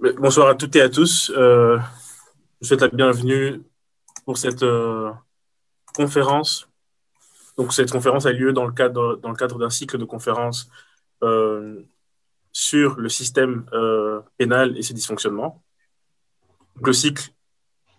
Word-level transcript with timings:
Bonsoir 0.00 0.48
à 0.48 0.54
toutes 0.54 0.74
et 0.76 0.80
à 0.80 0.88
tous. 0.88 1.30
Euh, 1.36 1.76
je 1.78 1.82
vous 2.62 2.66
souhaite 2.68 2.80
la 2.80 2.88
bienvenue 2.88 3.60
pour 4.24 4.38
cette 4.38 4.62
euh, 4.62 5.10
conférence. 5.94 6.70
Cette 7.68 7.90
conférence 7.90 8.24
a 8.24 8.32
lieu 8.32 8.54
dans 8.54 8.64
le 8.64 8.72
cadre, 8.72 9.16
d'un 9.18 9.68
cycle 9.68 9.98
de 9.98 10.06
conférences 10.06 10.70
euh, 11.22 11.82
sur 12.50 12.96
le 12.96 13.10
système 13.10 13.66
pénal 14.38 14.78
et 14.78 14.82
ses 14.82 14.94
dysfonctionnements. 14.94 15.62
le 16.82 16.94
cycle 16.94 17.34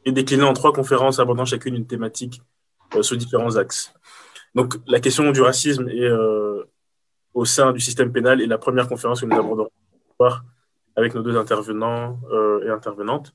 est 0.06 0.12
décliné 0.12 0.42
en 0.42 0.54
trois 0.54 0.74
conférences 0.74 1.20
abordant 1.20 1.46
chacune 1.46 1.76
une 1.76 1.86
thématique 1.86 2.42
sur 3.02 3.16
différents 3.16 3.58
axes. 3.58 3.94
Donc, 4.56 4.74
la 4.88 5.00
question 5.00 5.30
du 5.30 5.42
racisme 5.42 5.88
est 5.88 6.10
au 7.36 7.46
sein 7.46 7.72
du 7.72 7.80
système 7.80 8.12
pénal 8.12 8.42
est 8.42 8.48
la 8.48 8.58
première 8.58 8.88
conférence 8.88 9.22
que 9.22 9.28
nous 9.28 9.38
aborderons 9.38 9.70
avec 10.96 11.16
nos 11.16 11.22
deux 11.22 11.38
intervenants 11.38 12.20
euh, 12.32 12.66
et 12.66 12.70
intervenantes. 12.70 13.34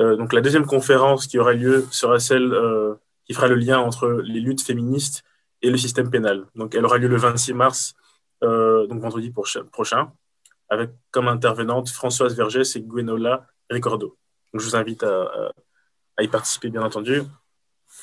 Euh, 0.00 0.16
donc 0.16 0.32
la 0.32 0.40
deuxième 0.40 0.66
conférence 0.66 1.26
qui 1.26 1.38
aura 1.38 1.52
lieu 1.52 1.86
sera 1.90 2.18
celle 2.18 2.52
euh, 2.52 2.94
qui 3.26 3.34
fera 3.34 3.48
le 3.48 3.54
lien 3.54 3.78
entre 3.78 4.08
les 4.24 4.40
luttes 4.40 4.62
féministes 4.62 5.22
et 5.62 5.70
le 5.70 5.76
système 5.76 6.10
pénal. 6.10 6.46
Donc 6.54 6.74
elle 6.74 6.84
aura 6.84 6.98
lieu 6.98 7.08
le 7.08 7.16
26 7.16 7.54
mars, 7.54 7.94
donc 8.42 9.00
vendredi 9.00 9.30
prochain, 9.30 10.12
avec 10.68 10.90
comme 11.10 11.28
intervenante 11.28 11.88
Françoise 11.88 12.36
Vergès 12.36 12.76
et 12.76 12.82
Gwenola 12.82 13.46
Ricordo. 13.70 14.18
Donc 14.52 14.60
je 14.60 14.66
vous 14.66 14.76
invite 14.76 15.02
à, 15.02 15.52
à, 16.18 16.22
y 16.22 16.28
participer, 16.28 16.68
bien 16.68 16.82
entendu. 16.82 17.22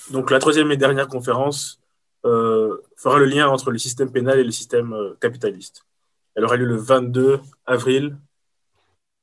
Donc 0.10 0.32
la 0.32 0.40
troisième 0.40 0.72
et 0.72 0.78
dernière 0.78 1.08
conférence 1.08 1.80
fera 2.24 3.20
le 3.20 3.26
lien 3.26 3.48
entre 3.48 3.70
le 3.70 3.78
système 3.78 4.12
pénal 4.12 4.40
et 4.40 4.44
le 4.44 4.50
système 4.50 4.96
capitaliste. 5.20 5.86
Elle 6.34 6.46
aura 6.46 6.56
lieu 6.56 6.66
le 6.66 6.78
22 6.78 7.42
avril 7.68 8.18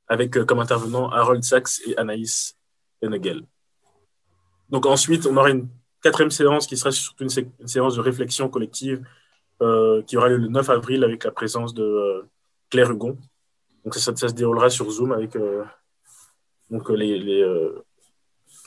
avec 0.09 0.35
euh, 0.35 0.43
comme 0.43 0.59
intervenants 0.59 1.09
Harold 1.09 1.43
Sachs 1.43 1.79
et 1.85 1.97
Anaïs 1.97 2.57
Henegel. 3.01 3.43
Donc 4.69 4.85
ensuite, 4.85 5.25
on 5.25 5.37
aura 5.37 5.51
une 5.51 5.69
quatrième 6.01 6.31
séance 6.31 6.67
qui 6.67 6.75
sera 6.75 6.91
surtout 6.91 7.23
une, 7.23 7.67
séance 7.67 7.95
de 7.95 8.01
réflexion 8.01 8.49
collective 8.49 9.05
euh, 9.61 10.01
qui 10.03 10.17
aura 10.17 10.29
lieu 10.29 10.37
le 10.37 10.47
9 10.47 10.69
avril 10.69 11.03
avec 11.03 11.23
la 11.23 11.31
présence 11.31 11.73
de 11.73 11.83
euh, 11.83 12.23
Claire 12.69 12.91
Hugon. 12.91 13.17
Donc 13.85 13.95
ça, 13.95 14.15
se 14.15 14.33
déroulera 14.33 14.69
sur 14.69 14.89
Zoom 14.89 15.13
avec 15.13 15.37
donc, 16.69 16.89
les, 16.89 17.17
les, 17.17 17.45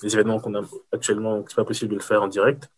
événements 0.02 0.40
qu'on 0.40 0.54
a 0.54 0.62
actuellement, 0.90 1.44
c'est 1.46 1.54
pas 1.54 1.64
possible 1.64 1.90
de 1.90 1.96
le 1.96 2.02
faire 2.02 2.22
en 2.22 2.28
direct. 2.28 2.70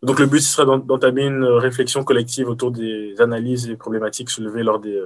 Donc 0.00 0.20
le 0.20 0.26
but 0.26 0.40
sera 0.40 0.64
d'entamer 0.78 1.26
une 1.26 1.44
réflexion 1.44 2.04
collective 2.04 2.48
autour 2.48 2.70
des 2.70 3.20
analyses 3.20 3.68
et 3.68 3.76
problématiques 3.76 4.30
soulevées 4.30 4.62
lors 4.62 4.78
des 4.78 5.04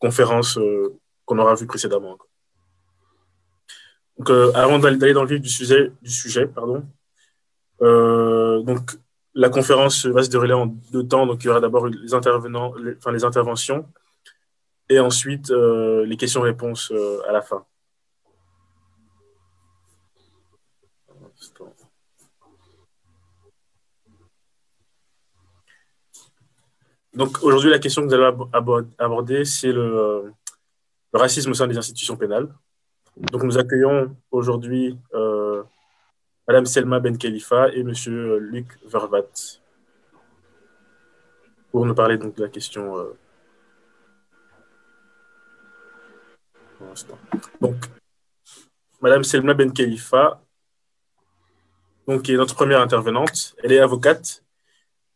conférences 0.00 0.58
qu'on 1.24 1.38
aura 1.38 1.54
vu 1.54 1.66
précédemment. 1.66 2.18
Donc, 4.18 4.30
euh, 4.30 4.52
avant 4.54 4.78
d'aller 4.78 5.12
dans 5.12 5.22
le 5.22 5.28
vif 5.28 5.40
du 5.40 5.48
sujet, 5.48 6.46
pardon, 6.46 6.84
euh, 7.80 8.62
la 9.34 9.48
conférence 9.48 10.06
va 10.06 10.22
se 10.22 10.30
dérouler 10.30 10.52
en 10.52 10.66
deux 10.66 11.06
temps. 11.06 11.26
Donc, 11.26 11.42
il 11.42 11.46
y 11.46 11.50
aura 11.50 11.60
d'abord 11.60 11.86
les, 11.86 12.14
intervenants, 12.14 12.72
enfin, 12.98 13.12
les 13.12 13.24
interventions 13.24 13.88
et 14.88 15.00
ensuite 15.00 15.50
euh, 15.50 16.04
les 16.04 16.16
questions-réponses 16.16 16.92
à 17.26 17.32
la 17.32 17.42
fin. 17.42 17.64
Donc 27.14 27.42
aujourd'hui, 27.42 27.70
la 27.70 27.78
question 27.78 28.02
que 28.02 28.06
nous 28.06 28.14
allons 28.14 28.48
aborder, 28.98 29.44
c'est 29.44 29.70
le, 29.70 30.32
le 31.12 31.18
racisme 31.18 31.50
au 31.50 31.54
sein 31.54 31.66
des 31.66 31.78
institutions 31.78 32.16
pénales. 32.16 32.48
Donc 33.16 33.42
nous 33.42 33.58
accueillons 33.58 34.16
aujourd'hui 34.30 34.98
euh, 35.14 35.62
Madame 36.48 36.66
Selma 36.66 37.00
Ben 37.00 37.16
Khalifa 37.16 37.68
et 37.72 37.82
Monsieur 37.82 38.38
Luc 38.38 38.66
Vervat 38.86 39.60
pour 41.70 41.86
nous 41.86 41.94
parler 41.94 42.18
donc 42.18 42.36
de 42.36 42.42
la 42.42 42.48
question. 42.48 42.96
Euh... 42.98 43.16
Donc, 47.60 47.76
Madame 49.00 49.24
Selma 49.24 49.54
Ben 49.54 49.72
Khalifa, 49.72 50.42
donc, 52.06 52.28
est 52.28 52.36
notre 52.36 52.54
première 52.54 52.80
intervenante, 52.80 53.54
elle 53.62 53.72
est 53.72 53.78
avocate 53.78 54.44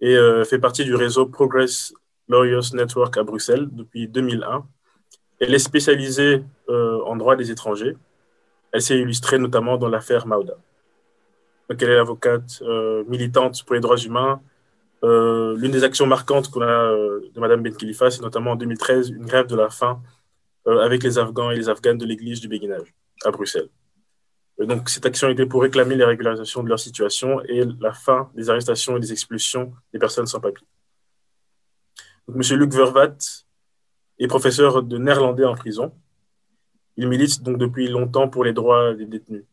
et 0.01 0.17
euh, 0.17 0.45
fait 0.45 0.59
partie 0.59 0.85
du 0.85 0.95
réseau 0.95 1.27
Progress 1.27 1.93
Lawyers 2.29 2.75
Network 2.75 3.17
à 3.17 3.25
Bruxelles 3.25 3.69
depuis 3.73 4.09
2001 4.09 4.67
elle 5.41 5.55
est 5.55 5.59
spécialisée 5.59 6.43
euh, 6.69 7.03
en 7.05 7.17
droit 7.17 7.37
des 7.37 7.51
étrangers. 7.51 7.97
Elle 8.73 8.83
s'est 8.83 8.99
illustrée 8.99 9.39
notamment 9.39 9.77
dans 9.77 9.89
l'affaire 9.89 10.27
Mauda. 10.27 10.55
Donc, 11.69 11.83
elle 11.83 11.91
est 11.91 11.99
avocate 11.99 12.63
euh, 12.63 13.05
militante 13.09 13.65
pour 13.65 13.75
les 13.75 13.81
droits 13.81 13.99
humains. 13.99 14.41
Euh, 15.05 15.57
l'une 15.57 15.73
des 15.73 15.85
actions 15.85 16.07
marquantes 16.07 16.51
qu'on 16.51 16.63
a 16.63 16.91
de 16.91 17.41
Mme 17.41 17.63
Ben 17.63 17.75
Khalifa, 17.77 18.11
c'est 18.11 18.23
notamment 18.23 18.53
en 18.53 18.57
2013 18.57 19.11
une 19.11 19.27
grève 19.27 19.47
de 19.47 19.57
la 19.57 19.69
faim 19.69 20.01
avec 20.67 21.05
les 21.05 21.17
Afghans 21.17 21.53
et 21.53 21.57
les 21.57 21.69
Afghanes 21.69 21.99
de 21.99 22.05
l'église 22.05 22.41
du 22.41 22.49
béguinage 22.49 22.93
à 23.25 23.31
Bruxelles. 23.31 23.69
donc, 24.59 24.89
cette 24.89 25.07
action 25.07 25.29
était 25.29 25.47
pour 25.47 25.63
réclamer 25.63 25.95
les 25.95 26.05
régularisations 26.05 26.65
de 26.65 26.69
leur 26.69 26.81
situation 26.81 27.41
et 27.45 27.63
la 27.79 27.93
fin 27.93 28.31
des 28.35 28.51
arrestations 28.51 28.97
et 28.97 29.01
des 29.01 29.13
expulsions 29.13 29.73
des 29.93 30.01
personnes 30.01 30.27
sans 30.27 30.41
papier. 30.41 30.67
Donc, 32.27 32.37
M. 32.39 32.59
Luc 32.59 32.73
Vervat 32.73 33.46
et 34.19 34.27
professeur 34.29 34.83
de 34.83 34.99
néerlandais 34.99 35.45
en 35.45 35.55
prison. 35.55 35.93
Il 36.97 37.09
milite 37.09 37.43
donc 37.43 37.59
depuis 37.59 37.89
longtemps 37.89 38.29
pour 38.29 38.45
les 38.45 38.53
droits 38.53 38.95
des 38.95 39.07
détenus. 39.07 39.45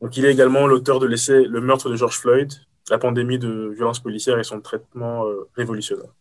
Donc, 0.00 0.16
il 0.16 0.24
est 0.24 0.32
également 0.32 0.66
l'auteur 0.66 0.98
de 0.98 1.06
l'essai 1.06 1.44
Le 1.44 1.60
meurtre 1.60 1.88
de 1.88 1.96
George 1.96 2.18
Floyd, 2.18 2.52
la 2.90 2.98
pandémie 2.98 3.38
de 3.38 3.72
violence 3.74 4.00
policière 4.00 4.38
et 4.38 4.44
son 4.44 4.60
traitement 4.60 5.26
euh, 5.26 5.48
révolutionnaire. 5.54 6.12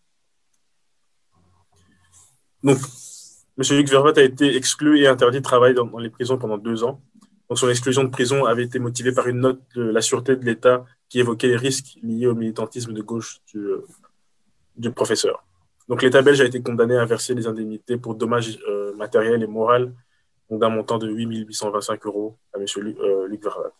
Donc, 2.63 2.77
M. 3.57 3.77
Luc 3.77 3.89
Vervat 3.89 4.13
a 4.15 4.21
été 4.21 4.55
exclu 4.55 4.99
et 4.99 5.07
interdit 5.07 5.37
de 5.37 5.43
travail 5.43 5.73
dans, 5.73 5.97
les 5.97 6.09
prisons 6.09 6.37
pendant 6.37 6.57
deux 6.57 6.83
ans. 6.83 7.01
Donc, 7.49 7.59
son 7.59 7.69
exclusion 7.69 8.03
de 8.03 8.09
prison 8.09 8.45
avait 8.45 8.63
été 8.63 8.79
motivée 8.79 9.11
par 9.11 9.27
une 9.27 9.41
note 9.41 9.61
de 9.75 9.83
la 9.83 10.01
sûreté 10.01 10.35
de 10.35 10.45
l'État 10.45 10.85
qui 11.09 11.19
évoquait 11.19 11.47
les 11.47 11.57
risques 11.57 11.97
liés 12.01 12.27
au 12.27 12.35
militantisme 12.35 12.93
de 12.93 13.01
gauche 13.01 13.39
du, 13.47 13.59
euh, 13.59 13.85
du 14.77 14.91
professeur. 14.91 15.43
Donc 15.87 16.01
l'État 16.01 16.21
belge 16.21 16.41
a 16.41 16.45
été 16.45 16.61
condamné 16.61 16.97
à 16.97 17.05
verser 17.05 17.35
des 17.35 17.47
indemnités 17.47 17.97
pour 17.97 18.15
dommages 18.15 18.57
euh, 18.67 18.95
matériels 18.95 19.43
et 19.43 19.47
moraux 19.47 19.91
d'un 20.49 20.69
montant 20.69 20.97
de 20.97 21.07
8 21.09 21.45
825 21.47 22.05
euros 22.05 22.37
à 22.53 22.59
M. 22.59 22.65
Euh, 22.77 23.27
Luc 23.27 23.43
Vervat. 23.43 23.71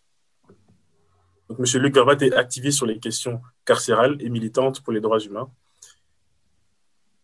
Donc, 1.49 1.59
M. 1.59 1.81
Luc 1.81 1.93
Vervat 1.93 2.17
est 2.21 2.33
activiste 2.33 2.77
sur 2.77 2.87
les 2.87 2.99
questions 2.99 3.41
carcérales 3.65 4.17
et 4.19 4.29
militante 4.29 4.81
pour 4.81 4.93
les 4.93 4.99
droits 4.99 5.19
humains. 5.19 5.49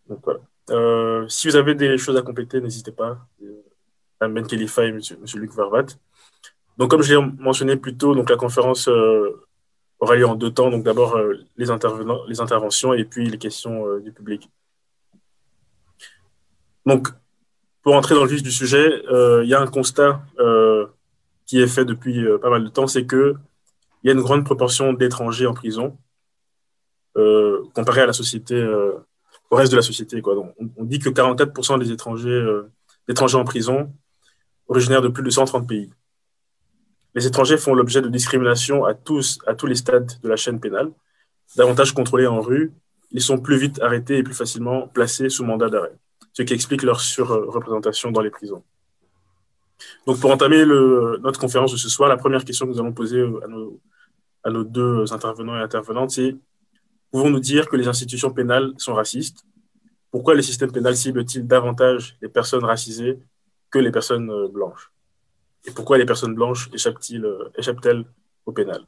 Donc, 0.07 0.19
voilà. 0.23 0.41
Euh, 0.69 1.27
si 1.27 1.47
vous 1.47 1.55
avez 1.55 1.73
des 1.73 1.97
choses 1.97 2.17
à 2.17 2.21
compléter, 2.21 2.61
n'hésitez 2.61 2.91
pas. 2.91 3.17
Mme 4.19 4.33
Ben 4.35 4.45
Khalifa 4.45 4.85
et 4.85 4.89
M. 4.89 4.99
Luc 5.35 5.53
Vervat. 5.53 5.87
Donc, 6.77 6.91
comme 6.91 7.01
je 7.01 7.15
l'ai 7.15 7.25
mentionné 7.39 7.77
plus 7.77 7.97
tôt, 7.97 8.13
donc, 8.13 8.29
la 8.29 8.37
conférence 8.37 8.87
aura 9.99 10.15
lieu 10.15 10.27
en 10.27 10.35
deux 10.35 10.51
temps. 10.51 10.69
Donc, 10.69 10.83
d'abord, 10.83 11.17
les, 11.57 11.65
les 12.27 12.41
interventions 12.41 12.93
et 12.93 13.05
puis 13.05 13.27
les 13.27 13.39
questions 13.39 13.97
du 13.97 14.11
public. 14.11 14.49
Donc, 16.85 17.09
pour 17.83 17.95
entrer 17.95 18.15
dans 18.15 18.23
le 18.23 18.29
vif 18.29 18.43
du 18.43 18.51
sujet, 18.51 19.03
euh, 19.11 19.43
il 19.43 19.49
y 19.49 19.53
a 19.53 19.61
un 19.61 19.67
constat 19.67 20.21
euh, 20.39 20.87
qui 21.45 21.59
est 21.59 21.67
fait 21.67 21.85
depuis 21.85 22.23
euh, 22.25 22.37
pas 22.37 22.49
mal 22.49 22.63
de 22.63 22.69
temps, 22.69 22.87
c'est 22.87 23.07
qu'il 23.07 23.35
y 24.03 24.09
a 24.09 24.13
une 24.13 24.21
grande 24.21 24.45
proportion 24.45 24.93
d'étrangers 24.93 25.47
en 25.47 25.53
prison 25.53 25.97
comparé 27.73 28.01
à 28.01 28.05
la 28.05 28.13
société, 28.13 28.55
au 29.49 29.55
reste 29.55 29.71
de 29.71 29.75
la 29.75 29.81
société. 29.81 30.21
On, 30.25 30.85
dit 30.85 30.97
que 30.97 31.09
44% 31.09 31.77
des 31.77 31.91
étrangers, 31.91 32.41
en 33.33 33.43
prison 33.43 33.91
originaires 34.69 35.01
de 35.01 35.09
plus 35.09 35.21
de 35.21 35.29
130 35.29 35.67
pays. 35.67 35.91
Les 37.13 37.27
étrangers 37.27 37.57
font 37.57 37.73
l'objet 37.73 38.01
de 38.01 38.07
discrimination 38.07 38.85
à 38.85 38.93
tous, 38.93 39.39
à 39.45 39.55
tous 39.55 39.67
les 39.67 39.75
stades 39.75 40.09
de 40.23 40.29
la 40.29 40.37
chaîne 40.37 40.61
pénale. 40.61 40.89
Davantage 41.57 41.93
contrôlés 41.93 42.27
en 42.27 42.39
rue, 42.39 42.71
ils 43.11 43.21
sont 43.21 43.39
plus 43.39 43.57
vite 43.57 43.81
arrêtés 43.81 44.17
et 44.17 44.23
plus 44.23 44.33
facilement 44.33 44.87
placés 44.87 45.29
sous 45.29 45.43
mandat 45.43 45.69
d'arrêt 45.69 45.97
ce 46.33 46.43
qui 46.43 46.53
explique 46.53 46.83
leur 46.83 47.01
surreprésentation 47.01 48.11
dans 48.11 48.21
les 48.21 48.29
prisons. 48.29 48.63
Donc, 50.05 50.19
pour 50.19 50.31
entamer 50.31 50.65
notre 50.65 51.39
conférence 51.39 51.71
de 51.71 51.77
ce 51.77 51.89
soir, 51.89 52.09
la 52.09 52.17
première 52.17 52.45
question 52.45 52.65
que 52.65 52.71
nous 52.71 52.79
allons 52.79 52.93
poser 52.93 53.21
à 54.43 54.49
nos, 54.49 54.63
deux 54.63 55.11
intervenants 55.13 55.55
et 55.55 55.61
intervenantes, 55.61 56.11
c'est 56.11 56.35
pouvons-nous 57.11 57.39
dire 57.39 57.67
que 57.69 57.75
les 57.75 57.87
institutions 57.87 58.31
pénales 58.31 58.73
sont 58.77 58.93
racistes? 58.93 59.45
Pourquoi 60.11 60.33
le 60.35 60.41
système 60.41 60.71
pénal 60.71 60.95
cible-t-il 60.95 61.47
davantage 61.47 62.17
les 62.21 62.29
personnes 62.29 62.65
racisées 62.65 63.19
que 63.69 63.79
les 63.79 63.91
personnes 63.91 64.29
euh, 64.29 64.47
blanches? 64.47 64.91
Et 65.65 65.71
pourquoi 65.71 65.97
les 65.97 66.05
personnes 66.05 66.35
blanches 66.35 66.69
échappent-elles 66.73 67.25
échappent 67.57 68.05
au 68.45 68.51
pénal? 68.51 68.85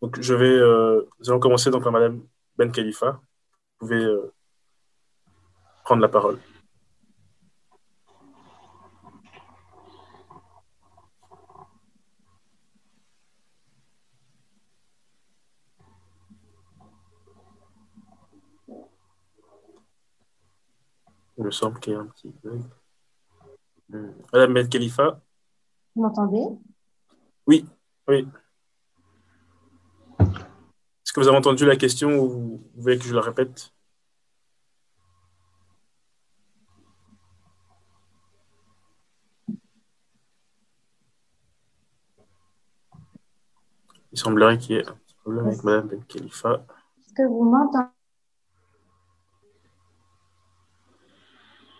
Donc, 0.00 0.20
je 0.20 0.34
vais, 0.34 0.46
euh, 0.46 1.02
nous 1.18 1.30
allons 1.30 1.40
commencer 1.40 1.70
donc 1.70 1.82
par 1.82 1.92
Madame 1.92 2.22
Ben 2.56 2.70
Khalifa. 2.70 3.20
Vous 3.80 3.86
pouvez 3.86 4.02
euh, 4.02 4.32
la 5.96 6.08
parole. 6.08 6.38
Il 21.38 21.44
me 21.44 21.50
semble 21.50 21.78
qu'il 21.78 21.92
y 21.92 21.96
a 21.96 22.00
un 22.00 22.06
petit 22.06 22.34
bug. 22.42 22.60
Hmm. 23.88 24.10
Madame 24.32 24.54
ben 24.54 24.68
Khalifa? 24.68 25.20
Vous 25.94 26.02
m'entendez? 26.02 26.58
Oui, 27.46 27.64
oui. 28.08 28.28
Est-ce 30.20 31.12
que 31.12 31.20
vous 31.20 31.28
avez 31.28 31.38
entendu 31.38 31.64
la 31.64 31.76
question 31.76 32.18
ou 32.18 32.28
vous 32.28 32.70
voulez 32.76 32.98
que 32.98 33.04
je 33.04 33.14
la 33.14 33.22
répète? 33.22 33.72
Il 44.12 44.18
semblerait 44.18 44.58
qu'il 44.58 44.76
y 44.76 44.78
ait 44.78 44.88
un 44.88 44.92
petit 44.92 45.14
problème 45.22 45.46
avec 45.46 45.64
Madame 45.64 45.88
Ben 45.88 46.02
Khalifa. 46.04 46.64
Est-ce 47.00 47.14
que 47.14 47.28
vous 47.28 47.44
m'entendez? 47.44 47.88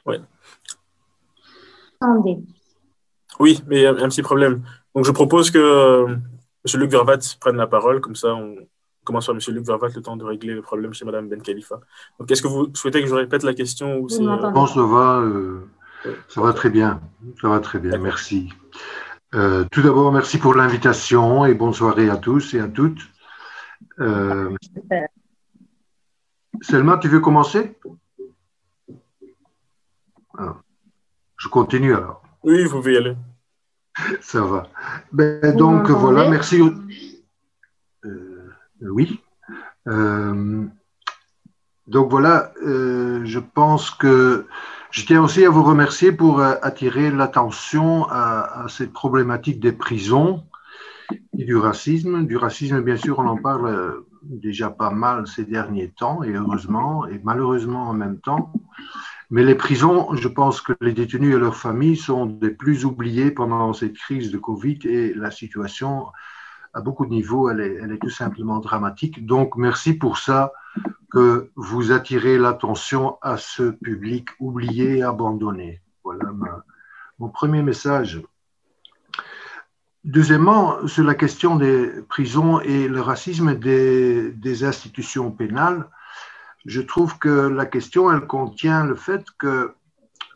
Ouais. 0.05 0.21
Attendez. 2.01 2.39
Oui, 3.41 3.63
mais 3.67 3.77
il 3.77 3.83
y 3.83 3.87
a 3.87 3.91
un 3.91 4.09
petit 4.09 4.23
problème. 4.23 4.63
Donc, 4.95 5.05
je 5.05 5.13
propose 5.13 5.51
que 5.51 5.59
euh, 5.59 6.07
M. 6.09 6.81
Luc 6.81 6.91
Vervat 6.91 7.19
prenne 7.41 7.57
la 7.57 7.67
parole. 7.67 8.01
Comme 8.01 8.17
ça, 8.17 8.35
on 8.35 8.57
commence 9.05 9.27
par 9.27 9.35
M. 9.35 9.41
Luc 9.55 9.65
Vervat 9.65 9.89
le 9.95 10.03
temps 10.03 10.17
de 10.17 10.25
régler 10.25 10.55
le 10.55 10.63
problème 10.63 10.93
chez 10.93 11.05
Mme 11.05 11.29
Ben 11.29 11.41
Khalifa. 11.41 11.81
Donc, 12.19 12.31
est-ce 12.31 12.43
que 12.43 12.49
vous 12.49 12.69
souhaitez 12.75 13.03
que 13.03 13.09
je 13.09 13.15
répète 13.15 13.43
la 13.43 13.55
question 13.55 13.99
ou 13.99 14.03
Vous 14.03 14.09
c'est, 14.09 14.23
euh, 14.23 14.27
m'entendez 14.27 14.55
Bon, 14.55 14.67
ça 14.67 14.83
va, 14.83 15.21
euh, 15.21 15.69
ça 16.29 16.41
va 16.41 16.53
très 16.53 16.71
bien. 16.71 17.01
Ça 17.41 17.49
va 17.49 17.61
très 17.61 17.79
bien, 17.79 17.99
merci. 17.99 18.49
Euh, 19.35 19.65
tout 19.71 19.83
d'abord, 19.83 20.11
merci 20.13 20.39
pour 20.39 20.55
l'invitation 20.55 21.45
et 21.45 21.55
bonne 21.55 21.75
soirée 21.75 22.09
à 22.09 22.17
tous 22.17 22.55
et 22.55 22.61
à 22.61 22.69
toutes. 22.69 23.01
Euh. 24.01 24.55
Selma, 26.63 26.97
tu 26.99 27.09
veux 27.09 27.21
commencer? 27.21 27.77
Ah, 30.39 30.57
Je 31.37 31.49
continue 31.49 31.95
alors. 31.95 32.23
Oui, 32.43 32.65
vous 32.65 32.71
pouvez 32.79 32.95
y 32.95 32.97
aller. 32.97 33.17
Ça 34.21 34.41
va. 34.43 34.69
Ben, 35.13 35.41
Vous 35.53 35.59
donc 35.59 35.91
voilà, 35.91 36.29
merci. 36.31 36.61
au- 36.63 36.73
Euh, 38.05 38.55
oui. 38.81 39.21
Euh, 39.89 40.65
donc 41.87 42.11
voilà, 42.11 42.53
euh, 42.63 43.23
je 43.25 43.39
pense 43.41 43.91
que 43.91 44.47
je 44.90 45.05
tiens 45.05 45.23
aussi 45.23 45.44
à 45.44 45.50
vous 45.50 45.62
remercier 45.62 46.12
pour 46.12 46.40
euh, 46.40 46.55
attirer 46.62 47.11
l'attention 47.11 48.06
à, 48.08 48.67
cette 48.69 48.93
problématique 48.93 49.61
des 49.61 49.73
prisons 49.73 50.44
et 51.38 51.44
du 51.44 51.56
racisme. 51.56 52.26
Du 52.26 52.37
racisme, 52.37 52.81
bien 52.81 52.96
sûr, 52.96 53.19
on 53.19 53.26
en 53.26 53.37
parle 53.37 53.67
euh, 53.67 54.06
déjà 54.23 54.70
pas 54.70 54.90
mal 54.90 55.26
ces 55.26 55.44
derniers 55.44 55.90
temps, 55.90 56.23
et 56.23 56.32
heureusement, 56.32 57.06
et 57.06 57.20
malheureusement 57.23 57.88
en 57.88 57.93
même 57.93 58.19
temps. 58.19 58.52
Mais 59.31 59.44
les 59.44 59.55
prisons, 59.55 60.14
je 60.14 60.29
pense 60.29 60.62
que 60.62 60.73
les 60.81 60.94
détenus 60.94 61.37
et 61.37 61.38
leurs 61.38 61.56
familles 61.56 61.99
sont 61.99 62.25
des 62.25 62.50
plus 62.50 62.87
oubliés 62.87 63.31
pendant 63.31 63.75
cette 63.75 63.94
crise 63.94 64.31
de 64.31 64.38
Covid 64.38 64.79
et 64.85 65.12
la 65.12 65.31
situation, 65.31 66.06
à 66.73 66.81
beaucoup 66.81 67.05
de 67.05 67.11
niveaux, 67.11 67.50
elle 67.50 67.61
est 67.61 67.99
tout 68.00 68.08
simplement 68.08 68.58
dramatique. 68.58 69.26
Donc, 69.26 69.56
merci 69.56 69.93
pour 69.93 70.17
ça 70.17 70.52
que 71.11 71.51
vous 71.57 71.93
attirez 71.93 72.39
l'attention 72.39 73.19
à 73.23 73.37
ce 73.37 73.71
public 73.71 74.29
oublié 74.41 74.99
et 74.99 75.03
abandonné. 75.03 75.81
Voilà 76.05 76.31
mon 77.19 77.29
premier 77.29 77.63
message. 77.63 78.23
Deuxièmement, 80.05 80.87
sur 80.87 81.05
la 81.05 81.15
question 81.15 81.57
des 81.57 81.91
prisons 82.09 82.61
et 82.61 82.89
le 82.89 83.01
racisme 83.01 83.55
des, 83.57 84.31
des 84.31 84.65
institutions 84.65 85.31
pénales, 85.31 85.91
je 86.65 86.81
trouve 86.81 87.19
que 87.19 87.49
la 87.49 87.67
question, 87.67 88.13
elle 88.13 88.27
contient 88.27 88.85
le 88.85 88.95
fait 88.95 89.25
que, 89.39 89.75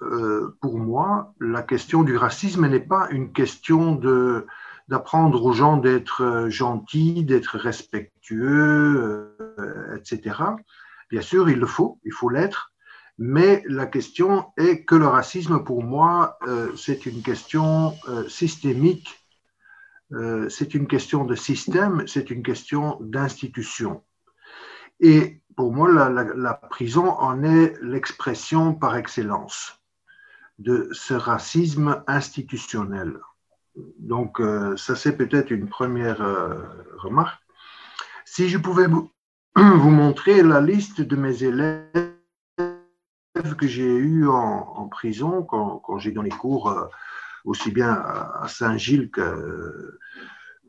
euh, 0.03 0.57
pour 0.61 0.79
moi, 0.79 1.33
la 1.41 1.63
question 1.63 2.03
du 2.03 2.17
racisme 2.17 2.67
n'est 2.67 2.81
pas 2.81 3.09
une 3.11 3.33
question 3.33 3.95
de 3.95 4.47
d'apprendre 4.89 5.45
aux 5.45 5.53
gens 5.53 5.77
d'être 5.77 6.23
euh, 6.23 6.51
gentils, 6.51 7.25
d'être 7.25 7.59
respectueux, 7.59 9.37
euh, 9.59 9.97
etc. 9.97 10.37
Bien 11.11 11.21
sûr, 11.21 11.49
il 11.51 11.59
le 11.59 11.67
faut, 11.67 11.99
il 12.05 12.13
faut 12.13 12.29
l'être, 12.29 12.73
mais 13.19 13.63
la 13.67 13.87
question 13.87 14.47
est 14.57 14.85
que 14.85 14.95
le 14.95 15.07
racisme, 15.07 15.63
pour 15.65 15.83
moi, 15.83 16.39
euh, 16.47 16.75
c'est 16.77 17.07
une 17.07 17.23
question 17.23 17.95
systémique, 18.29 19.19
c'est 20.51 20.75
une 20.75 20.87
question 20.87 21.25
de 21.25 21.35
système, 21.35 22.07
c'est 22.07 22.31
une 22.31 22.43
question 22.43 22.99
d'institution. 23.01 24.05
Et 25.01 25.41
pour 25.57 25.73
moi, 25.73 25.89
la 25.91 26.55
prison 26.55 27.09
en 27.09 27.43
est 27.43 27.75
l'expression 27.81 28.75
par 28.75 28.95
excellence 28.97 29.83
de 30.59 30.89
ce 30.93 31.15
racisme 31.15 32.05
institutionnel. 32.07 33.19
Donc, 33.77 34.41
euh, 34.41 34.77
ça, 34.77 34.95
c'est 34.95 35.17
peut-être 35.17 35.51
une 35.51 35.69
première 35.69 36.21
euh, 36.21 36.63
remarque. 36.99 37.41
Si 38.25 38.49
je 38.49 38.59
pouvais 38.59 38.87
vous, 38.87 39.11
montrer 39.57 40.43
la 40.43 40.61
liste 40.61 41.01
de 41.01 41.17
mes 41.17 41.45
élèves 41.45 42.13
que 43.59 43.67
j'ai 43.67 43.97
eus 43.97 44.29
en, 44.29 44.89
prison 44.89 45.43
quand, 45.43 45.99
j'ai 45.99 46.13
donné 46.13 46.29
cours 46.29 46.71
euh, 46.71 46.87
aussi 47.45 47.71
bien 47.71 47.93
à 47.93 48.47
Saint-Gilles 48.47 49.11
que, 49.11 49.99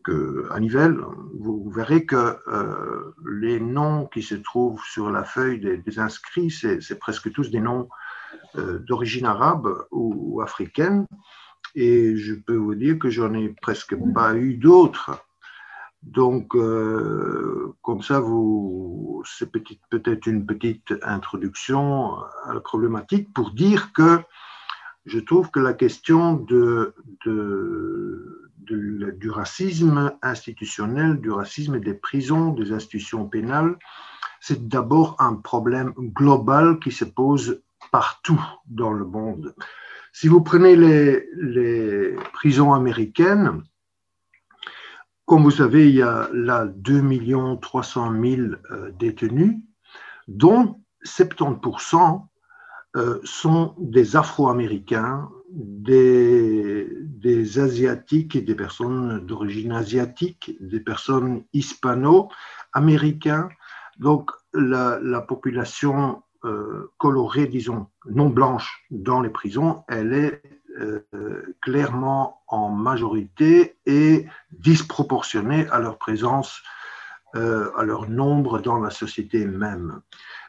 que 0.04 0.58
Nivelles, 0.60 0.98
vous, 1.40 1.70
verrez 1.70 2.06
que 2.06 2.38
les 3.26 3.60
noms 3.60 4.08
qui 4.08 4.24
se 4.24 4.36
trouvent 4.36 4.82
sur 4.84 5.12
la 5.12 5.24
feuille 5.24 5.60
des, 5.60 6.00
inscrits, 6.00 6.50
c'est 6.50 7.00
presque 7.00 7.32
tous 7.32 7.52
des 7.52 7.60
noms 7.60 7.90
d'origine 8.56 9.26
arabe 9.26 9.86
ou 9.92 10.42
africaine. 10.42 11.06
Et 11.76 12.16
je 12.18 12.34
peux 12.36 12.56
vous 12.56 12.76
dire 12.76 13.00
que 13.00 13.10
j'en 13.10 13.34
ai 13.34 13.50
presque 13.50 13.96
pas 14.14 14.36
eu 14.36 14.56
d'autres. 14.56 15.26
Donc, 16.04 16.56
euh, 16.56 17.74
comme 17.82 18.02
ça, 18.02 18.22
c'est 19.26 19.52
peut-être 19.52 20.28
une 20.28 20.46
petite 20.46 20.94
introduction 21.02 22.18
à 22.46 22.54
la 22.54 22.60
problématique 22.60 23.34
pour 23.34 23.52
dire 23.52 23.94
que 23.94 24.20
je 25.06 25.20
trouve 25.20 25.50
que 25.50 25.60
la 25.60 25.74
question 25.74 26.36
du 26.36 26.92
racisme 29.30 30.14
institutionnel, 30.22 31.20
du 31.20 31.32
racisme 31.32 31.80
des 31.80 31.94
prisons, 31.94 32.52
des 32.52 32.72
institutions 32.74 33.26
pénales, 33.28 33.78
c'est 34.40 34.68
d'abord 34.68 35.16
un 35.20 35.36
problème 35.36 35.94
global 35.98 36.80
qui 36.80 36.92
se 36.92 37.06
pose 37.06 37.62
partout 37.92 38.42
dans 38.66 38.92
le 38.92 39.06
monde. 39.06 39.56
Si 40.16 40.28
vous 40.28 40.42
prenez 40.42 40.76
les, 40.76 42.16
prisons 42.34 42.74
américaines, 42.74 43.64
comme 45.26 45.42
vous 45.42 45.52
savez, 45.52 45.90
il 45.90 45.96
y 45.96 46.04
a 46.04 46.30
là 46.32 46.66
2 46.68 47.58
300 47.60 48.12
000 48.22 48.42
euh, 48.72 48.92
détenus, 48.92 49.56
dont 50.28 50.80
70% 51.04 52.28
euh, 52.96 53.20
sont 53.24 53.74
des 53.80 54.16
Afro-Américains, 54.16 55.30
des, 55.50 56.88
Asiatiques 57.58 58.36
et 58.36 58.42
des 58.42 58.56
personnes 58.56 59.26
d'origine 59.26 59.72
asiatique, 59.72 60.56
des 60.60 60.80
personnes 60.80 61.44
hispano-américains. 61.54 63.50
Donc 63.98 64.32
la, 64.54 65.00
la 65.02 65.22
population 65.22 66.23
colorée, 66.98 67.48
disons, 67.48 67.88
non 68.06 68.30
blanche 68.30 68.84
dans 68.92 69.22
les 69.22 69.30
prisons, 69.30 69.84
elle 69.88 70.14
est 70.14 70.42
euh, 70.80 71.56
clairement 71.62 72.42
en 72.48 72.70
majorité 72.70 73.78
et 73.86 74.26
disproportionnée 74.52 75.68
à 75.70 75.80
leur 75.80 76.00
présence, 76.00 76.64
euh, 77.36 77.72
à 77.78 77.84
leur 77.84 78.10
nombre 78.10 78.60
dans 78.60 78.80
la 78.80 78.90
société 78.90 79.46
même. 79.46 80.02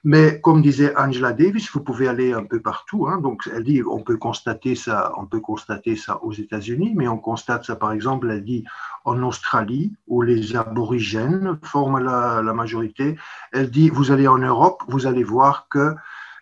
Mais 0.07 0.39
comme 0.43 0.61
disait 0.61 0.95
Angela 0.97 1.33
Davis, 1.33 1.71
vous 1.73 1.81
pouvez 1.81 2.09
aller 2.09 2.35
un 2.35 2.45
peu 2.45 2.61
partout. 2.61 3.07
Hein, 3.09 3.19
donc 3.23 3.49
elle 3.51 3.65
dit, 3.65 3.83
on 3.83 4.01
peut 4.01 4.19
constater 4.19 4.75
ça, 4.75 5.13
on 5.17 5.25
peut 5.25 5.41
constater 5.41 5.97
ça 5.97 6.23
aux 6.23 6.33
États-Unis, 6.33 6.93
mais 6.95 7.09
on 7.09 7.17
constate 7.17 7.65
ça 7.65 7.75
par 7.75 7.93
exemple, 7.93 8.31
elle 8.31 8.45
dit 8.45 8.65
en 9.07 9.23
Australie 9.23 9.95
où 10.07 10.21
les 10.21 10.57
aborigènes 10.57 11.59
forment 11.63 12.01
la, 12.01 12.43
majorité. 12.53 13.17
Elle 13.53 13.71
dit, 13.71 13.89
vous 13.89 14.13
allez 14.13 14.29
en 14.29 14.39
Europe, 14.39 14.83
vous 14.89 15.07
allez 15.07 15.25
voir 15.25 15.69
que 15.71 15.95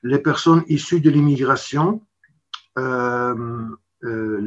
les 0.02 0.18
personnes 0.18 0.64
issues 0.66 1.00
de 1.00 1.10
l'immigration 1.10 2.02
euh, 2.78 3.68
euh, 4.04 4.40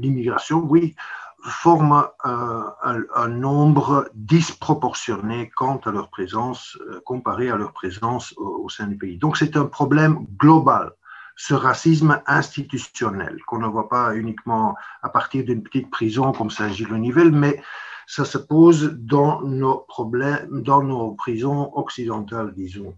l'immigration, 0.00 0.62
oui, 0.68 0.94
forment 1.44 2.06
un, 2.24 3.28
nombre 3.28 4.08
disproportionné 4.14 5.50
quant 5.56 5.80
à 5.84 5.90
leur 5.90 6.08
présence, 6.08 6.78
euh, 6.88 7.00
comparé 7.04 7.50
à 7.50 7.56
leur 7.56 7.72
présence 7.72 8.34
au, 8.36 8.64
au 8.64 8.68
sein 8.68 8.86
du 8.86 8.96
pays. 8.96 9.18
Donc 9.18 9.36
c'est 9.36 9.56
un 9.56 9.66
problème 9.66 10.26
global, 10.38 10.92
ce 11.36 11.54
racisme 11.54 12.20
institutionnel, 12.26 13.38
qu'on 13.46 13.58
ne 13.58 13.66
voit 13.66 13.88
pas 13.88 14.14
uniquement 14.14 14.76
à 15.02 15.08
partir 15.08 15.44
d'une 15.44 15.62
petite 15.62 15.90
prison 15.90 16.32
comme 16.32 16.50
Saint-Gilles-Nivelle, 16.50 17.32
mais 17.32 17.62
ça 18.06 18.24
se 18.24 18.38
pose 18.38 18.92
dans 18.98 19.42
nos 19.42 19.78
problèmes, 19.78 20.62
dans 20.62 20.82
nos 20.82 21.12
prisons 21.12 21.70
occidentales, 21.76 22.52
disons. 22.54 22.94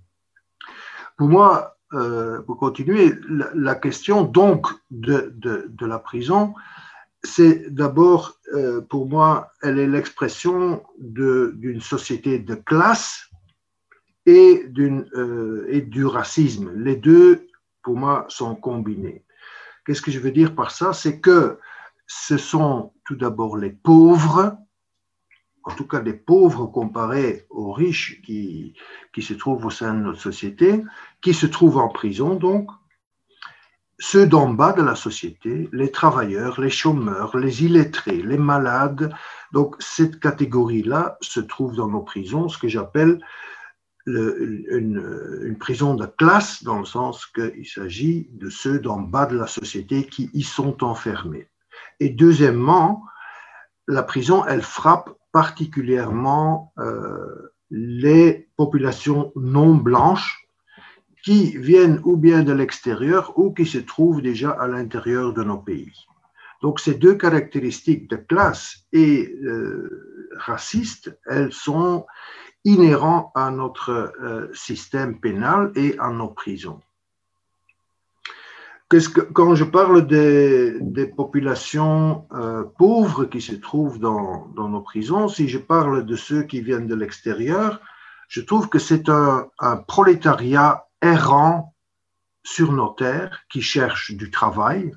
Pour 1.16 1.28
moi, 1.28 1.76
euh, 1.92 2.42
pour 2.42 2.58
continuer, 2.58 3.14
la, 3.28 3.76
question 3.76 4.24
donc 4.24 4.66
de, 4.90 5.32
de, 5.36 5.86
la 5.86 6.00
prison, 6.00 6.54
c'est 7.24 7.74
d'abord, 7.74 8.38
euh, 8.54 8.80
pour 8.80 9.08
moi, 9.08 9.52
elle 9.62 9.78
est 9.78 9.86
l'expression 9.86 10.82
d'une 10.98 11.80
société 11.80 12.38
de 12.38 12.54
classe 12.54 13.30
et, 14.26 14.64
euh, 14.78 15.66
et 15.68 15.80
du 15.80 16.04
racisme. 16.04 16.72
Les 16.76 16.96
deux, 16.96 17.46
pour 17.82 17.96
moi, 17.96 18.26
sont 18.28 18.54
combinés. 18.54 19.24
Qu'est-ce 19.84 20.02
que 20.02 20.10
je 20.10 20.20
veux 20.20 20.30
dire 20.30 20.54
par 20.54 20.70
ça? 20.70 20.92
C'est 20.92 21.20
que 21.20 21.58
ce 22.06 22.36
sont 22.36 22.92
tout 23.04 23.16
d'abord 23.16 23.56
les 23.56 23.70
pauvres 23.70 24.56
en 25.64 25.74
tout 25.74 25.86
cas 25.86 26.00
des 26.00 26.12
pauvres 26.12 26.66
comparés 26.66 27.46
aux 27.50 27.72
riches 27.72 28.20
qui, 28.22 28.74
qui 29.14 29.22
se 29.22 29.34
trouvent 29.34 29.64
au 29.64 29.70
sein 29.70 29.94
de 29.94 30.00
notre 30.00 30.20
société, 30.20 30.84
qui 31.22 31.32
se 31.32 31.46
trouvent 31.46 31.78
en 31.78 31.88
prison 31.88 32.34
donc, 32.34 32.70
ceux 33.98 34.26
d'en 34.26 34.48
bas 34.48 34.72
de 34.72 34.82
la 34.82 34.94
société, 34.94 35.68
les 35.72 35.90
travailleurs, 35.90 36.60
les 36.60 36.70
chômeurs, 36.70 37.36
les 37.36 37.64
illettrés, 37.64 38.22
les 38.22 38.38
malades. 38.38 39.12
Donc 39.52 39.76
cette 39.78 40.18
catégorie-là 40.20 41.16
se 41.20 41.40
trouve 41.40 41.76
dans 41.76 41.88
nos 41.88 42.02
prisons, 42.02 42.48
ce 42.48 42.58
que 42.58 42.68
j'appelle 42.68 43.20
une, 44.06 45.56
prison 45.58 45.94
de 45.94 46.06
classe, 46.06 46.62
dans 46.62 46.78
le 46.78 46.84
sens 46.84 47.26
qu'il 47.26 47.66
s'agit 47.66 48.28
de 48.32 48.50
ceux 48.50 48.78
d'en 48.78 49.00
bas 49.00 49.26
de 49.26 49.36
la 49.36 49.46
société 49.46 50.06
qui 50.06 50.30
y 50.34 50.42
sont 50.42 50.84
enfermés. 50.84 51.48
Et 52.00 52.10
deuxièmement, 52.10 53.04
la 53.88 54.02
prison, 54.02 54.44
elle 54.44 54.62
frappe 54.62 55.10
particulièrement 55.32 56.72
euh, 56.78 57.54
les 57.70 58.48
populations 58.56 59.32
non 59.36 59.74
blanches 59.74 60.43
qui 61.24 61.56
viennent 61.56 62.00
ou 62.04 62.16
bien 62.16 62.42
de 62.42 62.52
l'extérieur 62.52 63.38
ou 63.38 63.52
qui 63.52 63.66
se 63.66 63.78
trouvent 63.78 64.22
déjà 64.22 64.50
à 64.50 64.68
l'intérieur 64.68 65.32
de 65.32 65.42
nos 65.42 65.58
pays. 65.58 66.06
Donc 66.62 66.80
ces 66.80 66.94
deux 66.94 67.14
caractéristiques 67.14 68.08
de 68.08 68.16
classe 68.16 68.84
et 68.92 69.34
euh, 69.42 70.30
raciste, 70.36 71.18
elles 71.26 71.52
sont 71.52 72.06
inhérentes 72.64 73.30
à 73.34 73.50
notre 73.50 74.12
euh, 74.22 74.48
système 74.54 75.20
pénal 75.20 75.72
et 75.74 75.96
à 75.98 76.10
nos 76.10 76.28
prisons 76.28 76.80
quand 79.32 79.54
je 79.54 79.64
parle 79.64 80.06
des, 80.06 81.06
populations 81.16 82.26
euh, 82.32 82.64
pauvres 82.78 83.24
qui 83.24 83.40
se 83.40 83.54
trouvent 83.54 83.98
dans, 83.98 84.48
nos 84.56 84.80
prisons, 84.80 85.28
si 85.28 85.48
je 85.48 85.58
parle 85.58 86.04
de 86.04 86.16
ceux 86.16 86.42
qui 86.42 86.60
viennent 86.60 86.86
de 86.86 86.94
l'extérieur, 86.94 87.80
je 88.28 88.40
trouve 88.40 88.68
que 88.68 88.78
c'est 88.78 89.08
un, 89.08 89.48
prolétariat 89.88 90.86
errant 91.04 91.74
sur 92.42 92.72
nos 92.72 92.90
terres 92.90 93.44
qui 93.50 93.62
cherche 93.62 94.12
du 94.12 94.30
travail 94.30 94.92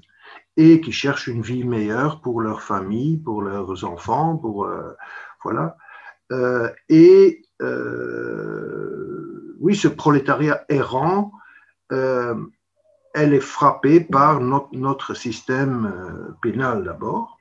et 0.58 0.82
qui 0.82 0.92
cherche 0.92 1.28
une 1.28 1.42
vie 1.42 1.64
meilleure 1.64 2.22
pour 2.22 2.42
leur 2.42 2.62
famille, 2.62 3.18
pour 3.18 3.42
leurs 3.42 3.84
enfants, 3.84 4.38
pour 4.38 4.66
euh, 4.66 4.94
voilà. 5.44 5.78
Euh, 6.32 6.72
et 6.90 7.44
oui, 9.60 9.76
ce 9.76 9.88
prolétariat 9.88 10.66
errant 10.70 11.32
elle 13.18 13.34
est 13.34 13.40
frappée 13.40 14.00
par 14.00 14.42
notre, 14.42 15.16
système 15.16 15.86
euh, 15.88 16.36
pénal 16.42 16.84
d'abord. 16.84 17.40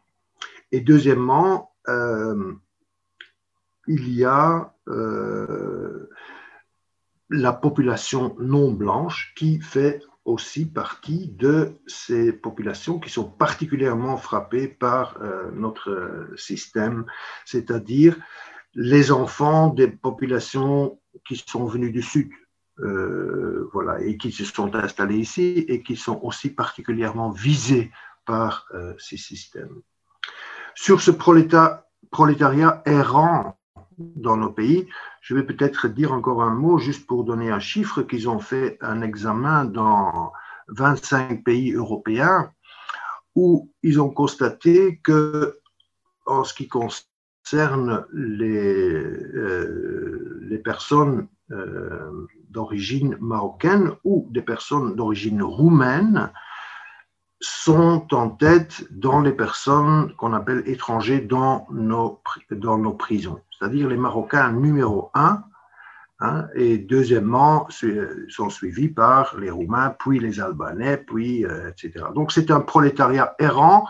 Et 0.72 0.80
deuxièmement, 0.80 1.70
euh, 1.88 2.54
il 3.86 4.08
y 4.08 4.24
a 4.24 4.74
euh, 4.88 6.08
la 7.30 7.52
population 7.52 8.36
non 8.38 8.70
blanche 8.72 9.32
qui 9.36 9.60
fait 9.60 10.02
aussi 10.24 10.66
partie 10.66 11.28
de 11.28 11.72
ces 11.86 12.32
populations 12.32 12.98
qui 12.98 13.10
sont 13.10 13.24
particulièrement 13.24 14.16
frappées 14.16 14.66
par 14.66 15.18
notre 15.52 16.28
système, 16.36 17.06
c'est-à-dire 17.44 18.16
les 18.74 19.10
enfants 19.10 19.68
des 19.68 19.88
populations 19.88 21.00
qui 21.26 21.42
sont 21.46 21.64
venues 21.64 21.90
du 21.90 22.02
Sud, 22.02 22.30
euh, 22.80 23.68
voilà, 23.72 24.02
et 24.02 24.18
qui 24.18 24.30
se 24.30 24.44
sont 24.44 24.74
installés 24.74 25.16
ici 25.16 25.64
et 25.66 25.82
qui 25.82 25.96
sont 25.96 26.20
aussi 26.22 26.50
particulièrement 26.50 27.30
visés 27.30 27.90
par 28.26 28.66
euh, 28.74 28.94
ces 28.98 29.16
systèmes. 29.16 29.80
Sur 30.74 31.00
ce 31.00 31.10
prolétariat 31.10 32.82
errant 32.84 33.58
dans 33.98 34.36
nos 34.36 34.50
pays, 34.50 34.88
je 35.20 35.34
vais 35.34 35.44
peut-être 35.44 35.88
dire 35.88 36.12
encore 36.12 36.42
un 36.42 36.54
mot 36.54 36.78
juste 36.78 37.06
pour 37.06 37.24
donner 37.24 37.50
un 37.50 37.58
chiffre 37.58 38.02
qu'ils 38.02 38.28
ont 38.28 38.38
fait 38.38 38.78
un 38.80 39.02
examen 39.02 39.64
dans 39.64 40.32
25 40.68 41.44
pays 41.44 41.72
européens 41.72 42.52
où 43.34 43.70
ils 43.82 44.00
ont 44.00 44.10
constaté 44.10 45.00
que 45.02 45.58
en 46.26 46.44
ce 46.44 46.54
qui 46.54 46.68
concerne 46.68 48.04
les, 48.12 49.04
euh, 49.04 50.40
les 50.42 50.58
personnes 50.58 51.28
euh, 51.52 52.26
d'origine 52.50 53.16
marocaine 53.20 53.92
ou 54.02 54.26
des 54.30 54.42
personnes 54.42 54.96
d'origine 54.96 55.42
roumaine 55.42 56.32
sont 57.40 58.06
en 58.14 58.30
tête 58.30 58.84
dans 58.90 59.20
les 59.20 59.32
personnes 59.32 60.14
qu'on 60.16 60.32
appelle 60.32 60.62
étrangers 60.66 61.20
dans 61.20 61.66
nos, 61.70 62.20
dans 62.50 62.78
nos 62.78 62.94
prisons, 62.94 63.40
c'est-à-dire 63.50 63.88
les 63.88 63.96
Marocains 63.96 64.52
numéro 64.52 65.10
un, 65.14 65.42
hein, 66.20 66.46
et 66.54 66.78
deuxièmement 66.78 67.68
sont 68.28 68.48
suivis 68.48 68.88
par 68.88 69.36
les 69.38 69.50
Roumains, 69.50 69.94
puis 69.98 70.18
les 70.18 70.40
Albanais, 70.40 70.96
puis 70.96 71.44
euh, 71.44 71.68
etc. 71.68 72.06
Donc 72.14 72.32
c'est 72.32 72.50
un 72.50 72.60
prolétariat 72.60 73.34
errant 73.38 73.86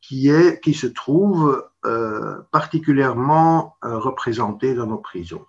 qui, 0.00 0.28
est, 0.28 0.60
qui 0.60 0.74
se 0.74 0.86
trouve 0.88 1.68
euh, 1.84 2.38
particulièrement 2.50 3.76
représenté 3.82 4.74
dans 4.74 4.86
nos 4.86 4.98
prisons. 4.98 5.44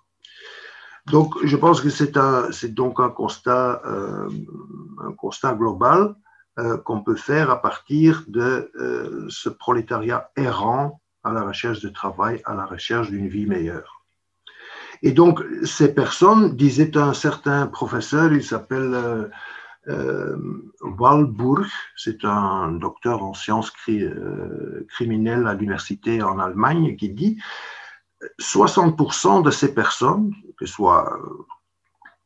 Donc, 1.11 1.33
je 1.43 1.57
pense 1.57 1.81
que 1.81 1.89
c'est 1.89 2.73
donc 2.73 2.99
un 2.99 3.09
constat, 3.09 3.81
euh, 3.85 4.29
un 5.03 5.11
constat 5.13 5.53
global 5.53 6.01
euh, 6.01 6.13
qu'on 6.77 7.01
peut 7.01 7.15
faire 7.15 7.49
à 7.49 7.61
partir 7.61 8.23
de 8.27 8.71
euh, 8.75 9.25
ce 9.29 9.49
prolétariat 9.49 10.31
errant 10.35 11.01
à 11.23 11.31
la 11.31 11.43
recherche 11.43 11.81
de 11.81 11.89
travail, 11.89 12.41
à 12.45 12.55
la 12.55 12.65
recherche 12.65 13.09
d'une 13.09 13.27
vie 13.27 13.45
meilleure. 13.45 14.03
Et 15.01 15.11
donc, 15.11 15.41
ces 15.63 15.93
personnes, 15.93 16.55
disait 16.55 16.97
un 16.97 17.13
certain 17.13 17.67
professeur, 17.67 18.33
il 18.33 18.43
s'appelle 18.43 19.29
Walburg, 20.81 21.67
c'est 21.95 22.25
un 22.25 22.73
docteur 22.73 23.23
en 23.23 23.33
sciences 23.33 23.71
criminelles 24.89 25.47
à 25.47 25.53
l'université 25.53 26.21
en 26.21 26.37
Allemagne, 26.37 26.97
qui 26.97 27.09
dit 27.09 27.37
60% 28.39 29.43
de 29.43 29.51
ces 29.51 29.73
personnes, 29.73 30.33
que 30.57 30.65
ce 30.65 30.73
soit 30.73 31.13
euh, 31.13 31.45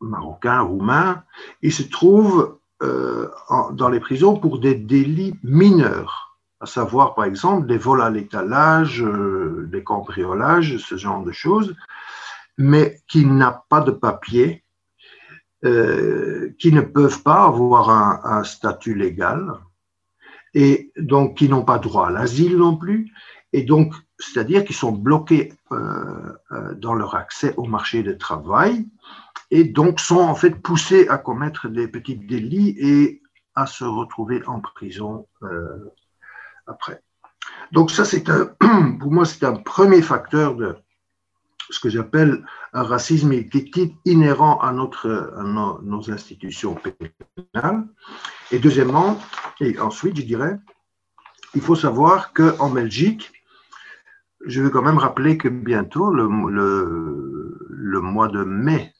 marocains, 0.01 0.61
roumains, 0.61 1.23
ils 1.61 1.73
se 1.73 1.83
trouvent 1.83 2.57
euh, 2.81 3.29
dans 3.71 3.89
les 3.89 3.99
prisons 3.99 4.37
pour 4.37 4.59
des 4.59 4.75
délits 4.75 5.35
mineurs, 5.43 6.37
à 6.59 6.65
savoir 6.65 7.15
par 7.15 7.25
exemple 7.25 7.67
des 7.67 7.77
vols 7.77 8.01
à 8.01 8.09
l'étalage, 8.09 9.03
euh, 9.03 9.67
des 9.71 9.83
cambriolages, 9.83 10.77
ce 10.77 10.97
genre 10.97 11.23
de 11.23 11.31
choses, 11.31 11.75
mais 12.57 13.01
qui 13.07 13.25
n'ont 13.25 13.53
pas 13.69 13.81
de 13.81 13.91
papier, 13.91 14.63
qui 15.63 16.73
ne 16.73 16.81
peuvent 16.81 17.23
pas 17.23 17.45
avoir 17.45 17.89
un 17.89 18.43
statut 18.43 18.95
légal, 18.95 19.53
et 20.53 20.91
donc 20.97 21.37
qui 21.37 21.49
n'ont 21.49 21.63
pas 21.63 21.79
droit 21.79 22.07
à 22.07 22.11
l'asile 22.11 22.57
non 22.57 22.75
plus, 22.75 23.11
et 23.53 23.63
donc 23.63 23.93
c'est-à-dire 24.23 24.63
qu'ils 24.63 24.75
sont 24.75 24.91
bloqués 24.91 25.53
euh, 25.71 26.33
euh, 26.51 26.73
dans 26.75 26.93
leur 26.93 27.15
accès 27.15 27.53
au 27.57 27.65
marché 27.65 28.03
du 28.03 28.17
travail 28.17 28.87
et 29.51 29.63
donc 29.63 29.99
sont 29.99 30.19
en 30.19 30.35
fait 30.35 30.51
poussés 30.51 31.07
à 31.09 31.17
commettre 31.17 31.67
des 31.67 31.87
petits 31.87 32.15
délits 32.15 32.75
et 32.79 33.21
à 33.55 33.65
se 33.65 33.83
retrouver 33.83 34.43
en 34.47 34.59
prison 34.59 35.27
euh, 35.43 35.91
après. 36.67 37.01
Donc 37.71 37.91
ça, 37.91 38.05
c'est 38.05 38.23
pour 38.99 39.11
moi, 39.11 39.25
c'est 39.25 39.43
un 39.43 39.55
premier 39.55 40.01
facteur 40.01 40.55
de 40.55 40.75
ce 41.69 41.79
que 41.79 41.89
j'appelle 41.89 42.45
un 42.73 42.83
racisme 42.83 43.31
est 43.31 43.49
inhérent 44.05 44.59
à, 44.59 44.71
notre, 44.71 45.33
nos, 45.43 45.81
nos, 45.81 46.11
institutions 46.11 46.75
pénales. 46.75 47.87
Et 48.51 48.59
deuxièmement, 48.59 49.19
et 49.59 49.79
ensuite, 49.79 50.17
je 50.17 50.23
dirais, 50.23 50.59
il 51.55 51.61
faut 51.61 51.75
savoir 51.75 52.33
qu'en 52.33 52.69
Belgique, 52.69 53.31
je 54.45 54.61
veux 54.61 54.69
quand 54.69 54.81
même 54.81 54.97
rappeler 54.97 55.37
que 55.37 55.47
bientôt, 55.47 56.09
le, 56.11 56.27
mois 58.01 58.27
de 58.27 58.43
mai, 58.43 58.93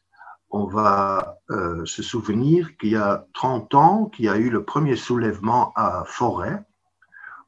on 0.50 0.66
va 0.66 1.38
euh, 1.50 1.86
se 1.86 2.04
souvenir 2.04 2.78
qu'il 2.78 2.92
y 2.92 2.96
a 2.96 3.26
30 3.34 3.74
ans, 3.76 4.06
qu'il 4.06 4.26
y 4.26 4.30
a 4.30 4.38
eu 4.38 4.50
le 4.50 4.64
premier 4.64 4.96
soulèvement 4.96 5.74
à 5.76 6.04
Forêt, 6.06 6.64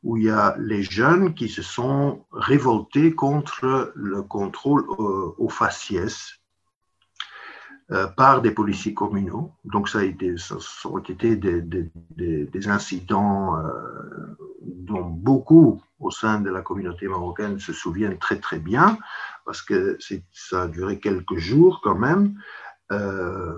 où 0.04 0.18
il 0.18 0.26
y 0.26 0.30
a 0.30 0.56
les 0.60 0.84
jeunes 0.84 1.34
qui 1.34 1.50
se 1.50 1.62
sont 1.62 2.26
révoltés 2.32 3.14
contre 3.14 3.92
le 3.96 4.22
contrôle 4.22 4.86
au, 4.90 5.50
faciès. 5.50 6.40
Euh, 7.92 8.08
par 8.08 8.42
des 8.42 8.50
policiers 8.50 8.96
communaux. 8.96 9.54
Donc 9.64 9.90
ça 9.90 10.00
a 10.00 10.04
été, 10.04 10.38
ça, 10.38 10.56
ont 10.86 10.98
été 10.98 11.36
des, 11.36 11.62
des, 11.62 11.92
des, 12.18 12.68
incidents 12.68 13.58
euh, 13.58 13.70
dont 14.60 15.04
beaucoup 15.04 15.84
au 16.00 16.10
sein 16.10 16.42
de 16.42 16.50
la 16.50 16.62
communauté 16.62 17.08
marocaine 17.08 17.60
se 17.60 17.74
souviennent 17.74 18.18
très 18.18 18.40
très 18.40 18.58
bien, 18.58 18.98
parce 19.46 19.62
que 19.62 20.00
ça 20.34 20.64
a 20.64 20.68
duré 20.68 20.98
quelques 21.00 21.38
jours 21.38 21.80
quand 21.84 21.94
même. 21.94 22.34
Euh, 22.92 23.56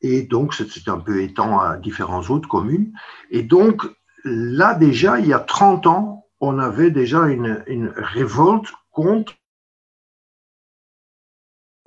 et 0.00 0.22
donc, 0.22 0.52
c'est 0.52 0.88
un 0.88 0.98
peu 0.98 1.22
étant 1.22 1.60
à 1.60 1.76
différentes 1.76 2.30
autres 2.30 2.48
communes. 2.48 2.92
Et 3.30 3.44
donc, 3.44 3.86
là 4.24 4.74
déjà, 4.74 5.20
il 5.20 5.28
y 5.28 5.32
a 5.32 5.38
30 5.38 5.86
ans, 5.86 6.26
on 6.40 6.58
avait 6.58 6.90
déjà 6.90 7.28
une, 7.28 7.62
une 7.68 7.92
révolte 7.96 8.72
contre 8.90 9.34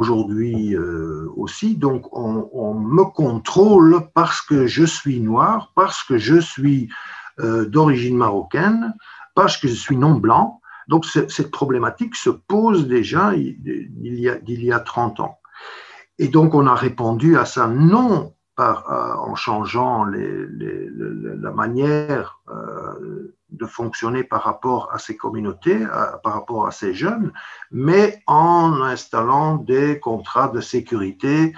aujourd'hui 0.02 0.76
euh, 0.76 1.28
aussi. 1.36 1.76
Donc, 1.76 2.02
on, 2.12 2.74
me 2.74 3.04
contrôle 3.04 4.02
parce 4.16 4.42
que 4.42 4.66
je 4.66 4.84
suis 4.84 5.20
noir, 5.20 5.72
parce 5.76 6.04
que 6.04 6.18
je 6.18 6.40
suis 6.40 6.90
euh, 7.40 7.66
d'origine 7.66 8.18
marocaine, 8.18 8.96
parce 9.36 9.58
que 9.58 9.68
je 9.68 9.74
suis 9.74 9.98
non 9.98 10.16
blanc. 10.16 10.60
Donc, 10.88 11.06
cette 11.06 11.52
problématique 11.52 12.16
se 12.16 12.32
pose 12.32 12.88
déjà 12.88 13.34
il 13.36 14.20
y 14.20 14.28
a, 14.28 14.38
il 14.48 14.64
y 14.64 14.72
a 14.72 14.80
30 14.80 15.20
ans. 15.20 15.38
Et 16.18 16.28
donc, 16.28 16.56
on 16.56 16.66
a 16.66 16.76
répondu 16.76 17.38
à 17.38 17.46
ça 17.46 17.68
non 17.68 18.34
euh, 18.60 18.74
en 19.30 19.36
changeant 19.36 20.06
la 20.06 21.52
manière 21.52 22.42
de 23.52 23.66
fonctionner 23.66 24.24
par 24.24 24.44
rapport 24.44 24.90
à 24.94 25.00
ces 25.00 25.16
communautés, 25.18 25.80
par 26.24 26.34
rapport 26.34 26.68
à 26.68 26.72
ces 26.72 26.94
jeunes, 26.94 27.32
mais 27.72 28.22
en 28.28 28.82
installant 28.82 29.56
des 29.56 30.00
contrats 30.00 30.48
de 30.48 30.62
sécurité 30.62 31.54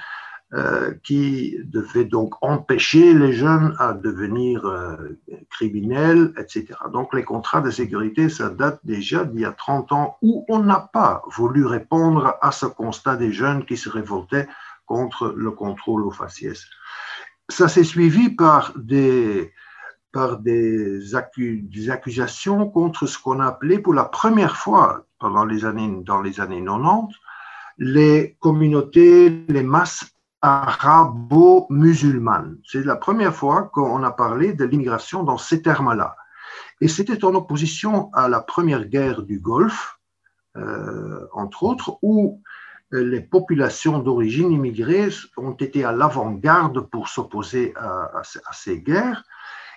euh, 0.55 0.93
qui 1.03 1.57
devaient 1.63 2.05
donc 2.05 2.35
empêcher 2.41 3.15
les 3.15 3.33
jeunes 3.33 3.75
à 3.79 3.93
devenir 3.93 4.63
euh, 4.67 5.19
criminels, 5.49 6.31
etc. 6.37 6.75
Donc 6.91 7.15
les 7.15 7.23
contrats 7.23 7.61
de 7.61 7.71
sécurité, 7.71 8.29
ça 8.29 8.49
date 8.49 8.79
déjà 8.83 9.25
d'il 9.25 9.41
y 9.41 9.45
a 9.45 9.51
30 9.51 9.91
ans 9.93 10.17
où 10.21 10.45
on 10.49 10.59
n'a 10.59 10.91
pas 10.93 11.23
voulu 11.35 11.65
répondre 11.65 12.37
à 12.39 12.51
ce 12.51 12.67
constat 12.67 13.15
des 13.15 13.31
jeunes 13.31 13.65
qui 13.65 13.77
se 13.77 13.89
révoltaient 13.89 14.47
contre 14.85 15.33
le 15.35 15.49
contrôle 15.49 16.05
aux 16.05 16.11
faciès. 16.11 16.67
Ça 17.49 17.67
s'est 17.67 17.83
suivi 17.83 18.29
par 18.29 18.73
des, 18.77 19.53
par 20.13 20.37
des, 20.37 21.15
accusations 21.15 22.69
contre 22.69 23.07
ce 23.07 23.17
qu'on 23.17 23.41
a 23.41 23.47
appelé 23.47 23.79
pour 23.79 23.93
la 23.93 24.05
première 24.05 24.55
fois 24.55 25.05
pendant 25.19 25.43
les 25.43 25.65
années, 25.65 25.91
dans 26.05 26.21
les 26.21 26.39
années 26.39 26.63
90 26.63 27.13
les 27.79 28.37
communautés, 28.39 29.43
les 29.47 29.63
masses 29.63 30.05
arabo-musulmanes. 30.41 32.59
C'est 32.63 32.85
la 32.85 32.95
première 32.95 33.35
fois 33.35 33.71
qu'on 33.73 34.03
a 34.03 34.11
parlé 34.11 34.53
de 34.53 34.63
l'immigration 34.63 35.23
dans 35.23 35.39
ces 35.39 35.63
termes-là. 35.63 36.15
Et 36.81 36.87
c'était 36.87 37.25
en 37.25 37.33
opposition 37.33 38.13
à 38.13 38.29
la 38.29 38.41
première 38.41 38.85
guerre 38.85 39.23
du 39.23 39.39
Golfe, 39.39 39.97
euh, 40.55 41.25
entre 41.33 41.63
autres, 41.63 41.97
où 42.03 42.43
les 42.91 43.21
populations 43.21 43.97
d'origine 43.99 44.51
immigrée 44.51 45.09
ont 45.37 45.53
été 45.53 45.83
à 45.83 45.91
l'avant-garde 45.91 46.81
pour 46.81 47.07
s'opposer 47.07 47.73
à, 47.75 48.21
ces 48.53 48.81
guerres. 48.81 49.23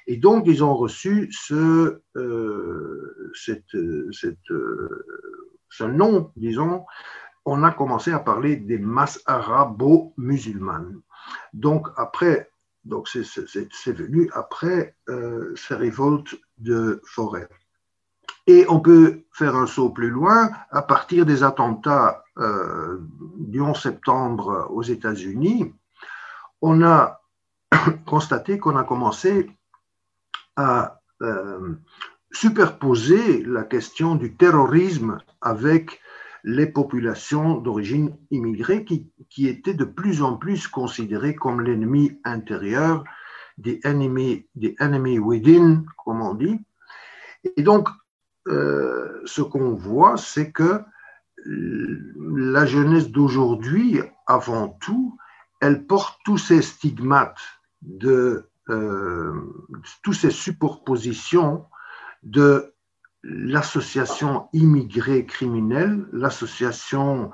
Et 0.06 0.16
donc, 0.16 0.44
ils 0.46 0.62
ont 0.62 0.74
reçu 0.74 1.28
ce, 1.32 2.00
euh, 2.16 3.32
cette, 3.34 3.76
cette, 4.12 4.50
euh, 4.50 5.04
ce 5.68 5.84
nom, 5.84 6.32
disons, 6.36 6.84
on 7.44 7.62
a 7.64 7.70
commencé 7.72 8.12
à 8.12 8.20
parler 8.20 8.56
des 8.56 8.78
masses 8.78 9.20
arabo-musulmanes. 9.26 11.00
Donc, 11.52 11.88
après, 11.96 12.50
donc 12.84 13.08
c'est 13.08 13.92
venu 13.92 14.30
après 14.32 14.96
euh, 15.08 15.52
ces 15.56 15.74
révoltes 15.74 16.36
de 16.58 17.00
forêt. 17.04 17.48
Et 18.46 18.64
on 18.68 18.78
peut 18.78 19.24
faire 19.32 19.56
un 19.56 19.66
saut 19.66 19.90
plus 19.90 20.10
loin, 20.10 20.50
à 20.70 20.82
partir 20.82 21.26
des 21.26 21.42
attentats 21.42 22.22
du 23.38 23.62
11 23.62 23.80
septembre 23.80 24.68
aux 24.70 24.82
États-Unis, 24.82 25.74
on 26.60 26.82
a 26.82 27.22
constaté 28.06 28.58
qu'on 28.58 28.76
a 28.76 28.84
commencé 28.84 29.50
à 30.56 31.00
euh, 31.22 31.74
superposer 32.32 33.42
la 33.44 33.64
question 33.64 34.14
du 34.14 34.36
terrorisme 34.36 35.18
avec 35.40 36.00
les 36.44 36.66
populations 36.66 37.56
d'origine 37.56 38.16
immigrée 38.30 38.84
qui, 38.84 39.10
qui, 39.30 39.48
étaient 39.48 39.74
de 39.74 39.84
plus 39.84 40.22
en 40.22 40.36
plus 40.36 40.68
considérées 40.68 41.34
comme 41.34 41.60
l'ennemi 41.60 42.20
intérieur, 42.24 43.04
des 43.58 43.80
ennemis, 43.84 44.46
des 44.54 44.76
enemy 44.78 45.18
within, 45.18 45.84
comme 46.04 46.22
on 46.22 46.34
dit. 46.34 46.60
Et 47.56 47.62
donc, 47.62 47.88
euh, 48.48 49.20
ce 49.24 49.42
qu'on 49.42 49.74
voit, 49.74 50.16
c'est 50.16 50.52
que 50.52 50.82
la 51.44 52.66
jeunesse 52.66 53.10
d'aujourd'hui, 53.10 54.00
avant 54.26 54.68
tout, 54.68 55.16
elle 55.60 55.86
porte 55.86 56.18
tous 56.24 56.38
ces 56.38 56.62
stigmates 56.62 57.40
de 57.82 58.48
toutes 58.68 60.14
ces 60.14 60.30
superpositions 60.30 61.66
de 62.22 62.74
l'association 63.22 64.48
immigrée 64.52 65.26
criminelle, 65.26 66.06
l'association 66.12 67.30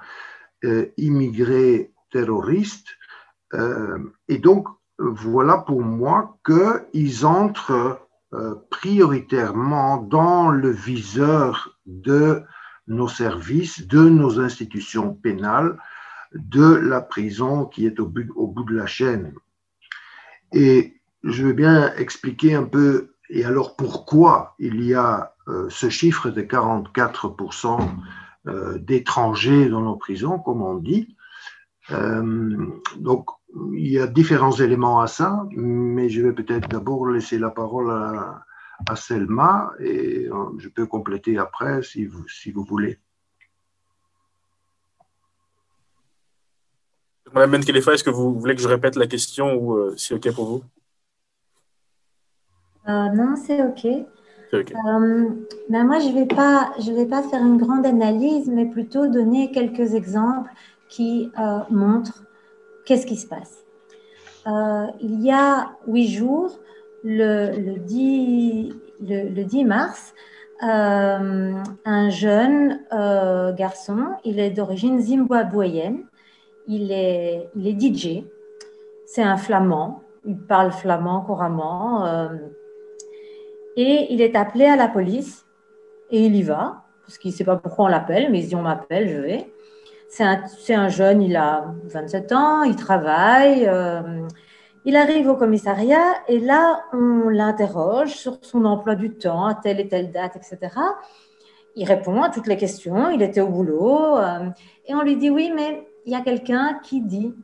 euh, 0.65 0.87
immigrée 0.97 1.93
terroriste. 2.11 2.89
Euh, 3.55 3.99
et 4.29 4.39
donc, 4.39 4.69
voilà 4.99 5.59
pour 5.59 5.83
moi 5.83 6.39
qu'ils 6.47 7.27
entrent 7.27 7.99
euh, 8.33 8.55
prioritairement 8.71 9.99
dans 9.99 10.51
le 10.51 10.71
viseur 10.71 11.79
de 11.87 12.43
nos 12.87 13.09
services, 13.09 13.87
de 13.87 14.09
nos 14.09 14.41
institutions 14.41 15.15
pénales, 15.15 15.79
de 16.35 16.75
la 16.75 17.01
prison 17.01 17.67
qui 17.67 17.87
est 17.87 18.01
au 18.01 18.07
bout, 18.07 18.31
au 18.37 18.47
bout 18.47 18.65
de 18.65 18.75
la 18.75 18.87
chaîne. 18.87 19.35
Et 20.53 21.02
je 21.25 21.45
veux 21.45 21.53
bien 21.53 21.95
expliquer 21.97 22.55
un 22.55 22.65
peu, 22.65 23.15
et 23.29 23.45
alors 23.45 23.77
pourquoi 23.77 24.55
il 24.59 24.85
y 24.85 24.95
a 24.95 25.35
euh, 25.49 25.69
ce 25.71 25.89
chiffre 25.89 26.31
de 26.31 26.43
44% 26.43 27.89
euh, 28.47 28.79
d'étrangers 28.79 29.69
dans 29.69 29.81
nos 29.81 29.97
prisons, 29.97 30.39
comme 30.39 30.63
on 30.63 30.77
dit. 30.77 31.17
Euh, 31.91 32.67
donc, 32.97 33.29
il 33.75 33.89
y 33.89 33.99
a 33.99 34.07
différents 34.07 34.53
éléments 34.53 35.01
à 35.01 35.07
ça, 35.07 35.47
mais 35.51 36.09
je 36.09 36.23
vais 36.23 36.33
peut-être 36.33 36.69
d'abord 36.69 37.07
laisser 37.07 37.39
la 37.39 37.51
parole 37.51 37.91
à, 37.91 38.45
Selma 38.97 39.71
et 39.79 40.29
je 40.59 40.69
peux 40.69 40.87
compléter 40.87 41.39
après 41.39 41.85
si 41.85 42.05
vous, 42.05 42.27
si 42.27 42.51
vous 42.51 42.65
voulez. 42.65 42.99
Madame 47.33 47.53
Benkhelefa, 47.53 47.95
est-ce 47.95 48.03
que 48.03 48.11
vous 48.11 48.41
voulez 48.41 48.57
que 48.57 48.61
je 48.61 48.67
répète 48.67 48.97
la 48.97 49.07
question 49.07 49.55
ou 49.55 49.97
c'est 49.97 50.15
OK 50.15 50.35
pour 50.35 50.47
vous? 50.47 50.65
Non, 52.87 53.37
c'est 53.37 53.63
OK. 53.63 53.87
Euh, 54.55 55.31
ben 55.71 55.85
moi, 55.85 55.99
je 55.99 56.09
ne 56.09 56.13
vais, 56.13 56.27
pas, 56.27 56.73
je 56.79 56.93
vais 56.93 57.07
pas 57.07 57.23
faire 57.23 57.41
une 57.41 57.57
grande 57.57 57.87
analyse, 57.87 58.51
mais 58.51 58.67
plutôt 58.67 59.07
donner 59.07 59.51
quelques 59.51 59.95
exemples 59.95 60.51
qui 60.89 61.31
euh, 61.39 61.61
montrent 61.71 62.25
qu'est-ce 62.85 63.07
qui 63.07 63.17
se 63.17 63.27
passe. 63.27 63.65
Euh, 64.47 64.87
il 65.01 65.23
y 65.23 65.31
a 65.31 65.71
huit 65.87 66.09
jours, 66.09 66.59
le, 67.03 67.53
le, 67.59 67.79
10, 67.79 68.75
le, 69.01 69.43
10, 69.43 69.65
mars, 69.65 70.15
un 70.61 72.11
jeune 72.11 72.81
garçon, 73.57 74.09
il 74.25 74.39
est 74.39 74.51
d'origine 74.51 75.01
zimbabwéenne, 75.01 76.05
il 76.69 76.93
est, 76.93 77.49
il 77.57 77.67
est 77.67 77.81
DJ, 77.81 78.23
c'est 79.07 79.23
un 79.23 79.37
flamand, 79.37 80.03
il 80.25 80.37
parle 80.37 80.71
flamand 80.73 81.23
couramment 81.23 82.29
et 83.77 84.07
il 84.11 84.21
est 84.21 84.37
appelé 84.37 84.67
à 84.67 84.77
la 84.77 84.89
police 84.89 85.47
et 86.11 86.27
il 86.27 86.37
y 86.37 86.43
va, 86.43 86.85
parce 87.07 87.19
qu'il 87.19 87.31
ne 87.31 87.37
sait 87.37 87.45
pas 87.45 87.57
pourquoi 87.57 87.87
on 87.87 87.89
l'appelle, 87.89 88.31
mais 88.31 88.41
il 88.41 88.49
dit 88.49 88.57
on 88.57 88.63
m'appelle, 88.63 89.09
je 89.09 89.19
vais. 89.19 89.53
C'est 90.09 90.25
un, 90.25 90.43
un, 90.69 90.89
jeune, 90.89 91.23
il 91.23 91.37
a 91.37 91.73
27 91.85 92.33
ans, 92.33 92.65
il 92.65 92.77
travaille, 92.77 93.67
euh, 93.67 94.27
il 94.85 94.95
arrive 94.95 95.29
au 95.29 95.37
commissariat 95.37 96.05
et 96.29 96.39
là, 96.39 96.83
on 96.93 97.31
l'interroge 97.31 98.11
sur 98.11 98.37
son 98.43 98.67
emploi 98.67 98.95
du 98.95 99.17
temps, 99.17 99.47
à 99.47 99.55
telle 99.55 99.81
et 99.81 99.89
telle 99.89 100.13
date, 100.13 100.37
etc. 100.37 100.59
Il 101.77 101.87
répond 101.89 102.23
à 102.23 102.29
toutes 102.29 102.47
les 102.47 102.59
questions, 102.59 103.09
il 103.09 103.23
était 103.23 103.41
au 103.41 103.49
boulot 103.49 104.19
euh, 104.19 104.51
et 104.87 104.95
on 104.95 105.01
lui 105.01 105.17
dit 105.17 105.31
oui, 105.31 105.51
mais 105.55 105.89
il 106.05 106.13
y 106.13 106.15
a 106.15 106.21
quelqu'un 106.21 106.79
qui 106.83 107.01
dit 107.01 107.35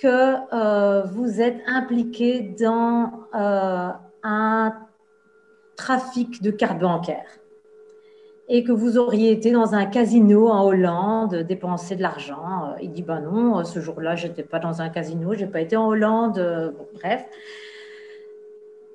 que 0.00 0.36
euh, 0.52 1.02
vous 1.06 1.40
êtes 1.40 1.60
impliqué 1.66 2.54
dans 2.56 3.10
un 3.32 4.85
trafic 5.76 6.42
de 6.42 6.50
carte 6.50 6.78
bancaire. 6.78 7.38
et 8.48 8.62
que 8.62 8.70
vous 8.72 8.96
auriez 8.96 9.32
été 9.32 9.50
dans 9.50 9.74
un 9.74 9.86
casino 9.86 10.48
en 10.48 10.64
Hollande, 10.64 11.34
dépenser 11.34 11.96
de 11.96 12.02
l'argent. 12.02 12.74
Il 12.80 12.92
dit, 12.92 13.02
ben 13.02 13.20
non, 13.20 13.64
ce 13.64 13.80
jour-là, 13.80 14.14
je 14.14 14.28
n'étais 14.28 14.44
pas 14.44 14.60
dans 14.60 14.80
un 14.80 14.88
casino, 14.88 15.34
je 15.34 15.40
n'ai 15.40 15.50
pas 15.50 15.60
été 15.60 15.76
en 15.76 15.88
Hollande, 15.88 16.38
bref. 16.94 17.24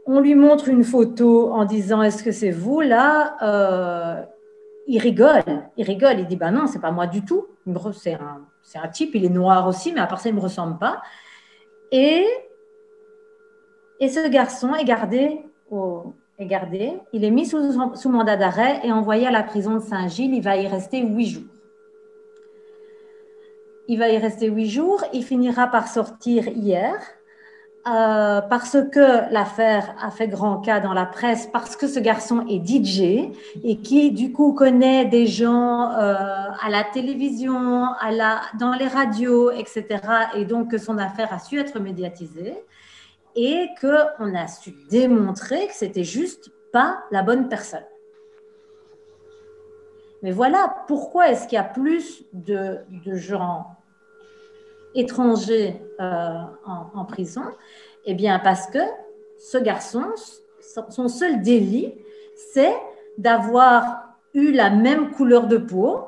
On 0.06 0.20
lui 0.22 0.36
montre 0.36 0.70
une 0.70 0.84
photo 0.84 1.52
en 1.52 1.65
disant, 1.65 2.02
est-ce 2.02 2.24
que 2.24 2.32
c'est 2.32 2.52
vous 2.52 2.82
là? 2.82 3.36
Euh, 3.44 4.24
Il 4.88 5.00
rigole, 5.00 5.44
il 5.78 5.86
rigole, 5.86 6.20
il 6.20 6.28
dit, 6.28 6.38
ben 6.38 6.52
non, 6.52 6.65
c'est 6.67 6.80
pas 6.82 6.91
moi 6.91 7.08
du 7.08 7.24
tout. 7.24 7.46
C'est 7.94 8.13
un, 8.13 8.41
un, 8.76 8.88
type, 8.88 9.12
il 9.15 9.26
est 9.26 9.30
noir 9.30 9.67
aussi, 9.67 9.91
mais 9.94 10.00
à 10.02 10.08
part 10.08 10.20
ça, 10.20 10.30
il 10.30 10.34
ne 10.34 10.38
me 10.39 10.44
ressemble 10.44 10.78
pas. 10.80 11.02
Et, 11.91 12.26
et 14.00 14.10
ce 14.10 14.28
garçon 14.30 14.74
est 14.76 14.86
gardé 14.86 15.41
au, 15.70 16.13
Il 17.14 17.24
est 17.24 17.32
mis 17.32 17.46
sous, 17.46 17.96
sous 17.96 18.10
mandat 18.10 18.38
d'arrêt 18.38 18.80
et 18.84 18.92
envoyé 18.92 19.28
à 19.28 19.32
la 19.32 19.44
prison 19.44 19.76
de 19.76 19.80
Saint-Gilles. 19.80 20.34
Il 20.34 20.42
va 20.42 20.58
y 20.58 20.68
rester 20.68 21.02
huit 21.02 21.28
jours. 21.28 21.44
Il 23.88 24.00
va 24.00 24.10
y 24.10 24.18
rester 24.18 24.48
huit 24.48 24.70
jours. 24.70 25.04
Il 25.14 25.24
finira 25.24 25.68
par 25.68 25.88
sortir 25.88 26.48
hier. 26.48 26.96
Euh, 27.88 28.42
parce 28.42 28.78
que 28.92 29.34
l'affaire 29.34 29.96
a 30.00 30.12
fait 30.12 30.28
grand 30.28 30.58
cas 30.58 30.80
dans 30.80 30.94
la 30.94 31.08
presse, 31.08 31.50
parce 31.52 31.76
que 31.76 31.88
ce 31.88 32.00
garçon 32.00 32.46
est 32.48 32.64
DJ 32.64 33.32
et 33.64 33.78
qui 33.78 34.12
du 34.12 34.32
coup 34.32 34.54
connaît 34.54 35.06
des 35.06 35.26
gens 35.26 35.90
euh, 35.90 36.14
à 36.62 36.70
la 36.70 36.84
télévision, 36.84 37.86
à 38.00 38.12
la, 38.12 38.42
dans 38.60 38.74
les 38.74 38.86
radios, 38.86 39.50
etc. 39.50 40.00
Et 40.36 40.46
donc 40.46 40.70
que 40.70 40.78
son 40.78 41.00
affaire 41.00 41.34
a 41.34 41.40
su 41.40 41.60
être 41.60 41.80
médiatisée 41.80 42.54
et 43.36 43.70
qu'on 43.80 44.36
a 44.36 44.48
su 44.48 44.74
démontrer 44.89 45.67
que 45.67 45.74
c'était 45.74 46.04
juste 46.04 46.52
pas 46.72 47.04
la 47.12 47.24
bonne 47.24 47.50
personne. 47.50 47.86
Mais 50.22 50.32
voilà 50.32 50.84
pourquoi 50.88 51.30
est-ce 51.30 51.48
qu'il 51.48 51.56
y 51.56 51.60
a 51.60 51.63
plus 51.63 52.26
de, 52.34 52.80
gens 53.06 53.65
étrangers 54.94 55.82
euh, 56.00 56.39
en, 56.65 57.06
prison? 57.06 57.44
Eh 58.06 58.13
bien 58.13 58.39
parce 58.39 58.67
que 58.67 58.80
ce 59.39 59.58
garçon, 59.58 60.06
son 60.89 61.08
seul 61.08 61.41
délit, 61.41 61.96
c'est 62.54 62.76
d'avoir 63.17 64.04
eu 64.34 64.52
la 64.52 64.70
même 64.70 65.12
couleur 65.12 65.48
de 65.48 65.58
peau 65.58 66.06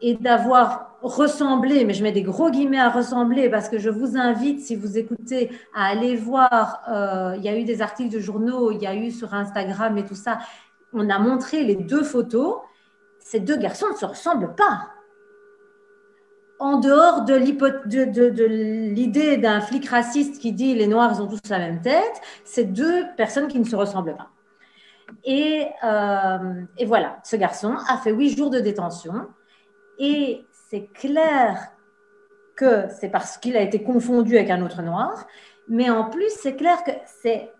et 0.00 0.14
d'avoir 0.14 0.85
ressembler, 1.06 1.84
mais 1.84 1.94
je 1.94 2.02
mets 2.02 2.12
des 2.12 2.22
gros 2.22 2.50
guillemets 2.50 2.80
à 2.80 2.90
ressembler 2.90 3.48
parce 3.48 3.68
que 3.68 3.78
je 3.78 3.90
vous 3.90 4.16
invite, 4.16 4.60
si 4.60 4.76
vous 4.76 4.98
écoutez, 4.98 5.50
à 5.74 5.86
aller 5.86 6.16
voir. 6.16 6.82
Euh, 6.88 7.34
il 7.36 7.44
y 7.44 7.48
a 7.48 7.56
eu 7.56 7.64
des 7.64 7.82
articles 7.82 8.12
de 8.12 8.20
journaux, 8.20 8.70
il 8.70 8.82
y 8.82 8.86
a 8.86 8.94
eu 8.94 9.10
sur 9.10 9.34
Instagram 9.34 9.96
et 9.98 10.04
tout 10.04 10.14
ça. 10.14 10.38
On 10.92 11.08
a 11.10 11.18
montré 11.18 11.64
les 11.64 11.76
deux 11.76 12.02
photos. 12.02 12.56
Ces 13.18 13.40
deux 13.40 13.56
garçons 13.56 13.86
ne 13.90 13.96
se 13.96 14.06
ressemblent 14.06 14.54
pas. 14.54 14.88
En 16.58 16.78
dehors 16.78 17.24
de 17.24 17.34
l'idée 18.94 19.36
d'un 19.36 19.60
flic 19.60 19.86
raciste 19.88 20.40
qui 20.40 20.52
dit 20.52 20.74
les 20.74 20.86
Noirs 20.86 21.20
ont 21.20 21.26
tous 21.26 21.40
la 21.50 21.58
même 21.58 21.82
tête, 21.82 22.20
c'est 22.44 22.64
deux 22.64 23.04
personnes 23.16 23.48
qui 23.48 23.58
ne 23.58 23.64
se 23.64 23.76
ressemblent 23.76 24.16
pas. 24.16 24.30
Et, 25.24 25.66
euh, 25.84 26.62
et 26.78 26.86
voilà, 26.86 27.18
ce 27.24 27.36
garçon 27.36 27.74
a 27.88 27.98
fait 27.98 28.12
huit 28.12 28.36
jours 28.36 28.50
de 28.50 28.58
détention. 28.60 29.26
Et 29.98 30.44
c'est 30.68 30.86
clair 30.92 31.72
que 32.56 32.88
c'est 32.88 33.08
parce 33.08 33.38
qu'il 33.38 33.56
a 33.56 33.60
été 33.60 33.82
confondu 33.82 34.36
avec 34.36 34.50
un 34.50 34.62
autre 34.62 34.82
noir, 34.82 35.26
mais 35.68 35.90
en 35.90 36.04
plus, 36.04 36.30
c'est 36.30 36.56
clair 36.56 36.82
que 36.84 36.92
c'est 37.06 37.52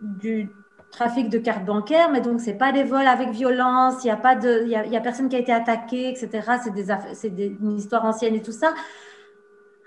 du 0.00 0.50
trafic 0.90 1.28
de 1.28 1.38
cartes 1.38 1.64
bancaires, 1.64 2.10
mais 2.10 2.20
donc 2.20 2.40
c'est 2.40 2.54
pas 2.54 2.72
des 2.72 2.82
vols 2.82 3.06
avec 3.06 3.30
violence, 3.30 4.02
il 4.02 4.08
n'y 4.08 4.10
a 4.10 4.16
pas 4.16 4.34
de, 4.34 4.62
il 4.64 4.70
y 4.70 4.96
a, 4.96 5.00
personne 5.00 5.28
qui 5.28 5.36
a 5.36 5.38
été 5.38 5.52
attaqué, 5.52 6.08
etc. 6.10 6.58
C'est 6.62 6.74
des, 6.74 6.86
c'est 7.14 7.28
une 7.28 7.76
histoire 7.76 8.04
ancienne 8.04 8.34
et 8.34 8.42
tout 8.42 8.52
ça. 8.52 8.74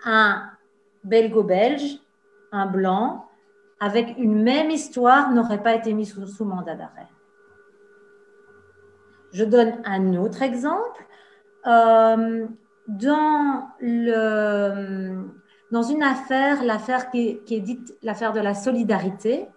Un 0.05 0.43
belgo-belge, 1.03 1.99
un 2.51 2.65
blanc, 2.65 3.27
avec 3.79 4.15
une 4.17 4.41
même 4.41 4.69
histoire, 4.69 5.31
n'aurait 5.31 5.61
pas 5.61 5.75
été 5.75 5.93
mis 5.93 6.05
sous 6.05 6.45
mandat 6.45 6.75
d'arrêt. 6.75 7.07
Je 9.33 9.43
donne 9.43 9.81
un 9.83 10.13
autre 10.15 10.41
exemple. 10.41 11.05
Euh, 11.65 12.47
dans, 12.87 13.69
une 15.83 16.03
affaire, 16.03 16.63
l'affaire 16.63 17.09
qui, 17.09 17.39
est 17.49 17.59
dite 17.59 17.95
l'affaire 18.03 18.33
de 18.33 18.39
la 18.39 18.53
solidarité, 18.53 19.47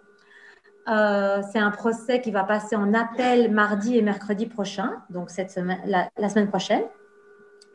euh, 0.87 1.41
c'est 1.51 1.59
un 1.59 1.71
procès 1.71 2.21
qui 2.21 2.31
va 2.31 2.43
passer 2.43 2.75
en 2.75 2.93
appel 2.93 3.51
mardi 3.51 3.97
et 3.97 4.01
mercredi 4.01 4.45
prochain, 4.45 4.93
donc 5.09 5.29
cette 5.29 5.51
semaine, 5.51 5.81
la, 5.85 6.29
semaine 6.29 6.47
prochaine. 6.47 6.83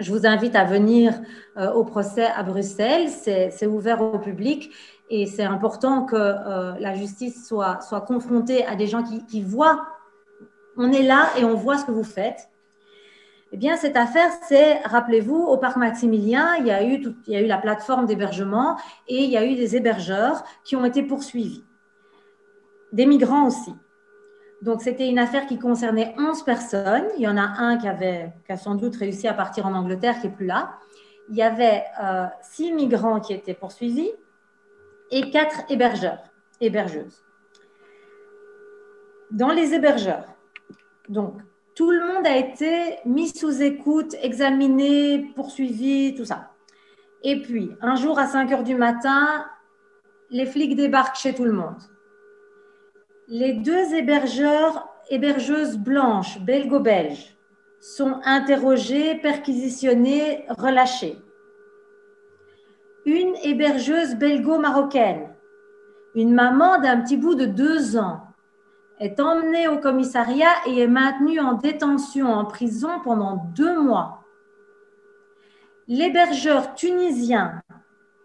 Je 0.01 0.11
vous 0.11 0.27
invite 0.27 0.57
à 0.57 0.65
venir 0.65 1.13
euh, 1.59 1.71
au 1.73 1.85
procès 1.85 2.25
à 2.25 2.43
Bruxelles. 2.43 3.11
C'est 3.11 3.67
ouvert 3.67 4.01
au 4.01 4.19
public 4.19 4.73
et 5.11 5.27
c'est 5.27 5.45
important 5.45 6.07
que 6.07 6.17
la 6.81 6.95
justice 6.95 7.47
soit, 7.47 7.79
confrontée 8.07 8.65
à 8.65 8.75
des 8.75 8.87
gens 8.87 9.03
qui 9.03 9.43
voient. 9.43 9.87
On 10.79 10.91
est 10.91 11.03
là 11.03 11.29
et 11.39 11.45
on 11.45 11.55
voit 11.55 11.77
ce 11.77 11.85
que 11.85 11.93
vous 11.93 12.03
faites. 12.03 12.49
Eh 13.55 13.59
bien, 13.59 13.77
cette 13.77 13.99
affaire, 13.99 14.31
c'est, 14.49 14.79
rappelez-vous, 14.79 15.37
au 15.37 15.59
parc 15.59 15.77
Maximilien, 15.77 16.57
il 16.57 16.67
y 16.67 16.71
a 16.71 16.83
eu, 16.83 17.47
la 17.47 17.59
plateforme 17.59 18.07
d'hébergement 18.07 18.79
et 19.09 19.25
il 19.25 19.31
y 19.31 19.37
a 19.37 19.45
eu 19.45 19.55
des 19.57 19.77
hébergeurs 19.77 20.43
qui 20.65 20.75
ont 20.75 20.87
été 20.87 21.03
poursuivis. 21.03 21.63
Des 22.93 23.05
migrants 23.05 23.47
aussi. 23.47 23.75
Donc, 24.63 24.81
c'était 24.81 25.07
une 25.07 25.19
affaire 25.19 25.47
qui 25.47 25.59
concernait 25.59 26.15
11 26.19 26.45
personnes. 26.45 27.05
Il 27.19 27.23
y 27.23 27.29
en 27.29 27.37
a 27.37 27.43
un 27.43 27.77
qui, 27.77 27.89
avait, 27.89 28.33
qui 28.47 28.53
a 28.53 28.57
sans 28.57 28.75
doute 28.75 28.97
réussi 28.97 29.29
à 29.29 29.35
partir 29.35 29.67
en 29.67 29.75
Angleterre, 29.75 30.19
qui 30.21 30.29
n'est 30.29 30.35
plus 30.35 30.47
là. 30.47 30.79
Il 31.29 31.37
y 31.37 31.43
avait 31.43 31.85
euh, 32.03 32.27
six 32.41 32.73
migrants 32.73 33.21
qui 33.21 33.35
étaient 33.35 33.55
poursuivis 33.55 34.11
et 35.11 35.31
quatre 35.31 35.71
hébergeurs, 35.71 36.23
hébergeuses. 36.61 37.23
Dans 39.31 39.51
les 39.51 39.75
hébergeurs, 39.75 40.25
donc 41.09 41.35
tout 41.75 41.91
le 41.91 42.07
monde 42.07 42.27
a 42.27 42.37
été 42.37 42.99
mis 43.07 43.29
sous 43.29 43.63
écoute, 43.63 44.15
examiné, 44.21 45.33
poursuivi, 45.35 46.15
tout 46.15 46.25
ça. 46.25 46.51
Et 47.23 47.41
puis, 47.41 47.71
un 47.81 47.95
jour 47.95 48.19
à 48.19 48.27
5 48.27 48.53
heures 48.53 48.63
du 48.63 48.75
matin, 48.75 49.47
les 50.31 50.45
flics 50.45 50.77
débarquent 50.77 51.17
chez 51.17 51.35
tout 51.35 51.45
le 51.45 51.53
monde. 51.53 51.81
Les 53.29 53.55
deux 53.55 53.95
hébergeurs, 53.95 54.89
hébergeuses 55.09 55.79
blanches, 55.79 56.41
belgo-belges, 56.41 57.37
sont 57.81 58.21
interrogés, 58.25 59.15
perquisitionnés, 59.17 60.45
relâchés. 60.49 61.17
Une 63.07 63.35
hébergeuse 63.43 64.15
belgo-marocaine, 64.17 65.35
une 66.15 66.35
maman 66.35 66.81
d'un 66.81 67.01
petit 67.01 67.17
bout 67.17 67.35
de 67.35 67.47
deux 67.47 67.97
ans, 67.97 68.21
est 69.03 69.19
emmené 69.19 69.67
au 69.67 69.79
commissariat 69.79 70.55
et 70.67 70.81
est 70.81 70.87
maintenu 70.87 71.41
en 71.41 71.55
détention 71.55 72.29
en 72.29 72.45
prison 72.45 73.01
pendant 73.03 73.37
deux 73.57 73.81
mois. 73.81 74.23
L'hébergeur 75.89 76.75
tunisien, 76.75 77.61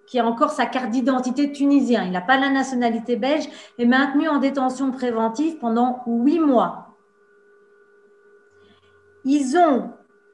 qui 0.05 0.19
a 0.19 0.25
encore 0.25 0.51
sa 0.51 0.67
carte 0.67 0.91
d'identité 0.91 1.51
tunisien, 1.51 2.03
il 2.03 2.11
n'a 2.11 2.21
pas 2.21 2.37
la 2.37 2.49
nationalité 2.49 3.15
belge, 3.15 3.49
est 3.79 3.85
maintenu 3.85 4.29
en 4.29 4.37
détention 4.37 4.91
préventive 4.91 5.57
pendant 5.57 6.03
huit 6.05 6.39
mois. 6.39 6.95
Ils, 9.25 9.57
ont, 9.57 9.91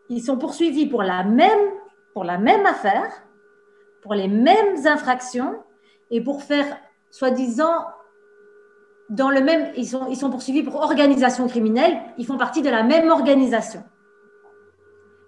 ils 0.10 0.22
sont 0.22 0.38
poursuivis 0.38 0.88
pour 0.88 1.04
la, 1.04 1.24
même, 1.24 1.72
pour 2.14 2.26
la 2.26 2.38
même 2.38 2.66
affaire, 2.66 3.12
pour 4.02 4.14
les 4.14 4.28
mêmes 4.28 4.86
infractions 4.86 5.56
et 6.12 6.22
pour 6.22 6.44
faire 6.44 6.78
soi-disant 7.10 7.86
dans 9.14 9.30
le 9.30 9.42
même, 9.42 9.72
ils 9.78 9.88
sont, 9.88 10.08
ils 10.10 10.18
sont 10.18 10.32
poursuivis 10.32 10.64
pour 10.64 10.76
organisation 10.82 11.48
criminelle, 11.48 12.02
ils 12.18 12.26
font 12.26 12.38
partie 12.38 12.64
de 12.64 12.70
la 12.70 12.82
même 12.82 13.12
organisation. 13.12 13.84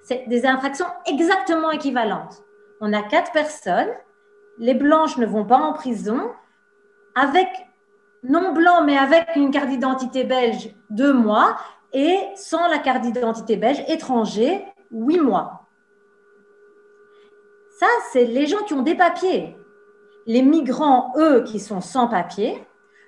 C'est 0.04 0.28
des 0.28 0.48
infractions 0.48 0.88
exactement 1.06 1.70
équivalentes. 1.70 2.44
On 2.82 2.94
a 2.94 3.04
quatre 3.04 3.32
personnes, 3.32 3.92
les 4.58 4.74
blanches 4.74 5.18
ne 5.18 5.28
vont 5.28 5.46
pas 5.46 5.60
en 5.60 5.74
prison, 5.74 6.32
avec 7.14 7.48
non 8.24 8.54
blanc, 8.54 8.84
mais 8.84 8.98
avec 8.98 9.36
une 9.36 9.52
carte 9.52 9.70
d'identité 9.70 10.24
belge, 10.24 10.76
deux 10.90 11.14
mois, 11.14 11.56
et 11.94 12.18
sans 12.36 12.68
la 12.68 12.80
carte 12.80 13.04
d'identité 13.04 13.56
belge, 13.56 13.84
étranger, 13.88 14.66
huit 14.90 15.20
mois. 15.20 15.68
Ça, 17.80 17.88
c'est 18.12 18.26
les 18.26 18.48
gens 18.48 18.64
qui 18.64 18.74
ont 18.74 18.82
des 18.82 18.96
papiers. 18.96 19.56
Les 20.26 20.42
migrants, 20.42 21.14
eux, 21.18 21.44
qui 21.44 21.60
sont 21.60 21.82
sans 21.82 22.08
papiers, 22.08 22.66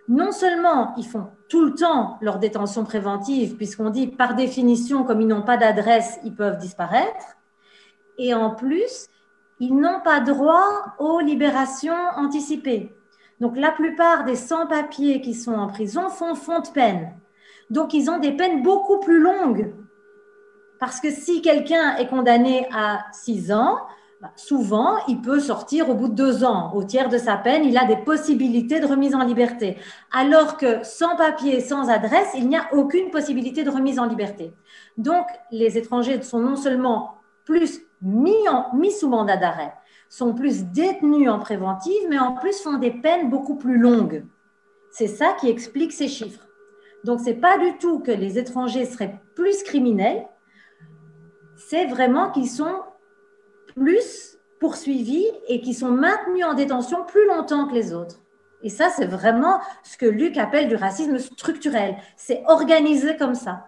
non 0.07 0.31
seulement 0.31 0.93
ils 0.97 1.05
font 1.05 1.27
tout 1.49 1.65
le 1.65 1.73
temps 1.73 2.17
leur 2.21 2.39
détention 2.39 2.83
préventive, 2.83 3.55
puisqu'on 3.55 3.89
dit 3.89 4.07
par 4.07 4.35
définition, 4.35 5.03
comme 5.03 5.21
ils 5.21 5.27
n'ont 5.27 5.41
pas 5.41 5.57
d'adresse, 5.57 6.19
ils 6.23 6.35
peuvent 6.35 6.57
disparaître, 6.57 7.37
et 8.17 8.33
en 8.33 8.51
plus, 8.51 9.07
ils 9.59 9.75
n'ont 9.75 10.01
pas 10.03 10.19
droit 10.19 10.95
aux 10.99 11.19
libérations 11.19 11.93
anticipées. 12.15 12.95
Donc 13.39 13.57
la 13.57 13.71
plupart 13.71 14.23
des 14.23 14.35
sans-papiers 14.35 15.21
qui 15.21 15.33
sont 15.33 15.53
en 15.53 15.67
prison 15.67 16.09
font 16.09 16.35
fond 16.35 16.59
de 16.59 16.69
peine. 16.69 17.13
Donc 17.69 17.93
ils 17.93 18.09
ont 18.09 18.19
des 18.19 18.31
peines 18.31 18.63
beaucoup 18.63 18.99
plus 18.99 19.19
longues 19.19 19.73
Parce 20.79 20.99
que 20.99 21.11
si 21.11 21.41
quelqu'un 21.41 21.97
est 21.97 22.07
condamné 22.07 22.67
à 22.71 23.05
6 23.11 23.51
ans, 23.51 23.79
bah, 24.19 24.31
souvent, 24.35 24.97
il 25.07 25.21
peut 25.21 25.39
sortir 25.39 25.89
au 25.89 25.93
bout 25.93 26.07
de 26.07 26.15
deux 26.15 26.43
ans. 26.43 26.71
Au 26.73 26.83
tiers 26.83 27.07
de 27.07 27.19
sa 27.19 27.37
peine, 27.37 27.63
il 27.63 27.77
a 27.77 27.85
des 27.85 27.97
possibilités 27.97 28.79
de 28.79 28.87
remise 28.87 29.13
en 29.13 29.23
liberté. 29.23 29.77
Alors 30.11 30.57
que 30.57 30.83
sans 30.83 31.15
papier, 31.15 31.61
sans 31.61 31.89
adresse, 31.89 32.29
il 32.35 32.47
n'y 32.47 32.57
a 32.57 32.67
aucune 32.73 33.11
possibilité 33.11 33.63
de 33.63 33.69
remise 33.69 33.99
en 33.99 34.05
liberté. 34.05 34.53
Donc, 34.97 35.27
les 35.51 35.77
étrangers 35.77 36.23
sont 36.23 36.39
non 36.39 36.55
seulement 36.55 37.17
plus 37.45 37.81
mis, 38.01 38.33
mis 38.73 38.91
sous 38.91 39.07
mandat 39.07 39.37
d'arrêt, 39.37 39.73
sont 40.09 40.33
plus 40.33 40.63
détenus 40.65 41.29
en 41.29 41.37
préventive, 41.37 42.07
mais 42.09 42.17
en 42.17 42.33
plus 42.33 42.59
font 42.59 42.79
des 42.79 42.91
peines 42.91 43.29
beaucoup 43.29 43.55
plus 43.55 43.77
longues. 43.77 44.25
C'est 44.89 45.07
ça 45.07 45.33
qui 45.39 45.47
explique 45.47 45.91
ces 45.91 46.07
chiffres. 46.07 46.47
Donc, 47.03 47.19
ce 47.19 47.25
n'est 47.25 47.35
pas 47.35 47.59
du 47.59 47.77
tout 47.77 47.99
que 47.99 48.11
les 48.11 48.39
étrangers 48.39 48.85
seraient 48.85 49.19
plus 49.35 49.61
criminels, 49.61 50.25
c'est 51.55 51.85
vraiment 51.85 52.31
qu'ils 52.31 52.49
sont 52.49 52.81
plus 53.77 54.37
poursuivis 54.59 55.27
et 55.47 55.61
qui 55.61 55.73
sont 55.73 55.91
maintenus 55.91 56.45
en 56.45 56.55
détention 56.55 57.05
plus 57.05 57.27
longtemps 57.27 57.67
que 57.67 57.73
les 57.73 57.93
autres. 57.93 58.19
Et 58.63 58.69
ça, 58.69 58.89
c'est 58.89 59.05
vraiment 59.05 59.61
ce 59.83 59.97
que 59.97 60.07
Luc 60.07 60.37
appelle 60.37 60.67
du 60.67 60.75
racisme 60.75 61.19
structurel. 61.19 61.95
C'est 62.15 62.43
organisé 62.47 63.15
comme 63.17 63.35
ça. 63.35 63.67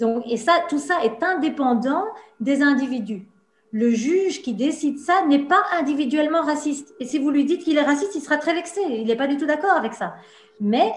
Donc, 0.00 0.24
et 0.26 0.36
ça, 0.36 0.64
tout 0.68 0.78
ça 0.78 1.04
est 1.04 1.22
indépendant 1.22 2.04
des 2.40 2.62
individus. 2.62 3.28
Le 3.70 3.90
juge 3.90 4.40
qui 4.40 4.54
décide 4.54 4.98
ça 4.98 5.26
n'est 5.26 5.44
pas 5.44 5.62
individuellement 5.78 6.42
raciste. 6.42 6.94
Et 7.00 7.06
si 7.06 7.18
vous 7.18 7.30
lui 7.30 7.44
dites 7.44 7.62
qu'il 7.62 7.76
est 7.76 7.82
raciste, 7.82 8.14
il 8.14 8.22
sera 8.22 8.38
très 8.38 8.54
vexé. 8.54 8.80
Il 8.88 9.06
n'est 9.06 9.16
pas 9.16 9.26
du 9.26 9.36
tout 9.36 9.44
d'accord 9.44 9.72
avec 9.72 9.92
ça. 9.92 10.14
Mais 10.60 10.92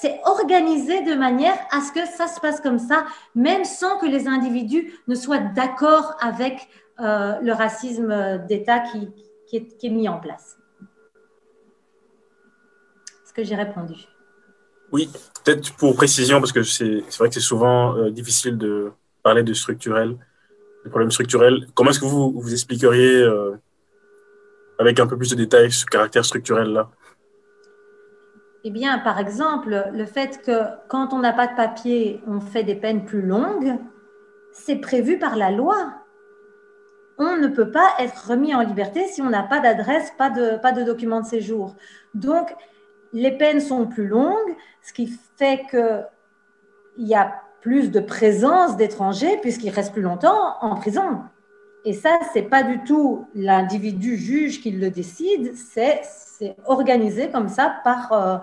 c'est 0.00 0.20
organisé 0.24 1.02
de 1.02 1.14
manière 1.14 1.56
à 1.70 1.80
ce 1.80 1.92
que 1.92 2.06
ça 2.06 2.28
se 2.28 2.40
passe 2.40 2.60
comme 2.60 2.78
ça, 2.78 3.04
même 3.34 3.64
sans 3.64 3.98
que 3.98 4.06
les 4.06 4.28
individus 4.28 4.92
ne 5.08 5.14
soient 5.14 5.38
d'accord 5.38 6.16
avec 6.20 6.68
euh, 7.00 7.38
le 7.42 7.52
racisme 7.52 8.46
d'État 8.48 8.80
qui, 8.80 9.10
est, 9.52 9.90
mis 9.90 10.08
en 10.08 10.18
place. 10.18 10.56
Est-ce 13.24 13.32
que 13.34 13.42
j'ai 13.42 13.56
répondu? 13.56 13.94
Oui, 14.92 15.10
peut-être 15.44 15.74
pour 15.74 15.94
précision, 15.94 16.38
parce 16.38 16.52
que 16.52 16.62
c'est 16.62 17.00
vrai 17.18 17.28
que 17.28 17.34
c'est 17.34 17.40
souvent 17.40 17.96
euh, 17.96 18.10
difficile 18.10 18.56
de 18.56 18.92
parler 19.22 19.42
de 19.42 19.52
structurel, 19.52 20.16
de 20.84 20.88
problèmes 20.88 21.10
structurels. 21.10 21.66
Comment 21.74 21.90
est-ce 21.90 22.00
que 22.00 22.04
vous, 22.04 22.32
vous 22.40 22.52
expliqueriez 22.52 23.22
euh, 23.22 23.52
avec 24.78 24.98
un 25.00 25.06
peu 25.06 25.16
plus 25.16 25.30
de 25.30 25.36
détails 25.36 25.70
ce 25.70 25.86
caractère 25.86 26.24
structurel-là? 26.24 26.90
Eh 28.64 28.70
bien, 28.70 28.98
par 28.98 29.18
exemple, 29.18 29.90
le 29.92 30.06
fait 30.06 30.40
que 30.44 30.64
quand 30.88 31.12
on 31.12 31.18
n'a 31.18 31.32
pas 31.32 31.48
de 31.48 31.56
papier, 31.56 32.20
on 32.28 32.40
fait 32.40 32.62
des 32.62 32.76
peines 32.76 33.04
plus 33.04 33.22
longues, 33.22 33.76
c'est 34.52 34.76
prévu 34.76 35.18
par 35.18 35.36
la 35.36 35.50
loi. 35.50 35.94
On 37.18 37.36
ne 37.36 37.48
peut 37.48 37.70
pas 37.70 37.88
être 37.98 38.28
remis 38.28 38.54
en 38.54 38.60
liberté 38.60 39.06
si 39.08 39.20
on 39.20 39.30
n'a 39.30 39.42
pas 39.42 39.60
d'adresse, 39.60 40.12
pas 40.16 40.30
de, 40.30 40.58
pas 40.58 40.72
de 40.72 40.82
document 40.84 41.20
de 41.20 41.26
séjour. 41.26 41.74
Donc, 42.14 42.54
les 43.12 43.32
peines 43.32 43.60
sont 43.60 43.86
plus 43.86 44.06
longues, 44.06 44.56
ce 44.80 44.92
qui 44.92 45.12
fait 45.36 45.62
qu'il 45.68 46.04
y 46.98 47.14
a 47.14 47.34
plus 47.62 47.90
de 47.90 48.00
présence 48.00 48.76
d'étrangers 48.76 49.38
puisqu'ils 49.40 49.70
restent 49.70 49.92
plus 49.92 50.02
longtemps 50.02 50.56
en 50.60 50.74
prison. 50.74 51.20
Et 51.84 51.94
ça, 51.94 52.18
ce 52.32 52.38
n'est 52.38 52.44
pas 52.44 52.62
du 52.62 52.84
tout 52.84 53.26
l'individu 53.34 54.16
juge 54.16 54.60
qui 54.60 54.70
le 54.72 54.90
décide, 54.90 55.54
c'est 55.56 56.02
organisé 56.66 57.30
comme 57.30 57.48
ça 57.48 57.80
par, 57.82 58.12
euh, 58.12 58.38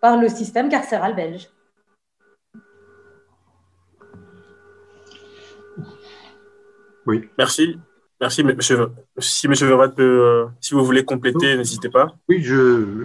par 0.00 0.16
le 0.16 0.28
système 0.28 0.68
carcéral 0.68 1.14
belge. 1.14 1.48
Oui. 7.06 7.28
Merci. 7.36 7.78
Merci, 8.22 8.44
monsieur. 8.44 8.92
Si 9.18 9.48
monsieur 9.48 9.66
Vervat 9.66 9.88
peut, 9.88 10.02
euh, 10.04 10.46
si 10.60 10.74
vous 10.74 10.84
voulez 10.84 11.04
compléter, 11.04 11.56
n'hésitez 11.56 11.88
pas. 11.88 12.14
Oui, 12.28 12.40
je, 12.40 13.04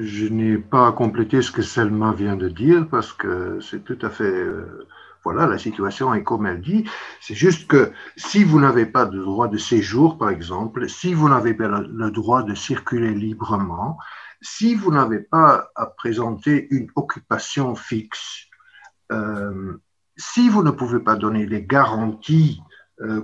je 0.00 0.28
n'ai 0.28 0.58
pas 0.58 0.92
complété 0.92 1.42
ce 1.42 1.50
que 1.50 1.60
Selma 1.60 2.12
vient 2.12 2.36
de 2.36 2.48
dire 2.48 2.86
parce 2.88 3.12
que 3.12 3.58
c'est 3.60 3.82
tout 3.82 3.98
à 4.00 4.10
fait 4.10 4.22
euh, 4.22 4.86
voilà, 5.24 5.48
la 5.48 5.58
situation 5.58 6.14
est 6.14 6.22
comme 6.22 6.46
elle 6.46 6.60
dit. 6.60 6.88
C'est 7.20 7.34
juste 7.34 7.66
que 7.66 7.90
si 8.16 8.44
vous 8.44 8.60
n'avez 8.60 8.86
pas 8.86 9.06
de 9.06 9.20
droit 9.20 9.48
de 9.48 9.58
séjour, 9.58 10.18
par 10.18 10.30
exemple, 10.30 10.88
si 10.88 11.14
vous 11.14 11.28
n'avez 11.28 11.54
pas 11.54 11.66
le 11.80 12.12
droit 12.12 12.44
de 12.44 12.54
circuler 12.54 13.12
librement, 13.12 13.98
si 14.40 14.76
vous 14.76 14.92
n'avez 14.92 15.18
pas 15.18 15.72
à 15.74 15.86
présenter 15.86 16.68
une 16.70 16.86
occupation 16.94 17.74
fixe, 17.74 18.44
euh, 19.10 19.80
si 20.16 20.48
vous 20.48 20.62
ne 20.62 20.70
pouvez 20.70 21.00
pas 21.00 21.16
donner 21.16 21.44
les 21.44 21.64
garanties, 21.64 22.62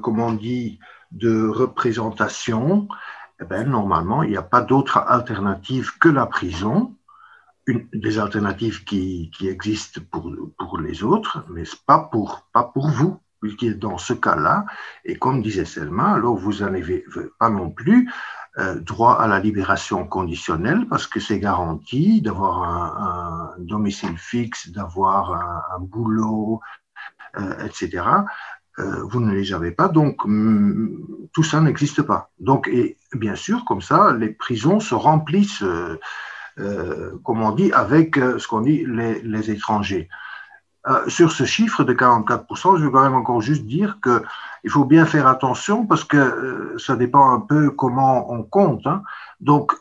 comme 0.03 0.19
on 0.19 0.33
dit, 0.33 0.81
de 1.11 1.49
représentation, 1.49 2.89
eh 3.41 3.45
ben, 3.45 3.69
normalement, 3.69 4.23
il 4.23 4.31
n'y 4.31 4.37
a 4.37 4.43
pas 4.43 4.61
d'autre 4.61 4.99
alternative 4.99 5.99
que 5.99 6.09
la 6.09 6.27
prison 6.27 6.95
des 7.67 8.19
alternatives 8.19 8.85
qui, 8.85 9.31
qui, 9.37 9.49
existent 9.49 10.01
pour, 10.11 10.33
pour 10.59 10.79
les 10.79 11.05
autres, 11.05 11.45
mais 11.51 11.65
pas 11.87 11.99
pour, 11.99 12.47
pas 12.53 12.65
pour 12.65 12.89
vous, 12.89 13.21
dans 13.77 13.99
ce 13.99 14.13
cas-là, 14.13 14.67
et 15.05 15.17
comme 15.17 15.43
disait 15.43 15.65
Selma, 15.65 16.13
alors 16.15 16.37
vous 16.37 16.59
n'avez 16.59 17.05
pas 17.39 17.49
non 17.49 17.71
plus 17.71 18.11
euh, 18.59 18.81
droit 18.81 19.15
à 19.15 19.27
la 19.27 19.41
libération 19.41 20.07
conditionnelle, 20.07 20.87
parce 20.89 21.07
que 21.07 21.21
c'est 21.21 21.39
garanti 21.39 22.21
d'avoir 22.21 22.63
un, 22.63 23.55
domicile 23.59 24.19
fixe, 24.19 24.71
d'avoir 24.71 25.33
un, 25.75 25.81
boulot, 25.81 26.61
euh, 27.39 27.67
etc. 27.67 28.05
Euh, 28.81 29.03
vous 29.05 29.21
ne 29.21 29.33
les 29.33 29.53
avez 29.53 29.71
pas, 29.71 29.89
donc 29.89 30.17
mm, 30.25 31.29
tout 31.33 31.43
ça 31.43 31.61
n'existe 31.61 32.03
pas. 32.03 32.31
Donc, 32.41 32.69
et 32.69 32.97
bien 33.15 33.37
sûr, 33.37 33.65
comme 33.65 33.83
ça, 33.83 34.13
les 34.19 34.31
prisons 34.31 34.81
se 34.81 34.95
remplissent 34.95 35.63
euh, 36.61 37.19
comme 37.25 37.43
on 37.43 37.53
dit, 37.53 37.73
avec 37.73 38.19
euh, 38.19 38.39
ce 38.39 38.47
qu'on 38.47 38.61
dit 38.61 38.85
les, 38.87 39.51
étrangers. 39.51 40.09
Euh, 40.89 41.09
sur 41.09 41.33
ce 41.33 41.45
chiffre 41.45 41.85
de 41.85 41.93
44%, 41.93 42.79
je 42.79 42.85
veux 42.85 42.91
quand 42.91 43.03
même 43.03 43.15
encore 43.15 43.41
juste 43.41 43.67
dire 43.67 43.99
que 44.03 44.23
il 44.65 44.71
faut 44.71 44.85
bien 44.85 45.07
faire 45.07 45.27
attention 45.27 45.87
parce 45.87 46.05
que 46.05 46.75
ça 46.79 46.97
dépend 46.97 47.33
un 47.33 47.41
peu 47.41 47.71
comment 47.71 48.31
on 48.33 48.43
compte. 48.43 48.87
Hein. 48.87 49.03
Donc, 49.41 49.73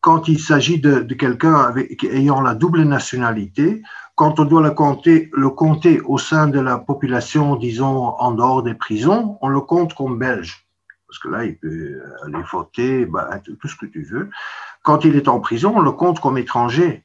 quand 0.00 0.28
il 0.28 0.38
s'agit 0.38 0.80
de 0.80 1.14
quelqu'un 1.14 1.72
ayant 2.10 2.42
la 2.42 2.54
double 2.54 2.82
nationalité, 2.82 3.82
quand 4.14 4.38
on 4.40 4.44
doit 4.44 4.62
le 4.62 5.50
compter, 5.50 6.00
au 6.00 6.18
sein 6.18 6.48
de 6.48 6.60
la 6.60 6.78
population, 6.78 7.56
disons, 7.56 8.08
en 8.18 8.32
dehors 8.32 8.62
des 8.62 8.74
prisons, 8.74 9.38
on 9.40 9.48
le 9.48 9.60
compte 9.60 9.94
comme 9.94 10.18
belge. 10.18 10.66
Parce 11.06 11.18
que 11.18 11.28
là, 11.28 11.44
il 11.44 11.58
peut 11.58 12.02
aller 12.24 12.42
voter, 12.50 13.06
bah, 13.06 13.38
tout 13.40 13.68
ce 13.68 13.76
que 13.76 13.86
tu 13.86 14.02
veux. 14.04 14.30
Quand 14.82 15.04
il 15.04 15.16
est 15.16 15.28
en 15.28 15.40
prison, 15.40 15.74
on 15.76 15.80
le 15.80 15.92
compte 15.92 16.20
comme 16.20 16.38
étranger. 16.38 17.04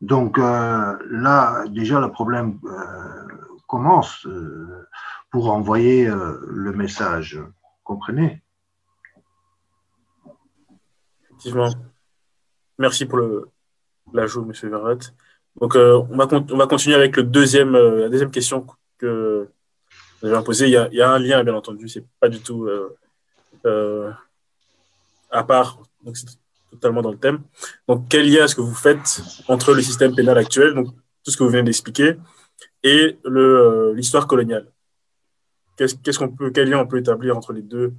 Donc 0.00 0.38
euh, 0.38 0.96
là, 1.10 1.64
déjà, 1.68 2.00
le 2.00 2.10
problème 2.10 2.58
euh, 2.64 3.58
commence 3.66 4.26
euh, 4.26 4.86
pour 5.30 5.50
envoyer 5.50 6.06
le 6.06 6.72
message. 6.72 7.40
Comprenez? 7.82 8.42
Effectivement. 11.30 11.70
Merci 12.78 13.06
pour 13.06 13.20
l'ajout, 14.12 14.42
M. 14.42 14.70
Verret. 14.70 14.98
Donc, 15.60 15.74
on 15.74 16.16
va, 16.16 16.28
on, 16.30 16.56
va, 16.56 16.66
continuer 16.66 16.96
avec 16.96 17.16
le 17.16 17.22
deuxième, 17.22 17.72
la 17.72 18.08
deuxième 18.08 18.30
question 18.30 18.66
que 18.98 19.48
vous 20.22 20.28
avez 20.28 20.44
posée. 20.44 20.66
Il 20.66 20.72
y, 20.72 20.76
a, 20.76 20.88
il 20.92 20.98
y 20.98 21.02
a 21.02 21.10
un 21.10 21.18
lien, 21.18 21.42
bien 21.42 21.54
entendu. 21.54 21.88
C'est 21.88 22.04
pas 22.20 22.28
du 22.28 22.40
tout 22.40 22.68
à 25.30 25.44
part. 25.44 25.78
Donc, 26.02 26.16
totalement 26.70 27.02
dans 27.02 27.10
le 27.10 27.18
thème. 27.18 27.42
Donc, 27.88 28.08
quel 28.08 28.30
lien 28.30 28.44
est-ce 28.44 28.54
que 28.54 28.60
vous 28.60 28.74
faites 28.74 29.22
entre 29.48 29.74
le 29.74 29.82
système 29.82 30.14
pénal 30.14 30.38
actuel, 30.38 30.74
donc 30.74 30.88
tout 31.24 31.30
ce 31.30 31.36
que 31.36 31.42
vous 31.42 31.50
venez 31.50 31.62
d'expliquer, 31.62 32.16
et 32.82 33.18
euh, 33.26 33.94
l'histoire 33.94 34.26
coloniale? 34.26 34.70
Peut, 35.76 36.50
quel 36.54 36.70
lien 36.70 36.78
on 36.78 36.86
peut 36.86 36.98
établir 36.98 37.36
entre 37.36 37.52
les 37.52 37.62
deux, 37.62 37.92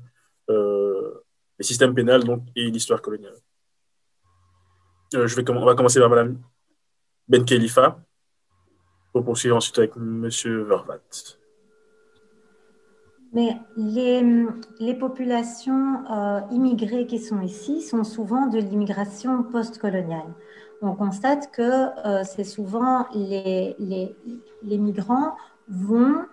euh, 0.50 1.24
les 1.60 1.66
systèmes 1.66 1.94
pénal 1.94 2.24
donc, 2.24 2.44
et 2.56 2.70
l'histoire 2.70 3.02
coloniale? 3.02 3.36
Euh, 5.16 5.28
je 5.28 5.36
vais, 5.36 5.50
On 5.50 5.66
va 5.66 5.76
commencer 5.76 6.00
par 6.00 6.10
Madame 6.10 6.40
Ben 7.30 7.44
Khalifa, 7.44 8.00
pour 9.12 9.26
poursuivre 9.26 9.58
ensuite 9.58 9.78
avec 9.80 9.98
Monsieur 9.98 10.64
Vervat. 10.64 11.00
Mais 13.34 13.58
les, 13.76 14.94
populations 14.94 16.06
euh, 16.10 16.40
immigrées 16.52 17.06
qui 17.06 17.20
sont 17.20 17.42
ici 17.42 17.82
sont 17.82 18.06
souvent 18.06 18.48
de 18.48 18.58
l'immigration 18.60 19.44
postcoloniale. 19.44 20.34
On 20.82 20.94
constate 20.94 21.52
que 21.52 22.08
euh, 22.08 22.24
c'est 22.24 22.46
souvent 22.46 23.06
les, 23.14 23.76
les, 23.78 24.78
migrants 24.78 25.36
vont 25.68 26.26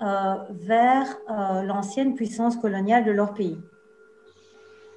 euh, 0.00 0.34
vers 0.50 1.18
l'ancienne 1.64 2.14
puissance 2.14 2.56
coloniale 2.56 3.04
de 3.04 3.10
leur 3.10 3.34
pays. 3.34 3.58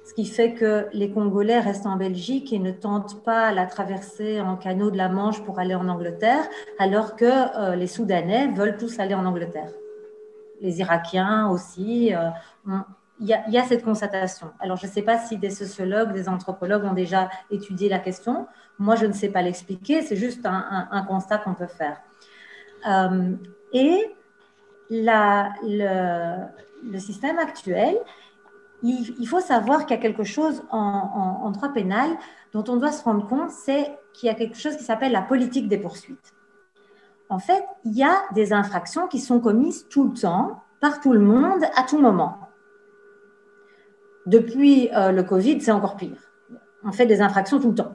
Ce 0.04 0.14
qui 0.14 0.26
fait 0.26 0.54
que 0.54 0.88
les 0.92 1.10
Congolais 1.10 1.60
restent 1.60 1.86
en 1.86 1.96
Belgique 1.96 2.52
et 2.52 2.58
ne 2.58 2.72
tentent 2.72 3.22
pas 3.22 3.52
la 3.52 3.66
traversée 3.66 4.40
en 4.40 4.56
canot 4.56 4.90
de 4.90 4.96
la 4.96 5.08
Manche 5.08 5.42
pour 5.44 5.58
aller 5.58 5.74
en 5.74 5.88
Angleterre, 5.88 6.44
alors 6.78 7.16
que 7.16 7.24
euh, 7.24 7.76
les 7.76 7.86
Soudanais 7.86 8.48
veulent 8.48 8.76
tous 8.76 8.98
aller 8.98 9.14
en 9.14 9.24
Angleterre. 9.24 9.70
Les 10.60 10.80
Irakiens 10.80 11.48
aussi. 11.50 12.14
Euh, 12.14 12.30
il 13.20 13.28
y, 13.28 13.58
a 13.58 13.64
cette 13.64 13.84
constatation. 13.84 14.50
Alors, 14.58 14.76
je 14.76 14.86
ne 14.86 14.90
sais 14.90 15.02
pas 15.02 15.16
si 15.16 15.38
des 15.38 15.50
sociologues, 15.50 16.12
des 16.12 16.28
anthropologues 16.28 16.84
ont 16.84 16.92
déjà 16.92 17.30
étudié 17.52 17.88
la 17.88 18.00
question. 18.00 18.48
Moi, 18.80 18.96
je 18.96 19.06
ne 19.06 19.12
sais 19.12 19.28
pas 19.28 19.42
l'expliquer. 19.42 20.02
C'est 20.02 20.16
juste 20.16 20.44
un, 20.44 21.04
constat 21.06 21.38
qu'on 21.38 21.54
peut 21.54 21.68
faire. 21.68 22.00
Euh, 22.88 23.36
et 23.72 24.12
le, 24.90 26.98
système 26.98 27.38
actuel, 27.38 27.96
il, 28.82 29.26
faut 29.26 29.40
savoir 29.40 29.86
qu'il 29.86 29.96
y 29.96 29.98
a 29.98 30.02
quelque 30.02 30.24
chose 30.24 30.62
en, 30.70 31.50
droit 31.50 31.68
pénal 31.68 32.10
dont 32.52 32.64
on 32.68 32.76
doit 32.76 32.92
se 32.92 33.04
rendre 33.04 33.26
compte, 33.26 33.50
c'est 33.50 33.96
qu'il 34.12 34.26
y 34.26 34.30
a 34.30 34.34
quelque 34.34 34.58
chose 34.58 34.76
qui 34.76 34.84
s'appelle 34.84 35.12
la 35.12 35.22
politique 35.22 35.68
des 35.68 35.78
poursuites. 35.78 36.32
En 37.28 37.38
fait, 37.38 37.64
il 37.84 37.92
y 37.92 38.02
a 38.02 38.22
des 38.34 38.52
infractions 38.52 39.06
qui 39.06 39.18
sont 39.18 39.40
commises 39.40 39.86
tout 39.88 40.04
le 40.04 40.12
temps, 40.12 40.62
par 40.80 41.00
tout 41.00 41.12
le 41.12 41.20
monde, 41.20 41.62
à 41.76 41.84
tout 41.84 41.98
moment. 41.98 42.40
Depuis 44.26 44.90
euh, 44.94 45.12
le 45.12 45.22
Covid, 45.22 45.60
c'est 45.60 45.72
encore 45.72 45.96
pire. 45.96 46.30
On 46.84 46.92
fait 46.92 47.06
des 47.06 47.20
infractions 47.20 47.60
tout 47.60 47.68
le 47.68 47.74
temps. 47.74 47.92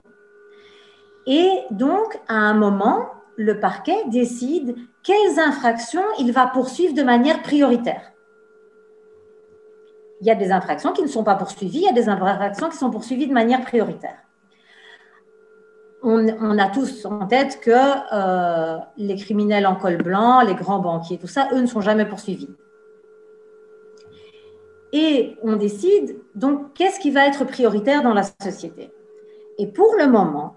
Et 1.25 1.49
donc, 1.71 2.17
à 2.29 2.35
un 2.35 2.53
moment, 2.53 3.09
le 3.35 3.59
parquet 3.59 3.97
décide 4.07 4.75
quelles 5.03 5.39
infractions 5.39 6.03
il 6.19 6.31
va 6.31 6.47
poursuivre 6.47 6.93
de 6.93 7.03
manière 7.03 7.41
prioritaire. 7.41 8.13
Il 10.21 10.27
y 10.27 10.31
a 10.31 10.35
des 10.35 10.51
infractions 10.51 10.93
qui 10.93 11.03
ne 11.03 11.07
sont 11.07 11.23
pas 11.23 11.35
poursuivies, 11.35 11.79
il 11.79 11.85
y 11.85 11.89
a 11.89 11.93
des 11.93 12.09
infractions 12.09 12.69
qui 12.69 12.77
sont 12.77 12.89
poursuivies 12.89 13.27
de 13.27 13.33
manière 13.33 13.61
prioritaire. 13.61 14.17
On, 16.03 16.57
a 16.57 16.69
tous 16.69 17.05
en 17.05 17.25
tête 17.27 17.59
que 17.59 17.71
euh, 17.71 18.77
les 18.97 19.15
criminels 19.15 19.67
en 19.67 19.75
col 19.75 19.97
blanc, 19.97 20.41
les 20.41 20.55
grands 20.55 20.79
banquiers, 20.79 21.17
tout 21.17 21.27
ça, 21.27 21.49
eux 21.51 21.59
ne 21.59 21.65
sont 21.65 21.81
jamais 21.81 22.05
poursuivis. 22.05 22.49
Et 24.93 25.35
on 25.43 25.57
décide 25.57 26.17
donc 26.33 26.73
qu'est-ce 26.75 26.99
qui 26.99 27.11
va 27.11 27.27
être 27.27 27.43
prioritaire 27.43 28.03
dans 28.03 28.13
la 28.13 28.23
société? 28.23 28.91
Et 29.57 29.67
pour 29.67 29.95
le 29.99 30.07
moment, 30.07 30.55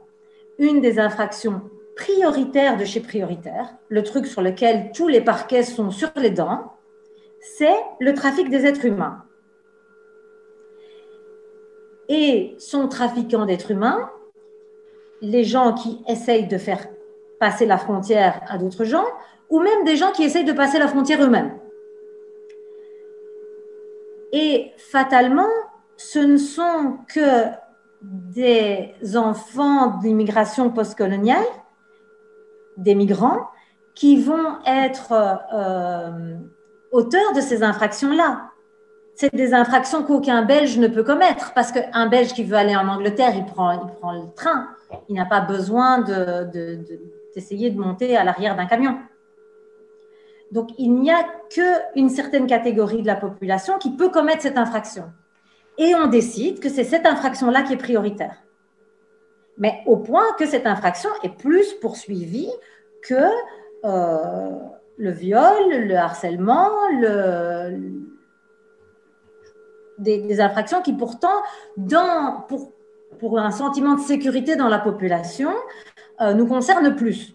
une 0.59 0.81
des 0.81 1.01
infractions 1.01 1.62
prioritaires 1.96 2.77
de 2.77 2.85
chez 2.85 3.01
prioritaire, 3.01 3.75
le 3.88 4.03
truc 4.03 4.27
sur 4.27 4.42
lequel 4.42 4.92
tous 4.94 5.09
les 5.09 5.20
parquets 5.20 5.64
sont 5.64 5.90
sur 5.90 6.11
les 6.16 6.31
dents, 6.31 6.73
c'est 7.59 7.77
le 7.99 8.14
trafic 8.14 8.51
des 8.51 8.66
êtres 8.66 8.85
humains 8.85 9.25
et 12.11 12.57
son 12.59 12.88
trafiquant 12.88 13.46
d'êtres 13.46 13.70
humains, 13.70 14.11
les 15.23 15.44
gens 15.44 15.73
qui 15.73 16.03
essayent 16.09 16.49
de 16.49 16.59
faire 16.59 16.88
passer 17.38 17.66
la 17.66 17.79
frontière 17.79 18.42
à 18.49 18.59
d'autres 18.59 18.85
gens, 18.85 19.07
ou 19.49 19.61
même 19.61 19.85
des 19.85 19.96
gens 19.96 20.11
qui 20.11 20.25
essayent 20.25 20.44
de 20.44 20.53
passer 20.53 20.81
la 20.81 20.88
frontière 20.88 21.23
eux-mêmes. 21.23 21.57
Et 24.33 24.73
fatalement, 24.77 25.49
ce 25.96 26.18
ne 26.18 26.37
sont 26.37 26.99
que 27.07 27.46
des 28.03 28.92
enfants 29.16 29.99
d'immigration 29.99 30.70
postcoloniale, 30.70 31.44
des 32.77 32.96
migrants, 32.96 33.49
qui 33.94 34.20
vont 34.20 34.59
être 34.66 35.12
euh, 35.55 36.35
auteurs 36.90 37.33
de 37.35 37.40
ces 37.40 37.62
infractions-là 37.62 38.50
c'est 39.21 39.35
des 39.35 39.53
infractions 39.53 40.03
qu'aucun 40.03 40.41
Belge 40.47 40.79
ne 40.79 40.89
peut 40.89 41.03
commettre 41.03 41.53
parce 41.53 41.73
qu'un 41.73 42.07
Belge 42.07 42.33
qui 42.33 42.43
veut 42.43 42.57
aller 42.57 42.75
en 42.75 42.89
Angleterre, 42.89 43.35
il 43.37 43.45
prend, 43.45 43.71
il 43.73 44.23
le 44.23 44.35
train. 44.35 44.69
Il 45.11 45.17
n'a 45.17 45.27
pas 45.27 45.43
besoin 45.43 45.99
d'essayer 46.01 47.69
de, 47.69 47.77
de, 47.77 47.81
monter 47.81 48.17
à 48.17 48.25
l'arrière 48.25 48.57
d'un 48.57 48.65
camion. 48.65 48.97
Donc, 50.53 50.71
il 50.79 50.95
n'y 50.95 51.11
a 51.11 51.23
qu'une 51.51 52.09
certaine 52.09 52.47
catégorie 52.47 53.03
de 53.03 53.07
la 53.07 53.15
population 53.15 53.77
qui 53.77 53.91
peut 53.91 54.09
commettre 54.09 54.41
cette 54.41 54.57
infraction. 54.57 55.05
Et 55.77 55.95
on 55.95 56.07
décide 56.07 56.59
que 56.59 56.71
c'est 56.71 56.85
cette 56.85 57.05
infraction-là 57.05 57.61
qui 57.61 57.75
est 57.75 57.83
prioritaire. 57.89 58.43
Mais 59.59 59.83
au 59.85 59.99
point 59.99 60.33
que 60.39 60.47
cette 60.47 60.67
infraction 60.67 61.11
est 61.23 61.37
plus 61.37 61.75
poursuivie 61.75 62.51
que 63.03 63.29
euh, 63.85 64.59
le 64.97 65.11
viol, 65.11 65.69
le 65.69 65.95
harcèlement, 65.95 66.71
le, 66.99 68.10
des, 70.01 70.41
infractions 70.41 70.83
qui 70.83 70.93
pourtant, 70.93 71.43
pour, 72.49 73.39
un 73.39 73.51
sentiment 73.51 73.95
de 73.95 74.01
sécurité 74.01 74.57
dans 74.57 74.69
la 74.69 74.79
population, 74.79 75.53
euh, 76.21 76.35
nous 76.35 76.47
concernent 76.47 76.95
plus. 76.97 77.35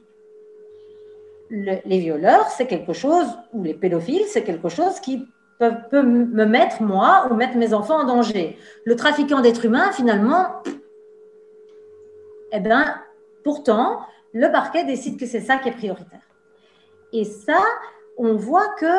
les 1.49 1.99
violeurs, 1.99 2.47
c'est 2.49 2.67
quelque 2.67 2.93
chose, 2.93 3.27
ou 3.53 3.63
les 3.63 3.73
pédophiles, 3.73 4.25
c'est 4.27 4.43
quelque 4.43 4.69
chose 4.69 4.99
qui 4.99 5.25
peut, 5.59 5.73
peut, 5.89 6.03
me 6.03 6.45
mettre, 6.45 6.81
moi, 6.81 7.27
ou 7.29 7.35
mettre 7.35 7.55
mes 7.55 7.73
enfants 7.73 8.01
en 8.01 8.05
danger. 8.05 8.57
Le 8.85 8.95
trafiquant 8.95 9.41
d'êtres 9.41 9.65
humains, 9.65 9.91
finalement, 9.91 10.63
eh 12.51 12.59
bien, 12.59 12.95
pourtant, 13.43 13.99
le 14.33 14.51
parquet 14.51 14.83
décide 14.83 15.19
que 15.19 15.25
c'est 15.25 15.39
ça 15.39 15.57
qui 15.57 15.69
est 15.69 15.73
prioritaire. 15.73 16.21
Et 17.13 17.23
ça, 17.23 17.59
on 18.17 18.35
voit 18.35 18.67
que 18.77 18.95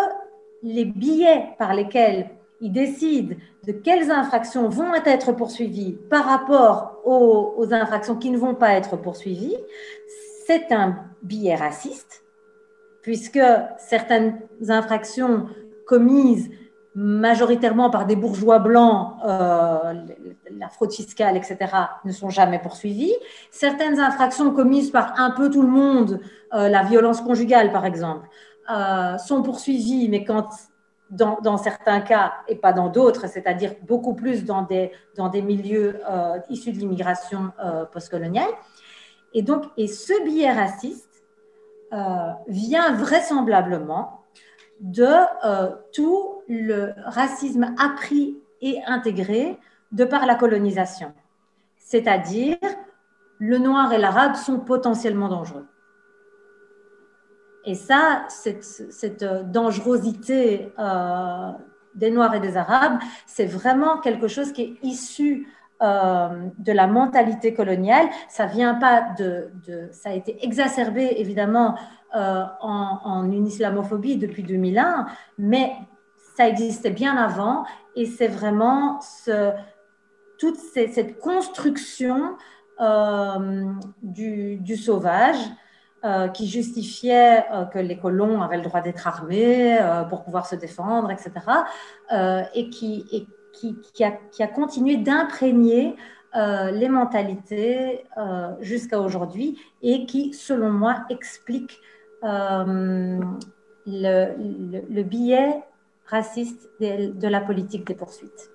les 0.63 0.85
billets 0.85 1.49
par 1.59 1.75
lesquels 1.75 2.31
ils 2.61 2.73
décident 2.73 3.37
de 3.67 3.73
quelles 3.73 4.11
infractions 4.11 4.69
vont 4.69 4.95
être 4.95 5.33
poursuivies 5.33 5.99
par 6.11 6.25
rapport 6.25 7.01
aux, 7.05 7.73
infractions 7.73 8.17
qui 8.17 8.31
ne 8.31 8.39
vont 8.39 8.55
pas 8.55 8.73
être 8.73 8.97
poursuivies, 8.97 9.57
c'est 10.47 10.73
un 10.73 10.97
biais 11.23 11.57
raciste, 11.57 12.25
puisque 13.03 13.41
certaines 13.79 14.41
infractions 14.69 15.47
commises 15.87 16.51
majoritairement 16.95 17.91
par 17.91 18.07
des 18.07 18.17
bourgeois 18.17 18.59
blancs, 18.59 19.17
euh, 19.27 19.93
la 20.57 20.69
fraude 20.71 20.93
fiscale, 20.93 21.37
etc., 21.37 21.59
ne 22.07 22.13
sont 22.13 22.31
jamais 22.31 22.59
poursuivies. 22.59 23.13
Certaines 23.51 24.01
infractions 24.01 24.51
commises 24.51 24.91
par 24.91 25.21
un 25.21 25.31
peu 25.31 25.51
tout 25.51 25.61
le 25.61 25.69
monde, 25.69 26.21
euh, 26.55 26.71
la 26.71 26.83
violence 26.85 27.21
conjugale 27.21 27.71
par 27.71 27.85
exemple, 27.85 28.27
euh, 28.71 29.19
sont 29.19 29.43
poursuivies, 29.43 30.09
mais 30.09 30.25
quand 30.25 30.49
dans, 31.11 31.57
certains 31.57 32.01
cas 32.01 32.35
et 32.49 32.57
pas 32.57 32.73
dans 32.73 32.89
d'autres, 32.89 33.29
c'est-à-dire 33.29 33.75
beaucoup 33.83 34.15
plus 34.15 34.45
dans 34.45 34.63
des, 34.63 34.91
dans 35.17 35.29
des 35.29 35.43
milieux 35.43 36.01
euh, 36.09 36.39
issus 36.51 36.73
de 36.73 36.79
l'immigration 36.79 37.53
euh, 37.65 37.85
postcoloniale. 37.85 38.51
Et 39.33 39.43
donc, 39.43 39.65
et 39.77 39.87
ce 39.87 40.25
biais 40.25 40.53
raciste 40.53 41.25
euh, 41.93 42.31
vient 42.49 42.93
vraisemblablement 42.95 44.23
de 44.81 45.07
tout 45.93 46.43
le 46.49 46.93
racisme 47.07 47.75
appris 47.79 48.37
et 48.61 48.79
intégré 48.87 49.59
de 49.93 50.05
par 50.05 50.27
la 50.27 50.35
colonisation. 50.35 51.15
C'est-à-dire, 51.79 52.59
le 53.39 53.59
noir 53.59 53.93
et 53.93 53.99
l'arabe 53.99 54.35
sont 54.35 54.59
potentiellement 54.59 55.29
dangereux. 55.29 55.67
Et 57.67 57.75
ça, 57.75 58.25
cette, 58.29 59.23
euh, 59.25 59.43
dangerosité 59.43 60.73
euh, 60.79 61.51
des 61.97 62.13
Noirs 62.13 62.35
et 62.37 62.41
des 62.41 62.57
Arabes, 62.57 63.01
c'est 63.27 63.45
vraiment 63.45 63.99
quelque 63.99 64.29
chose 64.29 64.53
qui 64.53 64.63
est 64.63 64.79
issu 64.85 65.49
euh, 65.83 66.29
de 66.59 66.73
la 66.73 66.87
mentalité 66.87 67.53
coloniale. 67.55 68.07
Ça 68.29 68.47
vient 68.47 68.75
pas 68.75 69.09
de, 69.19 69.51
ça 69.91 70.11
a 70.11 70.13
été 70.13 70.43
exacerbé 70.45 71.17
évidemment 71.19 71.77
en, 72.15 73.31
une 73.31 73.47
islamophobie 73.47 74.17
depuis 74.17 74.43
2001, 74.43 75.07
mais 75.37 75.73
ça 76.37 76.49
existait 76.49 76.91
bien 76.91 77.15
avant. 77.15 77.67
Et 77.95 78.07
c'est 78.07 78.29
vraiment 78.29 79.01
toute 80.39 80.57
cette 80.57 81.19
construction 81.19 82.37
du, 84.03 84.77
sauvage 84.77 85.37
euh, 86.05 86.29
qui 86.29 86.47
justifiait 86.47 87.45
euh, 87.51 87.65
que 87.65 87.79
les 87.79 87.97
colons 87.97 88.43
avaient 88.43 88.59
le 88.59 88.63
droit 88.63 88.83
d'être 88.83 89.07
armés 89.07 89.79
euh, 89.81 90.05
pour 90.05 90.25
pouvoir 90.25 90.47
se 90.47 90.55
défendre, 90.55 91.11
etc., 91.11 91.33
et, 92.55 92.69
qui, 92.69 93.25
a, 94.05 94.47
continué 94.47 94.99
d'imprégner 94.99 95.97
les 96.35 96.89
mentalités 96.91 98.05
jusqu'à 98.61 99.01
aujourd'hui 99.01 99.59
et 99.81 100.05
qui, 100.05 100.35
selon 100.35 100.71
moi, 100.71 101.07
explique 101.09 101.81
le, 102.23 103.19
le, 103.87 105.03
biais 105.03 105.63
raciste 106.05 106.69
de, 106.79 107.13
de 107.13 107.29
la 107.29 107.41
politique 107.41 107.87
des 107.87 107.95
poursuites. 107.95 108.51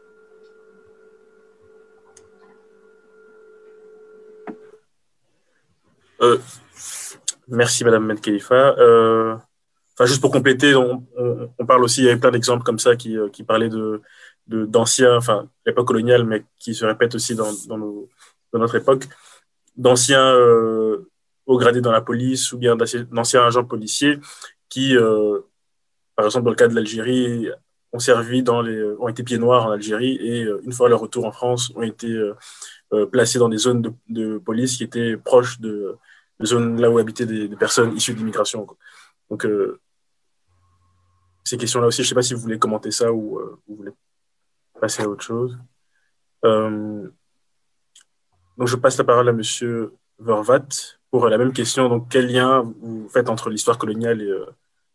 Merci, 7.51 7.83
Madame 7.83 8.05
Medkelifa. 8.05 8.75
Euh, 8.79 9.35
enfin, 9.93 10.05
juste 10.05 10.21
pour 10.21 10.31
compléter, 10.31 10.73
on, 10.73 11.05
parle 11.67 11.83
aussi, 11.83 12.01
il 12.01 12.05
y 12.05 12.09
avait 12.09 12.19
plein 12.19 12.31
d'exemples 12.31 12.63
comme 12.63 12.79
ça 12.79 12.95
qui, 12.95 13.17
qui 13.33 13.43
parlaient 13.43 13.69
de, 13.69 14.01
d'anciens, 14.47 15.17
enfin, 15.17 15.49
l'époque 15.65 15.87
coloniale, 15.87 16.23
mais 16.23 16.45
qui 16.59 16.73
se 16.73 16.85
répètent 16.85 17.13
aussi 17.13 17.35
dans, 17.35 17.51
dans, 17.67 18.07
notre 18.53 18.75
époque, 18.75 19.03
d'anciens 19.75 20.33
haut 21.45 21.57
gradés 21.57 21.81
dans 21.81 21.91
la 21.91 22.01
police 22.01 22.53
ou 22.53 22.57
bien 22.57 22.77
d'anciens 22.77 23.45
agents 23.45 23.65
policiers 23.65 24.19
qui, 24.69 24.95
par 26.15 26.25
exemple, 26.25 26.45
dans 26.45 26.51
le 26.51 26.55
cas 26.55 26.69
de 26.69 26.75
l'Algérie, 26.75 27.49
ont 27.91 27.99
servi 27.99 28.43
dans 28.43 28.61
les, 28.61 28.81
ont 28.99 29.09
été 29.09 29.23
pieds 29.23 29.37
noirs 29.37 29.65
en 29.65 29.71
Algérie 29.71 30.15
et 30.15 30.47
une 30.63 30.71
fois 30.71 30.87
leur 30.87 31.01
retour 31.01 31.25
en 31.25 31.33
France, 31.33 31.73
ont 31.75 31.81
été 31.81 32.17
euh, 32.93 33.05
placés 33.05 33.39
dans 33.39 33.49
des 33.49 33.57
zones 33.57 33.93
de, 34.09 34.37
police 34.37 34.77
qui 34.77 34.83
étaient 34.83 35.17
proches 35.17 35.59
de, 35.59 35.97
zones 36.43 36.79
là 36.79 36.89
où 36.89 36.97
habitaient 36.97 37.25
des, 37.25 37.47
personnes 37.55 37.95
issues 37.95 38.13
de 38.13 38.19
l'immigration. 38.19 38.67
Donc, 39.29 39.45
euh, 39.45 39.79
ces 41.43 41.57
questions-là 41.57 41.87
aussi, 41.87 42.03
je 42.03 42.07
ne 42.07 42.09
sais 42.09 42.15
pas 42.15 42.21
si 42.21 42.33
vous 42.33 42.41
voulez 42.41 42.59
commenter 42.59 42.91
ça 42.91 43.11
ou 43.11 43.39
euh, 43.39 43.59
vous 43.67 43.75
voulez 43.75 43.91
passer 44.79 45.03
à 45.03 45.09
autre 45.09 45.23
chose. 45.23 45.57
donc, 46.43 47.11
je 48.67 48.75
passe 48.75 48.97
la 48.97 49.03
parole 49.03 49.29
à 49.29 49.31
M. 49.31 49.41
Vervat 50.19 50.67
pour 51.09 51.27
la 51.27 51.37
même 51.37 51.51
question. 51.51 51.89
Donc, 51.89 52.07
quel 52.09 52.31
lien 52.31 52.61
vous 52.81 53.09
faites 53.09 53.29
entre 53.29 53.49
l'histoire 53.49 53.77
coloniale 53.77 54.21
et 54.21 54.25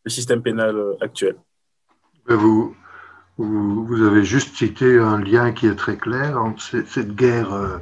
le 0.05 0.11
système 0.11 0.43
pénal 0.43 0.97
actuel? 1.01 1.37
Vous, 2.27 2.77
vous, 3.39 4.03
avez 4.03 4.25
juste 4.25 4.57
cité 4.57 4.99
un 4.99 5.21
lien 5.21 5.53
qui 5.53 5.67
est 5.67 5.75
très 5.75 5.97
clair 5.97 6.41
entre 6.41 6.63
cette, 6.63 7.15
guerre. 7.15 7.81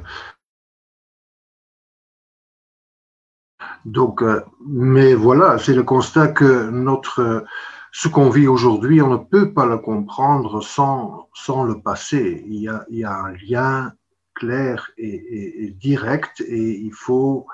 Donc, 3.85 4.21
euh, 4.21 4.41
mais 4.65 5.13
voilà, 5.13 5.57
c'est 5.57 5.73
le 5.73 5.83
constat 5.83 6.29
que 6.29 6.69
notre, 6.69 7.45
ce 7.91 8.07
qu'on 8.07 8.29
vit 8.29 8.47
aujourd'hui, 8.47 9.01
on 9.01 9.11
ne 9.11 9.17
peut 9.17 9.53
pas 9.53 9.65
le 9.65 9.77
comprendre 9.77 10.61
sans, 10.61 11.29
sans 11.33 11.63
le 11.63 11.79
passé. 11.79 12.43
Il 12.47 12.55
y, 12.55 12.67
a, 12.67 12.85
il 12.89 12.97
y 12.97 13.05
a 13.05 13.15
un 13.15 13.33
lien 13.47 13.93
clair 14.33 14.91
et, 14.97 15.73
direct 15.79 16.41
et 16.41 16.79
il 16.79 16.93
faut, 16.93 17.47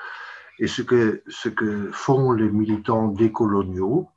et 0.58 0.68
ce 0.68 0.82
que, 0.82 1.22
ce 1.28 1.50
que 1.50 1.92
font 1.92 2.32
les 2.32 2.50
militants 2.50 3.10
décoloniaux, 3.10 4.08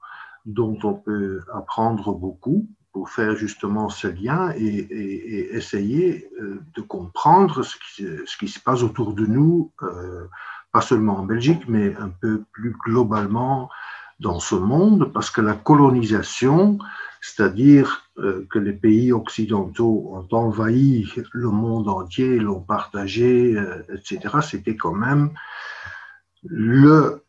dont 0.47 0.79
on 0.83 0.95
peut 0.95 1.43
apprendre 1.53 2.15
beaucoup, 2.15 2.69
pour 2.93 3.11
faire 3.11 3.35
justement 3.35 3.89
ce 3.89 4.07
lien 4.07 4.53
et, 4.57 5.57
essayer 5.57 6.31
euh, 6.41 6.63
de 6.75 6.81
comprendre 6.81 7.65
ce 7.65 7.77
qui, 7.77 8.07
ce 8.25 8.37
qui, 8.39 8.49
se 8.49 8.61
passe 8.61 8.83
autour 8.83 9.15
de 9.15 9.27
nous, 9.27 9.73
euh, 9.83 10.27
pas 10.75 10.83
seulement 10.83 11.19
en 11.19 11.25
Belgique, 11.25 11.63
mais 11.69 11.97
un 11.97 12.11
peu 12.11 12.43
plus 12.53 12.77
globalement 12.85 13.71
dans 14.21 14.41
ce 14.41 14.55
monde, 14.55 15.11
parce 15.15 15.31
que 15.31 15.41
la 15.41 15.55
colonisation, 15.55 16.79
c'est-à-dire 17.23 18.11
euh, 18.19 18.47
que 18.51 18.59
les 18.59 18.75
pays 18.75 19.13
occidentaux 19.13 20.11
ont 20.13 20.29
envahi 20.37 21.11
le 21.33 21.49
monde 21.49 21.89
entier, 21.89 22.39
l'ont 22.39 22.61
partagé, 22.61 23.57
etc., 23.93 24.37
c'était 24.43 24.77
quand 24.77 24.95
même 24.95 25.31
le 26.45 27.25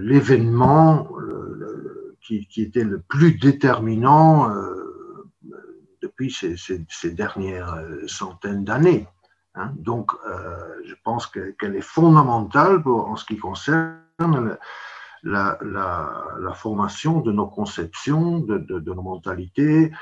l'événement, 0.00 1.08
le, 1.18 2.16
qui, 2.20 2.46
était 2.56 2.84
le 2.84 3.00
plus 3.00 3.32
déterminant 3.34 4.50
euh, 4.50 4.74
depuis 6.02 6.30
ces, 6.30 7.10
dernières 7.10 7.74
euh, 7.74 8.06
centaines 8.06 8.64
d'années. 8.64 9.06
Hein. 9.58 9.72
Donc, 9.76 10.12
euh, 10.26 10.58
je 10.84 10.94
pense 11.04 11.26
qu'elle 11.26 11.76
est 11.76 11.80
fondamentale 11.80 12.82
en 12.86 13.16
ce 13.16 13.24
qui 13.24 13.36
concerne 13.36 14.56
la, 15.22 15.58
formation 16.54 17.20
de 17.20 17.32
nos 17.32 17.46
conceptions, 17.46 18.40
de, 18.40 18.80
nos 18.80 19.02
mentalités. 19.02 19.92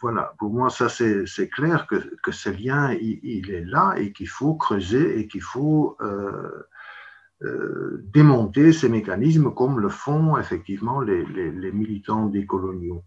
voilà, 0.00 0.34
pour 0.38 0.50
moi, 0.50 0.70
ça 0.70 0.88
c'est 0.88 1.48
clair 1.48 1.86
que, 1.86 2.32
ce 2.32 2.50
lien, 2.50 2.92
il, 2.92 3.50
est 3.50 3.64
là 3.64 3.94
et 3.96 4.12
qu'il 4.12 4.28
faut 4.28 4.54
creuser 4.54 5.18
et 5.18 5.28
qu'il 5.28 5.42
faut 5.42 5.96
euh, 7.42 8.04
démonter 8.12 8.70
ces 8.70 8.90
mécanismes 8.90 9.54
comme 9.54 9.80
le 9.80 9.88
font 9.88 10.36
effectivement 10.36 11.00
les, 11.00 11.24
militants 11.72 12.26
des 12.26 12.44
coloniaux. 12.44 13.02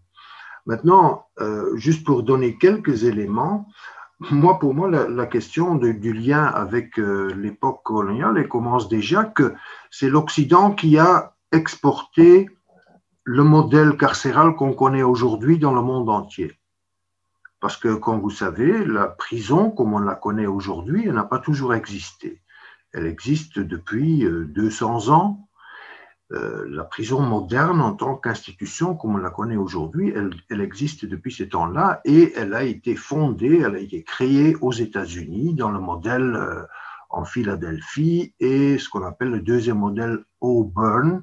Maintenant, 0.66 1.28
euh, 1.40 1.76
juste 1.76 2.04
pour 2.04 2.24
donner 2.24 2.58
quelques 2.58 3.04
éléments, 3.04 3.68
moi, 4.30 4.58
pour 4.58 4.74
moi, 4.74 4.88
la, 4.90 5.26
question 5.26 5.74
du 5.76 6.12
lien 6.12 6.44
avec 6.44 6.98
euh, 6.98 7.32
l'époque 7.34 7.82
coloniale, 7.82 8.38
elle 8.38 8.48
commence 8.48 8.88
déjà 8.88 9.24
que 9.24 9.54
c'est 9.90 10.08
l'Occident 10.08 10.72
qui 10.72 10.98
a 10.98 11.34
exporté 11.52 12.48
le 13.24 13.42
modèle 13.42 13.96
carcéral 13.96 14.54
qu'on 14.54 14.74
connaît 14.74 15.02
aujourd'hui 15.02 15.58
dans 15.58 15.72
le 15.72 15.80
monde 15.80 16.10
entier. 16.10 16.52
Parce 17.60 17.76
que, 17.76 17.94
comme 17.94 18.20
vous 18.20 18.30
savez, 18.30 18.84
la 18.84 19.06
prison, 19.06 19.70
comme 19.70 19.94
on 19.94 19.98
la 19.98 20.14
connaît 20.14 20.46
aujourd'hui, 20.46 21.04
elle 21.06 21.14
n'a 21.14 21.24
pas 21.24 21.38
toujours 21.38 21.74
existé. 21.74 22.42
Elle 22.92 23.06
existe 23.06 23.58
depuis 23.58 24.26
200 24.28 25.08
euh, 25.08 25.12
ans. 25.12 25.48
Euh, 26.32 26.64
la 26.68 26.84
prison 26.84 27.20
moderne 27.20 27.82
en 27.82 27.92
tant 27.92 28.16
qu'institution, 28.16 28.94
comme 28.94 29.16
on 29.16 29.18
la 29.18 29.28
connaît 29.28 29.56
aujourd'hui, 29.56 30.14
elle, 30.16 30.60
existe 30.62 31.04
depuis 31.04 31.30
ce 31.30 31.44
temps-là 31.44 32.00
et 32.06 32.32
elle 32.34 32.54
a 32.54 32.64
été 32.64 32.96
fondée, 32.96 33.60
elle 33.62 33.76
a 33.76 33.78
été 33.78 34.02
créée 34.02 34.56
aux 34.62 34.72
États-Unis 34.72 35.54
dans 35.54 35.70
le 35.70 35.80
modèle 35.80 36.34
euh, 36.34 36.62
en 37.10 37.26
Philadelphie 37.26 38.34
et 38.40 38.78
ce 38.78 38.88
qu'on 38.88 39.04
appelle 39.04 39.32
le 39.32 39.40
deuxième 39.40 39.78
modèle 39.78 40.24
Auburn, 40.40 41.22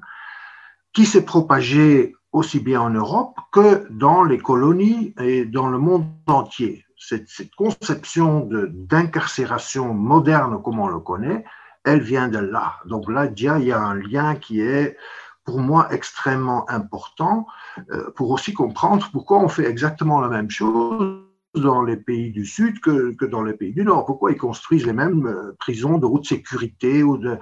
qui 0.92 1.04
s'est 1.04 1.24
propagé 1.24 2.14
aussi 2.30 2.60
bien 2.60 2.80
en 2.80 2.90
Europe 2.90 3.36
que 3.50 3.88
dans 3.90 4.22
les 4.22 4.38
colonies 4.38 5.14
et 5.18 5.44
dans 5.44 5.68
le 5.68 5.78
monde 5.78 6.06
entier. 6.28 6.84
Cette 6.96 7.54
conception 7.56 8.48
d'incarcération 8.48 9.92
moderne 9.92 10.62
comme 10.62 10.78
on 10.78 10.86
le 10.86 11.00
connaît, 11.00 11.44
elle 11.84 12.00
vient 12.00 12.28
de 12.28 12.38
là. 12.38 12.74
Donc 12.86 13.10
là, 13.10 13.26
il 13.26 13.64
y 13.64 13.72
a 13.72 13.80
un 13.80 13.94
lien 13.94 14.36
qui 14.36 14.60
est 14.60 14.96
pour 15.44 15.58
moi 15.58 15.88
extrêmement 15.90 16.68
important 16.70 17.46
euh, 17.90 18.10
pour 18.14 18.30
aussi 18.30 18.52
comprendre 18.52 19.08
pourquoi 19.12 19.38
on 19.38 19.48
fait 19.48 19.66
exactement 19.66 20.20
la 20.20 20.28
même 20.28 20.50
chose 20.50 21.24
dans 21.54 21.82
les 21.82 21.96
pays 21.96 22.30
du 22.30 22.46
Sud 22.46 22.80
que, 22.80 23.24
dans 23.24 23.42
les 23.42 23.52
pays 23.52 23.72
du 23.72 23.84
Nord. 23.84 24.06
Pourquoi 24.06 24.32
ils 24.32 24.38
construisent 24.38 24.86
les 24.86 24.92
mêmes 24.92 25.26
euh, 25.26 25.56
prisons 25.58 25.98
de 25.98 26.06
haute 26.06 26.26
sécurité 26.26 27.02
ou 27.02 27.18
de, 27.18 27.38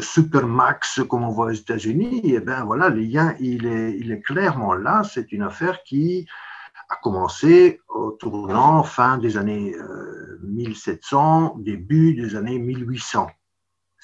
supermax 0.00 1.00
comme 1.08 1.22
on 1.22 1.30
voit 1.30 1.46
aux 1.46 1.50
États-Unis? 1.50 2.20
Eh 2.24 2.40
bien 2.40 2.64
voilà, 2.64 2.88
le 2.88 3.00
lien, 3.00 3.34
il 3.40 3.66
est, 3.66 3.96
il 3.98 4.12
est 4.12 4.20
clairement 4.20 4.74
là. 4.74 5.02
C'est 5.04 5.32
une 5.32 5.42
affaire 5.42 5.82
qui 5.84 6.26
a 6.88 6.96
commencé 6.96 7.80
au 7.88 8.10
tournant 8.10 8.82
fin 8.82 9.16
des 9.16 9.36
années 9.36 9.74
1700, 10.42 11.54
euh, 11.58 11.62
début 11.62 12.14
des 12.14 12.34
années 12.34 12.58
1800. 12.58 13.28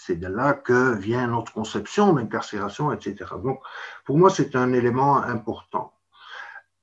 C'est 0.07 0.21
de 0.21 0.29
là 0.29 0.53
que 0.53 0.95
vient 0.95 1.27
notre 1.27 1.53
conception 1.53 2.13
d'incarcération, 2.13 2.93
etc. 2.93 3.17
Donc, 3.43 3.59
pour 4.05 4.17
moi, 4.17 4.31
c'est 4.31 4.55
un 4.55 4.73
élément 4.73 5.17
important. 5.17 5.95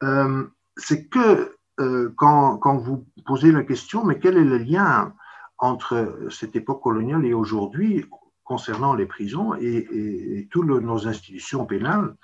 Euh, 0.04 0.44
c'est 0.76 1.08
que 1.08 1.56
euh, 1.80 2.14
quand, 2.18 2.58
quand, 2.58 2.76
vous 2.76 3.06
posez 3.26 3.54
la 3.54 3.64
question, 3.64 4.04
mais 4.04 4.20
quel 4.20 4.36
est 4.36 4.44
le 4.44 4.58
lien 4.58 5.14
entre 5.58 6.28
cette 6.30 6.58
époque 6.58 6.82
coloniale 6.82 7.26
et 7.26 7.34
aujourd'hui 7.34 8.06
concernant 8.44 8.94
les 8.94 9.06
prisons 9.06 9.54
et, 9.54 10.50
toutes 10.52 10.68
nos 10.68 11.08
institutions 11.08 11.66
pénales, 11.66 12.16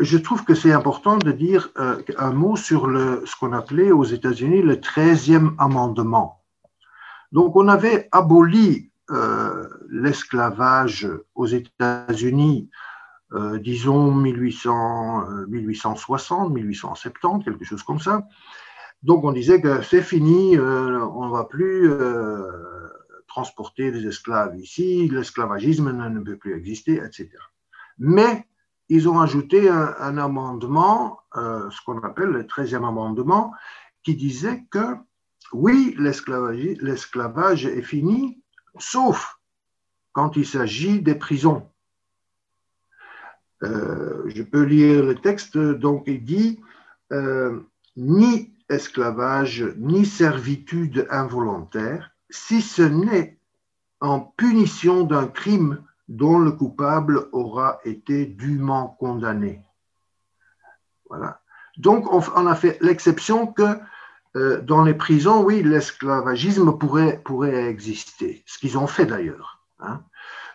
je 0.00 0.18
trouve 0.18 0.44
que 0.44 0.54
c'est 0.54 0.72
important 0.72 1.16
de 1.16 1.30
dire 1.30 1.70
euh, 1.78 2.02
un 2.18 2.32
mot 2.32 2.56
sur 2.56 2.88
le, 2.88 3.22
ce 3.24 3.36
qu'on 3.36 3.52
appelait 3.52 3.92
aux 3.92 4.04
États-Unis 4.04 4.62
le 4.62 4.76
13e 4.76 5.54
amendement. 5.58 6.42
Donc, 7.30 7.54
on 7.54 7.68
avait 7.68 8.08
aboli 8.10 8.90
euh, 9.10 9.68
l'esclavage 9.88 11.08
aux 11.34 11.46
États-Unis, 11.46 12.68
euh, 13.32 13.58
disons 13.58 14.12
1800, 14.12 15.46
1860, 15.48 16.52
1870, 16.52 17.44
quelque 17.44 17.64
chose 17.64 17.82
comme 17.82 18.00
ça. 18.00 18.26
Donc 19.02 19.24
on 19.24 19.32
disait 19.32 19.60
que 19.60 19.82
c'est 19.82 20.02
fini, 20.02 20.56
euh, 20.56 21.00
on 21.00 21.26
ne 21.26 21.32
va 21.32 21.44
plus 21.44 21.90
transporter 23.26 23.92
des 23.92 24.06
esclaves 24.06 24.58
ici, 24.58 25.08
l'esclavagisme 25.08 25.90
ne, 25.92 26.20
peut 26.20 26.36
plus 26.36 26.56
exister, 26.56 26.96
etc. 26.96 27.30
Mais 27.98 28.46
ils 28.88 29.08
ont 29.08 29.20
ajouté 29.20 29.68
un, 29.68 29.94
un 29.98 30.18
amendement, 30.18 31.20
ce 31.34 31.84
qu'on 31.84 31.98
appelle 32.02 32.30
le 32.30 32.42
13e 32.42 32.86
amendement, 32.86 33.52
qui 34.02 34.16
disait 34.16 34.64
que 34.70 34.96
oui, 35.52 35.94
l'esclavage 35.98 37.66
est 37.66 37.82
fini, 37.82 38.42
sauf 38.80 39.38
quand 40.12 40.36
il 40.36 40.46
s'agit 40.46 41.00
des 41.00 41.14
prisons. 41.14 41.68
Euh, 43.62 44.24
je 44.28 44.42
peux 44.42 44.62
lire 44.62 45.02
le 45.04 45.14
texte, 45.16 45.58
donc 45.58 46.04
il 46.06 46.24
dit 46.24 46.60
euh, 47.12 47.60
ni 47.96 48.52
esclavage, 48.68 49.64
ni 49.76 50.04
servitude 50.06 51.06
involontaire, 51.10 52.10
si 52.30 52.60
ce 52.60 52.82
n'est 52.82 53.38
en 54.00 54.20
punition 54.20 55.04
d'un 55.04 55.26
crime 55.26 55.82
dont 56.08 56.38
le 56.38 56.52
coupable 56.52 57.28
aura 57.32 57.80
été 57.84 58.26
dûment 58.26 58.96
condamné. 59.00 59.62
Voilà. 61.08 61.40
Donc, 61.76 62.12
on, 62.12 62.46
a 62.46 62.54
fait 62.54 62.78
l'exception 62.80 63.46
que 63.46 63.78
dans 64.62 64.82
les 64.84 64.94
prisons, 64.94 65.42
oui, 65.42 65.62
l'esclavagisme 65.62 66.76
pourrait, 66.76 67.68
exister, 67.68 68.42
ce 68.46 68.58
qu'ils 68.58 68.78
ont 68.78 68.86
fait 68.86 69.06
d'ailleurs. 69.06 69.60
Hein. 69.80 70.00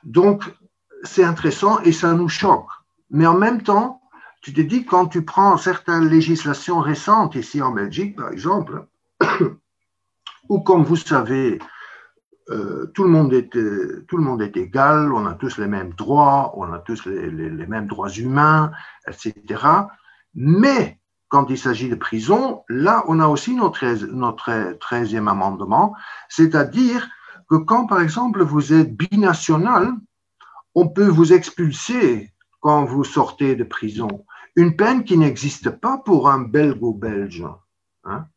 Donc, 0.04 0.44
c'est 1.04 1.24
intéressant 1.24 1.80
et 1.82 1.92
ça 1.92 2.14
nous 2.14 2.30
choque. 2.30 2.70
Mais 3.10 3.26
en 3.26 3.38
même 3.38 3.62
temps, 3.62 4.02
tu 4.42 4.54
te 4.54 4.62
dis, 4.62 4.86
quand 4.86 5.08
tu 5.08 5.24
prends 5.24 5.58
certaines 5.58 6.08
législations 6.10 6.80
récentes, 6.80 7.36
ici 7.36 7.62
en 7.62 7.72
Belgique 7.72 8.18
par 8.18 8.32
exemple, 8.32 8.86
où 10.50 10.60
comme 10.60 10.84
vous 10.84 10.98
savez, 10.98 11.60
euh, 12.50 12.92
tout 12.94 13.04
le 13.04 13.10
monde 13.10 13.34
est 14.42 14.58
égal, 14.58 15.14
on 15.14 15.26
a 15.26 15.34
tous 15.34 15.58
les 15.58 15.68
mêmes 15.68 15.94
droits, 15.94 16.54
on 16.58 16.74
a 16.74 16.80
tous 16.80 17.06
les, 17.06 17.68
mêmes 17.68 17.88
droits 17.88 18.10
humains, 18.10 18.72
etc. 19.08 19.34
Mais 20.36 21.00
quand 21.34 21.50
il 21.50 21.58
s'agit 21.58 21.90
de 21.90 21.96
prison, 21.96 22.62
là, 22.70 23.04
on 23.08 23.20
a 23.20 23.28
aussi 23.28 23.56
notre, 23.56 23.88
notre 24.14 24.52
13e 24.52 25.28
amendement, 25.28 25.96
c'est-à-dire 26.30 27.10
que 27.50 27.56
quand, 27.56 27.88
par 27.88 28.02
exemple, 28.02 28.44
vous 28.44 28.72
êtes 28.72 28.96
binational, 28.96 29.94
on 30.76 30.90
peut 30.90 31.08
vous 31.08 31.34
expulser 31.34 32.32
quand 32.60 32.86
vous 32.86 33.04
sortez 33.04 33.56
de 33.56 33.64
prison. 33.64 34.26
Une 34.56 34.76
peine 34.76 35.04
qui 35.06 35.18
n'existe 35.18 35.72
pas 35.72 35.98
pour 35.98 36.30
un 36.30 36.38
belgo-belge. 36.38 37.48
Hein. 38.04 38.28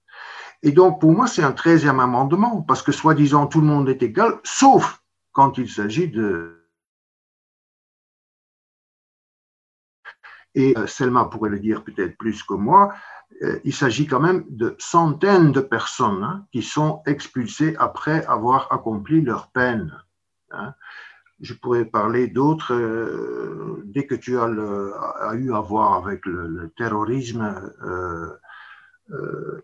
Et 0.63 0.73
donc, 0.73 0.99
pour 0.99 1.13
moi, 1.13 1.27
c'est 1.27 1.43
un 1.43 1.53
13e 1.53 2.01
amendement, 2.01 2.63
parce 2.63 2.81
que 2.81 2.93
soi-disant, 2.93 3.47
tout 3.47 3.61
le 3.61 3.67
monde 3.67 3.91
est 3.91 4.03
égal, 4.03 4.41
sauf 4.43 5.03
quand 5.33 5.59
il 5.59 5.69
s'agit 5.69 6.09
de... 6.09 6.56
Et 10.57 10.77
euh, 10.77 10.87
Selma 10.87 11.27
pourrait 11.27 11.51
le 11.51 11.61
dire 11.61 11.85
peut-être 11.85 12.17
plus 12.17 12.43
que 12.43 12.55
moi, 12.55 12.95
euh, 13.43 13.61
il 13.63 13.75
s'agit 13.75 14.07
quand 14.07 14.21
même 14.21 14.45
de 14.49 14.75
centaines 14.79 15.53
de 15.53 15.61
personnes 15.61 16.25
hein, 16.25 16.47
qui 16.51 16.63
sont 16.63 17.03
expulsées 17.07 17.77
après 17.79 18.25
avoir 18.25 18.73
accompli 18.73 19.21
leur 19.21 19.49
peine. 19.49 19.95
Hein 20.51 20.75
je 21.41 21.53
pourrais 21.53 21.85
parler 21.85 22.29
d'autres. 22.29 22.73
Euh, 22.73 23.83
dès 23.85 24.07
que 24.07 24.15
tu 24.15 24.39
as, 24.39 24.49
eu 25.35 25.53
à 25.53 25.61
voir 25.61 25.93
avec 25.93 26.25
le, 26.25 26.73
terrorisme, 26.79 27.55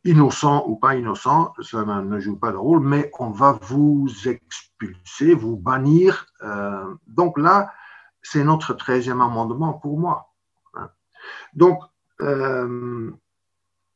innocent 0.05 0.65
ou 0.69 0.77
pas 0.77 0.95
innocent, 0.95 1.55
ça 1.63 1.83
ne 1.83 2.21
joue 2.21 2.37
pas 2.37 2.53
de 2.53 2.59
rôle, 2.59 2.81
mais 2.81 3.11
on 3.19 3.31
va 3.31 3.59
vous 3.63 4.07
expulser, 4.27 5.33
vous 5.33 5.57
bannir. 5.57 6.27
donc 7.07 7.39
là, 7.39 7.73
c'est 8.21 8.45
notre 8.45 8.75
13e 8.75 9.23
amendement 9.23 9.73
pour 9.73 9.99
moi. 9.99 10.32
Donc, 11.55 11.81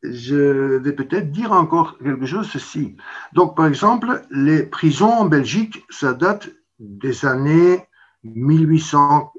je 0.02 0.76
vais 0.78 0.92
peut-être 0.92 1.30
dire 1.30 1.52
encore 1.52 1.98
quelque 1.98 2.26
chose 2.26 2.48
ceci. 2.50 2.96
Donc, 3.32 3.56
par 3.56 3.66
exemple, 3.66 4.22
les 4.30 4.62
prisons 4.62 5.12
en 5.12 5.24
Belgique, 5.26 5.84
ça 5.90 6.12
date 6.14 6.50
des 6.78 7.24
années 7.24 7.84
1800, 8.24 9.32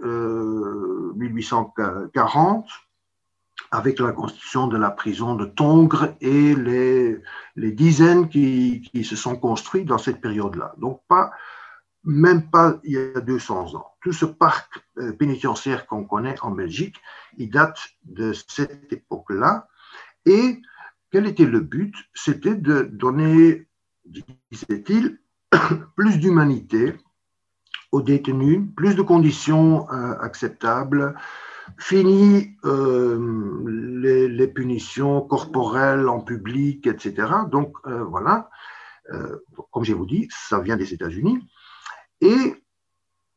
1840 1.15 2.65
euh, 2.65 2.69
avec 3.71 3.99
la 3.99 4.13
constitution 4.13 4.67
de 4.67 4.77
la 4.77 4.91
prison 4.91 5.35
de 5.35 5.45
Tongres 5.45 6.15
et 6.21 6.55
les, 6.55 7.19
les 7.55 7.71
dizaines 7.71 8.29
qui, 8.29 8.89
qui, 8.93 9.03
se 9.03 9.17
sont 9.17 9.35
construites 9.35 9.87
dans 9.87 9.97
cette 9.97 10.21
période-là. 10.21 10.73
Donc, 10.77 11.01
pas, 11.07 11.31
même 12.03 12.49
pas 12.49 12.79
il 12.83 12.93
y 12.93 12.97
a 12.97 13.19
200 13.19 13.75
ans. 13.75 13.91
Tout 14.07 14.13
ce 14.13 14.23
parc 14.25 14.81
euh, 14.99 15.11
pénitentiaire 15.11 15.85
qu'on 15.85 16.05
connaît 16.05 16.39
en 16.41 16.51
Belgique, 16.51 16.95
il 17.35 17.49
date 17.49 17.77
de 18.05 18.31
cette 18.31 18.93
époque-là. 18.93 19.67
Et 20.25 20.61
quel 21.11 21.27
était 21.27 21.43
le 21.43 21.59
but? 21.59 21.93
C'était 22.13 22.55
de 22.55 22.83
donner, 22.83 23.67
disait-il, 24.05 25.19
plus 25.97 26.19
d'humanité 26.19 26.95
aux 27.91 28.01
détenus, 28.01 28.61
plus 28.77 28.95
de 28.95 29.01
conditions 29.01 29.91
euh, 29.91 30.17
acceptables, 30.21 31.13
fini 31.77 32.55
euh, 32.63 33.19
les, 33.67 34.47
punitions 34.47 35.19
corporelles 35.19 36.07
en 36.07 36.21
public, 36.21 36.87
etc. 36.87 37.27
Donc 37.51 37.75
voilà, 37.85 38.49
comme 39.71 39.83
je 39.83 39.93
vous 39.93 40.05
dis, 40.05 40.29
ça 40.31 40.61
vient 40.61 40.77
des 40.77 40.93
États-Unis. 40.93 41.45
Et 42.21 42.55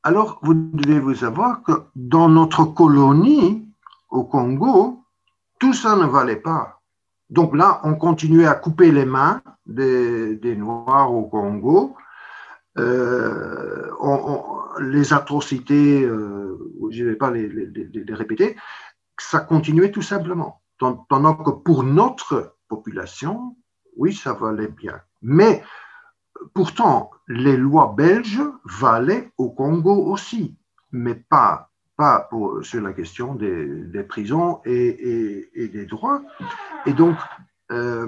alors, 0.03 0.39
vous 0.43 0.55
devez 0.55 0.99
vous 0.99 1.15
savoir 1.15 1.63
que 1.63 1.73
dans 1.95 2.29
notre 2.29 2.65
colonie 2.65 3.69
au 4.09 4.25
Congo, 4.25 5.05
tout 5.59 5.75
ça 5.75 5.97
ne 5.97 6.07
valait 6.07 6.37
pas. 6.37 6.81
Donc 7.29 7.55
là, 7.55 7.81
on 7.85 7.95
continuait 7.95 8.47
à 8.47 8.55
couper 8.55 8.91
les 8.91 9.05
mains 9.05 9.43
des, 9.67 10.57
Noirs 10.57 11.13
au 11.13 11.25
Congo 11.25 11.95
euh, 12.79 13.91
les 14.81 15.13
atrocités, 15.13 16.03
euh, 16.03 16.59
je 16.91 17.05
ne 17.05 17.11
vais 17.11 17.17
pas 17.17 17.31
les, 17.31 17.49
répéter, 18.11 18.57
ça 19.19 19.41
continuait 19.41 19.91
tout 19.91 20.03
simplement. 20.03 20.63
Pendant 20.79 21.35
que 21.35 21.51
pour 21.51 21.83
notre 21.83 22.57
population, 22.69 23.57
oui, 23.97 24.15
ça 24.15 24.33
valait 24.33 24.69
bien. 24.69 25.01
Mais 25.21 25.63
pourtant, 26.55 27.11
les 27.29 27.57
lois 27.57 27.95
belges 27.97 28.43
valaient 28.65 29.31
au 29.39 29.51
Congo 29.51 29.95
aussi, 30.07 30.57
mais 30.93 31.15
pas, 31.15 31.71
sur 32.63 32.81
la 32.81 32.93
question 32.93 33.35
des, 33.35 34.03
prisons 34.09 34.61
et, 34.65 35.51
des 35.55 35.87
droits. 35.87 36.23
Et 36.87 36.93
donc, 36.93 37.17
euh, 37.73 38.07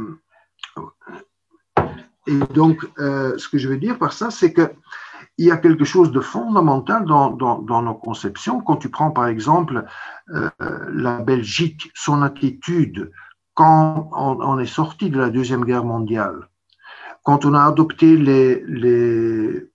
et 2.27 2.39
donc, 2.55 2.89
euh, 2.99 3.37
ce 3.37 3.49
que 3.49 3.59
je 3.59 3.69
veux 3.69 3.77
dire 3.77 3.99
par 3.99 4.13
ça, 4.13 4.31
c'est 4.31 4.53
qu'il 4.55 4.71
y 5.39 5.51
a 5.51 5.57
quelque 5.57 5.85
chose 5.85 6.13
de 6.13 6.21
fondamental 6.21 7.05
dans, 7.05 7.31
dans, 7.31 7.83
nos 7.83 7.95
conceptions. 7.95 8.61
Quand 8.61 8.77
tu 8.77 8.89
prends 8.89 9.11
par 9.11 9.27
exemple 9.27 9.85
euh, 10.31 10.51
la 10.93 11.19
Belgique, 11.19 11.91
son 11.95 12.23
attitude 12.23 13.11
quand 13.55 14.09
on, 14.13 14.59
est 14.59 14.65
sorti 14.65 15.11
de 15.11 15.19
la 15.19 15.29
Deuxième 15.29 15.67
Guerre 15.67 15.85
mondiale, 15.85 16.49
quand 17.23 17.45
on 17.45 17.55
a 17.55 17.65
adopté 17.65 18.17
les, 18.17 19.69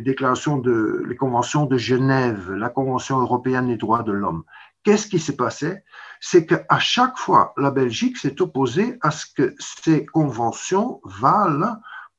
déclarations 0.00 0.56
de 0.58 1.04
les 1.06 1.16
conventions 1.16 1.66
de 1.66 1.76
Genève, 1.76 2.52
la 2.52 2.70
Convention 2.70 3.20
européenne 3.20 3.68
des 3.68 3.76
droits 3.76 4.02
de 4.02 4.12
l'homme, 4.12 4.44
qu'est-ce 4.82 5.06
qui 5.06 5.18
s'est 5.18 5.36
passé? 5.36 5.82
C'est 6.20 6.46
qu'à 6.46 6.78
chaque 6.78 7.16
fois, 7.16 7.52
la 7.56 7.70
Belgique 7.70 8.16
s'est 8.16 8.40
opposée 8.40 8.98
à 9.02 9.10
ce 9.10 9.26
que 9.26 9.54
ces 9.58 10.06
conventions 10.06 11.00
valent 11.04 11.76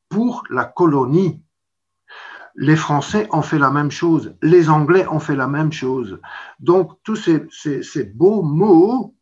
pour 0.07 0.43
la 0.49 0.65
colonie. 0.65 1.41
Les 2.55 2.75
Français 2.75 3.27
ont 3.31 3.41
fait 3.41 3.59
la 3.59 3.71
même 3.71 3.91
chose, 3.91 4.35
les 4.41 4.69
Anglais 4.69 5.07
ont 5.07 5.19
fait 5.19 5.35
la 5.35 5.47
même 5.47 5.71
chose. 5.71 6.19
Donc, 6.59 6.91
tous 7.03 7.15
ces, 7.15 8.03
beaux 8.03 8.41
mots, 8.41 9.15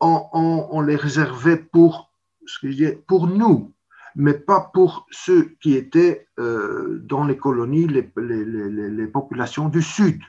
on, 0.00 0.80
les 0.80 0.96
réservait 0.96 1.56
pour, 1.56 2.10
ce 2.44 2.94
pour 3.06 3.28
nous, 3.28 3.72
mais 4.16 4.34
pas 4.34 4.70
pour 4.72 5.06
ceux 5.10 5.54
qui 5.60 5.74
étaient 5.74 6.26
euh, 6.38 7.00
dans 7.04 7.24
les 7.24 7.36
colonies, 7.36 7.86
les, 7.86 9.06
populations 9.06 9.68
du 9.68 9.82
Sud. 9.82 10.20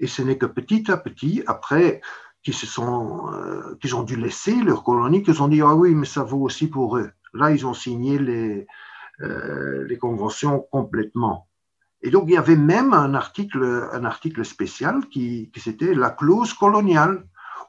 Et 0.00 0.06
ce 0.06 0.22
n'est 0.22 0.38
que 0.38 0.46
petit 0.46 0.90
à 0.90 0.96
petit, 0.96 1.42
après, 1.46 2.00
qu'ils 2.42 2.54
euh, 2.78 3.94
ont 3.94 4.02
dû 4.02 4.16
laisser 4.16 4.54
leur 4.54 4.84
colonie, 4.84 5.22
qu'ils 5.22 5.42
ont 5.42 5.48
dit 5.48 5.62
ah 5.62 5.74
oui, 5.74 5.94
mais 5.94 6.06
ça 6.06 6.22
vaut 6.22 6.42
aussi 6.42 6.68
pour 6.68 6.96
eux. 6.96 7.10
Là, 7.34 7.50
ils 7.50 7.66
ont 7.66 7.74
signé 7.74 8.18
les, 8.18 8.66
euh, 9.20 9.84
les 9.86 9.98
conventions 9.98 10.66
complètement. 10.70 11.48
Et 12.02 12.10
donc, 12.10 12.24
il 12.28 12.34
y 12.34 12.36
avait 12.36 12.56
même 12.56 12.92
un 12.92 13.14
article, 13.14 13.88
un 13.92 14.04
article 14.04 14.44
spécial 14.44 15.06
qui, 15.08 15.50
qui 15.52 15.60
c'était 15.60 15.94
la 15.94 16.10
clause 16.10 16.52
coloniale, 16.52 17.24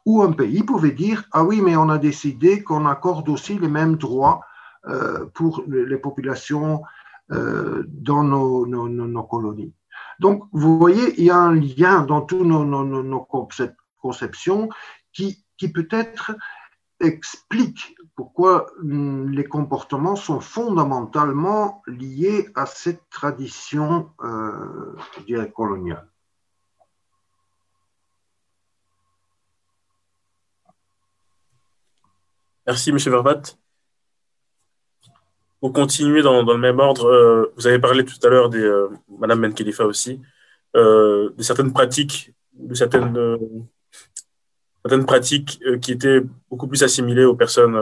où 0.06 0.22
un 0.22 0.32
pays 0.32 0.64
pouvait 0.64 0.92
dire 0.92 1.24
Ah 1.32 1.44
oui, 1.44 1.62
mais 1.62 1.76
on 1.76 1.90
a 1.90 1.98
décidé 1.98 2.64
qu'on 2.64 2.86
accorde 2.86 3.28
aussi 3.30 3.58
les 3.58 3.68
mêmes 3.68 3.96
droits 3.96 4.42
pour 5.34 5.64
les 5.68 5.98
populations 5.98 6.82
euh, 7.32 7.84
dans 7.88 8.24
nos, 8.24 9.24
colonies. 9.24 9.74
Donc, 10.20 10.48
vous 10.54 10.78
voyez, 10.78 11.20
il 11.20 11.26
y 11.26 11.30
a 11.30 11.38
un 11.38 11.56
lien 11.56 12.04
dans 12.04 12.22
toutes 12.22 12.48
nos, 12.48 13.28
conceptions 14.00 14.70
qui, 15.12 15.44
peut-être 15.74 16.38
explique 17.02 17.98
pourquoi 18.16 18.68
hum, 18.80 19.30
les 19.30 19.44
comportements 19.44 20.16
sont 20.16 20.40
fondamentalement 20.40 21.84
liés 21.86 22.48
à 22.56 22.66
cette 22.66 23.10
tradition, 23.10 24.12
euh, 24.24 24.96
coloniale. 25.54 26.10
Merci, 32.66 32.90
M. 32.92 32.98
Verbat. 32.98 33.42
Pour 35.60 35.74
continuer 35.74 36.22
dans, 36.22 36.44
le 36.44 36.58
même 36.58 36.80
ordre, 36.80 37.06
euh, 37.08 37.52
vous 37.56 37.66
avez 37.66 37.80
parlé 37.80 38.06
tout 38.06 38.20
à 38.24 38.30
l'heure 38.30 38.50
de 38.50 38.60
euh, 38.60 38.90
Mme 39.20 39.42
Ben 39.42 39.54
Khalifa 39.54 39.86
aussi, 39.86 40.22
de 40.76 41.34
certaines 41.40 41.74
pratiques, 41.74 42.34
de 42.54 42.76
certaines, 42.76 43.40
certaines 44.84 45.06
pratiques 45.08 45.60
qui 45.82 45.92
étaient 45.92 46.22
beaucoup 46.52 46.68
plus 46.68 46.84
assimilées 46.84 47.26
aux 47.26 47.36
personnes 47.36 47.76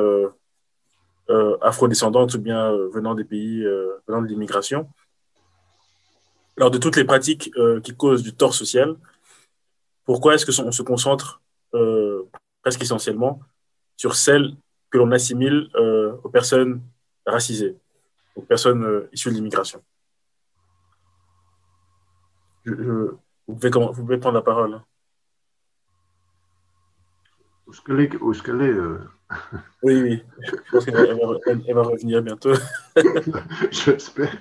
afrodescendantes 1.62 2.36
ou 2.36 2.40
bien 2.40 2.72
venant 2.94 3.16
des 3.16 3.26
pays 3.26 3.66
venant 4.08 4.22
de 4.22 4.28
l'immigration. 4.28 4.88
Alors, 6.56 6.72
de 6.72 6.78
toutes 6.78 6.96
les 6.96 7.04
pratiques 7.04 7.52
qui 7.84 7.96
causent 7.98 8.24
du 8.24 8.34
tort 8.34 8.54
social, 8.54 8.96
pourquoi 10.06 10.36
est-ce 10.36 10.46
qu'on 10.46 10.72
se 10.72 10.84
concentre 10.84 11.42
presque 12.62 12.82
essentiellement 12.82 13.42
sur 13.98 14.16
celles 14.16 14.56
que 14.90 14.98
l'on 14.98 15.12
assimile 15.12 15.68
aux 16.24 16.30
personnes 16.30 16.82
racisées, 17.26 17.78
aux 18.36 18.42
personnes 18.42 19.08
issues 19.12 19.30
de 19.30 19.36
l'immigration 19.36 19.84
vous, 22.66 23.20
pouvez, 23.48 23.70
vous, 23.70 23.94
pouvez, 23.94 24.18
prendre 24.18 24.36
la 24.36 24.42
parole. 24.42 24.82
Où 27.68 27.72
est-ce 27.72 27.82
qu'elle 28.44 28.62
est, 28.62 28.66
est, 28.66 28.70
euh... 28.70 29.00
Oui, 29.84 30.02
oui. 30.02 30.24
Je 30.40 30.72
pense 30.72 30.86
qu'elle 30.86 30.96
va, 30.96 31.38
elle, 31.48 31.74
va, 31.74 31.82
revenir 31.82 32.22
bientôt. 32.22 32.54
J'espère. 33.72 34.36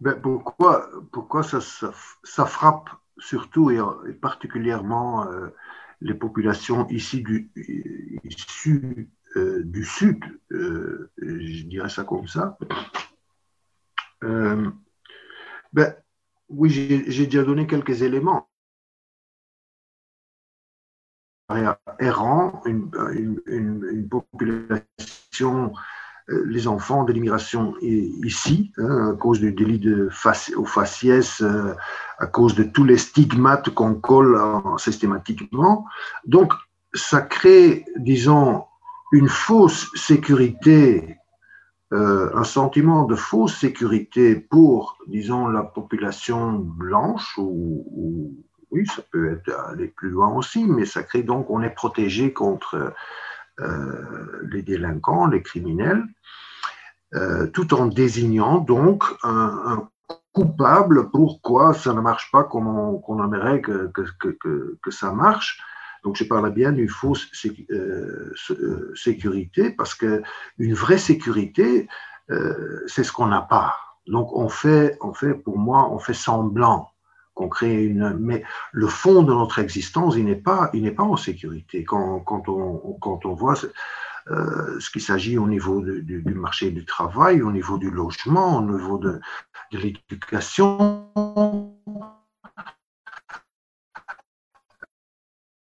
Ben, 0.00 0.20
pourquoi, 0.20 0.88
pourquoi 1.12 1.42
ça, 1.44 1.60
ça, 1.60 1.92
ça, 2.24 2.44
frappe 2.46 2.90
surtout 3.18 3.70
et, 3.70 4.12
particulièrement 4.14 5.30
euh, 5.30 5.48
les 6.02 6.14
populations 6.14 6.88
ici 6.88 7.22
du, 7.22 7.50
issues 8.24 9.08
euh, 9.36 9.62
du 9.64 9.84
Sud, 9.84 10.22
euh, 10.52 11.10
je 11.18 11.64
dirais 11.64 11.88
ça 11.88 12.04
comme 12.04 12.26
ça, 12.26 12.58
euh, 14.24 14.70
ben, 15.72 15.94
oui, 16.48 16.70
j'ai 16.70 17.26
déjà 17.26 17.44
donné 17.44 17.66
quelques 17.66 18.02
éléments. 18.02 18.48
Errant, 21.98 22.62
une, 22.64 24.08
population, 24.08 25.72
les 26.28 26.68
enfants 26.68 27.04
de 27.04 27.12
l'immigration 27.12 27.74
ici, 27.80 28.72
hein, 28.78 29.10
à 29.12 29.16
cause 29.16 29.40
du 29.40 29.52
délit 29.52 29.78
de 29.78 30.08
faciès, 30.10 31.42
euh, 31.42 31.74
à 32.18 32.26
cause 32.26 32.54
de 32.54 32.62
tous 32.62 32.84
les 32.84 32.98
stigmates 32.98 33.70
qu'on 33.70 33.94
colle 33.94 34.40
systématiquement. 34.78 35.86
Donc, 36.26 36.52
ça 36.94 37.20
crée, 37.20 37.84
disons, 37.96 38.64
une 39.12 39.28
fausse 39.28 39.90
sécurité 39.94 41.18
euh, 41.92 42.30
un 42.34 42.44
sentiment 42.44 43.04
de 43.04 43.14
fausse 43.14 43.54
sécurité 43.54 44.34
pour, 44.34 44.96
disons, 45.08 45.48
la 45.48 45.62
population 45.62 46.52
blanche, 46.52 47.34
ou, 47.36 48.34
oui, 48.70 48.86
ça 48.86 49.02
peut 49.10 49.32
être 49.32 49.52
aller 49.68 49.88
plus 49.88 50.08
loin 50.08 50.34
aussi, 50.34 50.64
mais 50.64 50.86
ça 50.86 51.02
crée 51.02 51.22
donc, 51.22 51.50
on 51.50 51.60
est 51.60 51.74
protégé 51.74 52.32
contre 52.32 52.76
euh, 52.76 52.90
les 53.58 54.62
délinquants, 54.62 55.26
les 55.26 55.42
criminels, 55.42 56.04
euh, 57.14 57.46
tout 57.48 57.74
en 57.74 57.86
désignant 57.86 58.58
donc 58.58 59.04
un, 59.22 59.88
coupable 60.32 61.10
pourquoi 61.10 61.74
ça 61.74 61.92
ne 61.92 62.00
marche 62.00 62.30
pas 62.30 62.42
comme 62.44 62.66
on, 62.66 63.24
aimerait 63.24 63.60
que, 63.60 63.92
que, 63.92 64.90
ça 64.90 65.12
marche? 65.12 65.60
Donc 66.04 66.16
je 66.16 66.24
parle 66.24 66.50
bien 66.52 66.72
d'une 66.72 66.88
fausse 66.88 67.28
euh, 67.70 68.32
euh, 68.50 68.92
sécurité 68.96 69.70
parce 69.70 69.94
que 69.94 70.22
une 70.58 70.72
vraie 70.72 70.98
sécurité, 70.98 71.86
euh, 72.30 72.82
c'est 72.86 73.04
ce 73.04 73.12
qu'on 73.12 73.26
n'a 73.26 73.42
pas. 73.42 73.76
Donc 74.06 74.34
on 74.34 74.48
fait, 74.48 74.96
on 75.02 75.12
fait, 75.12 75.34
pour 75.34 75.58
moi, 75.58 75.90
on 75.92 75.98
fait 75.98 76.14
semblant 76.14 76.91
qu'on 77.34 77.48
crée 77.48 77.84
une, 77.84 78.16
mais 78.18 78.44
le 78.72 78.86
fond 78.86 79.22
de 79.22 79.32
notre 79.32 79.58
existence, 79.58 80.14
il 80.16 80.26
n'est 80.26 80.36
pas, 80.36 80.70
il 80.74 80.82
n'est 80.82 80.92
pas 80.92 81.02
en 81.02 81.16
sécurité. 81.16 81.84
Quand, 81.84 82.20
quand, 82.20 82.48
on, 82.48 82.98
quand 83.00 83.24
on 83.24 83.34
voit 83.34 83.56
ce 83.56 84.90
qu'il 84.90 85.02
s'agit 85.02 85.38
au 85.38 85.48
niveau 85.48 85.80
du 85.80 86.34
marché 86.34 86.70
du 86.70 86.84
travail, 86.84 87.42
au 87.42 87.50
niveau 87.50 87.78
du 87.78 87.90
logement, 87.90 88.58
au 88.58 88.62
niveau 88.62 88.98
de, 88.98 89.18
de 89.72 89.78
l'éducation, 89.78 91.02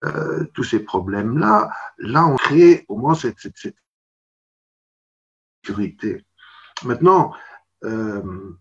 euh, 0.04 0.44
tous 0.54 0.64
ces 0.64 0.80
problèmes-là, 0.80 1.70
là, 1.98 2.26
on 2.26 2.36
crée 2.36 2.84
au 2.88 2.96
moins 2.96 3.14
cette, 3.14 3.36
sécurité. 5.62 6.24
Maintenant, 6.84 7.34
euh, 7.84 8.58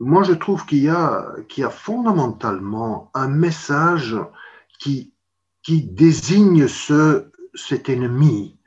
moi, 0.00 0.22
je 0.22 0.32
trouve 0.32 0.64
qu'il 0.64 0.78
y, 0.78 0.82
y 0.84 0.88
a 0.90 1.70
fondamentalement 1.70 3.10
un 3.14 3.28
message 3.28 4.16
qui, 4.78 5.12
qui 5.62 5.82
désigne 5.82 6.68
ce, 6.68 7.30
cet 7.54 7.88
ennemi. 7.88 8.58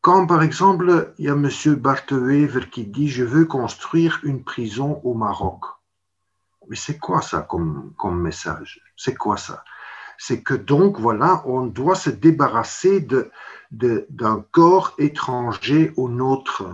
Quand, 0.00 0.26
par 0.26 0.42
exemple, 0.42 1.14
il 1.18 1.26
y 1.26 1.28
a 1.28 1.32
M. 1.32 1.48
Barthewever 1.76 2.68
qui 2.70 2.84
dit 2.84 3.08
Je 3.08 3.24
veux 3.24 3.44
construire 3.46 4.20
une 4.22 4.44
prison 4.44 5.00
au 5.04 5.14
Maroc. 5.14 5.64
Mais 6.68 6.76
c'est 6.76 6.98
quoi 6.98 7.22
ça 7.22 7.40
comme, 7.40 7.92
comme 7.96 8.20
message? 8.20 8.80
C'est 8.96 9.14
quoi 9.14 9.36
ça? 9.36 9.64
C'est 10.18 10.42
que 10.42 10.54
donc, 10.54 10.98
voilà, 10.98 11.42
on 11.46 11.66
doit 11.66 11.94
se 11.94 12.10
débarrasser 12.10 13.00
d'un 13.00 13.28
de, 13.70 14.06
corps 14.52 14.94
étranger 14.98 15.92
au 15.96 16.08
nôtre. 16.08 16.64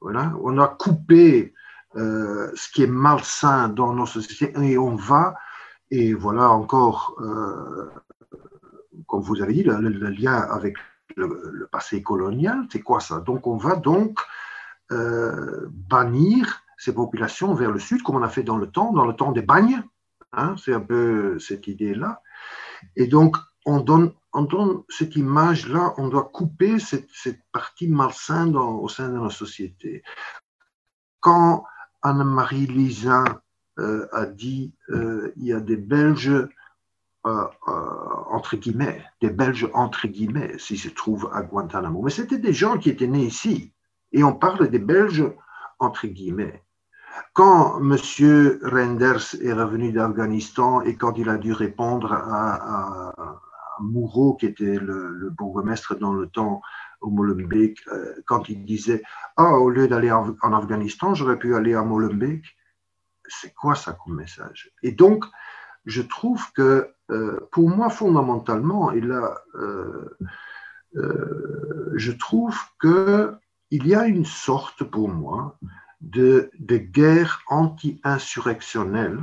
Voilà, 0.00 0.32
on 0.42 0.58
a 0.58 0.68
coupé 0.68 1.54
euh, 1.96 2.50
ce 2.54 2.70
qui 2.70 2.82
est 2.82 2.88
malsain 2.88 3.68
dans 3.68 3.94
nos 3.94 4.06
sociétés 4.06 4.52
et 4.60 4.76
on 4.76 4.94
va, 4.94 5.34
et 5.90 6.12
voilà 6.12 6.50
encore, 6.50 7.16
euh, 7.20 7.90
comme 9.06 9.22
vous 9.22 9.40
avez 9.40 9.54
dit, 9.54 9.62
le, 9.62 9.78
lien 10.10 10.34
avec 10.34 10.76
le, 11.16 11.66
passé 11.72 12.02
colonial, 12.02 12.66
c'est 12.70 12.82
quoi 12.82 13.00
ça? 13.00 13.20
Donc 13.20 13.46
on 13.46 13.56
va 13.56 13.76
donc 13.76 14.18
euh, 14.92 15.66
bannir 15.70 16.62
ces 16.76 16.94
populations 16.94 17.54
vers 17.54 17.70
le 17.70 17.78
sud, 17.78 18.02
comme 18.02 18.16
on 18.16 18.22
a 18.22 18.28
fait 18.28 18.42
dans 18.42 18.58
le 18.58 18.70
temps, 18.70 18.92
dans 18.92 19.06
le 19.06 19.14
temps 19.14 19.32
des 19.32 19.42
bagnes. 19.42 19.82
Hein, 20.32 20.56
c'est 20.58 20.74
un 20.74 20.80
peu 20.80 21.38
cette 21.38 21.66
idée-là. 21.68 22.20
Et 22.96 23.06
donc, 23.06 23.36
on 23.64 23.80
donne, 23.80 24.12
on 24.34 24.42
donne 24.42 24.82
cette 24.90 25.16
image-là, 25.16 25.94
on 25.96 26.08
doit 26.08 26.28
couper 26.30 26.78
cette, 26.78 27.08
cette 27.12 27.40
partie 27.50 27.88
malsaine 27.88 28.54
au 28.56 28.88
sein 28.88 29.08
de 29.08 29.18
la 29.18 29.30
société. 29.30 30.02
Quand 31.20 31.64
Anne-Marie 32.08 32.66
Lisin 32.66 33.24
euh, 33.78 34.08
a 34.12 34.24
dit 34.24 34.72
euh, 34.90 35.32
il 35.36 35.44
y 35.44 35.52
a 35.52 35.60
des 35.60 35.76
Belges, 35.76 36.48
euh, 37.26 37.44
entre 38.30 38.56
guillemets, 38.56 39.04
des 39.20 39.30
Belges 39.30 39.68
entre 39.74 40.08
guillemets, 40.08 40.56
s'ils 40.58 40.78
se 40.78 40.88
trouvent 40.88 41.30
à 41.32 41.42
Guantanamo. 41.42 42.00
Mais 42.02 42.10
c'était 42.10 42.38
des 42.38 42.54
gens 42.54 42.78
qui 42.78 42.88
étaient 42.88 43.06
nés 43.06 43.26
ici. 43.26 43.72
Et 44.12 44.24
on 44.24 44.32
parle 44.32 44.68
des 44.68 44.78
Belges 44.78 45.24
entre 45.78 46.06
guillemets. 46.06 46.62
Quand 47.34 47.78
M. 47.78 47.96
Renders 48.62 49.34
est 49.42 49.52
revenu 49.52 49.92
d'Afghanistan 49.92 50.80
et 50.82 50.96
quand 50.96 51.18
il 51.18 51.28
a 51.28 51.36
dû 51.36 51.52
répondre 51.52 52.12
à, 52.12 53.10
à, 53.10 53.40
qui 54.38 54.46
était 54.46 54.78
le, 54.78 55.30
bourgmestre 55.30 55.96
dans 55.98 56.12
le 56.12 56.26
temps 56.26 56.62
au 57.00 57.10
Molenbeek, 57.10 57.78
euh, 57.88 58.14
quand 58.26 58.48
il 58.48 58.64
disait 58.64 59.02
Ah, 59.36 59.54
au 59.54 59.70
lieu 59.70 59.88
d'aller 59.88 60.10
en, 60.10 60.52
Afghanistan, 60.52 61.14
j'aurais 61.14 61.38
pu 61.38 61.54
aller 61.54 61.74
à 61.74 61.82
Molenbeek. 61.82 62.44
C'est 63.26 63.54
quoi 63.54 63.74
ça 63.74 63.92
comme 63.92 64.16
message? 64.16 64.72
Et 64.82 64.92
donc, 64.92 65.24
je 65.84 66.02
trouve 66.02 66.52
que 66.52 66.90
euh, 67.10 67.40
pour 67.52 67.68
moi, 67.70 67.90
fondamentalement, 67.90 68.92
et 68.92 69.00
là, 69.00 69.38
euh, 69.54 70.16
je 71.94 72.12
trouve 72.12 72.56
qu'il 72.80 73.86
y 73.86 73.94
a 73.94 74.06
une 74.06 74.24
sorte 74.24 74.84
pour 74.84 75.08
moi 75.08 75.58
de, 76.00 76.50
guerre 76.60 77.42
anti-insurrectionnelle, 77.48 79.18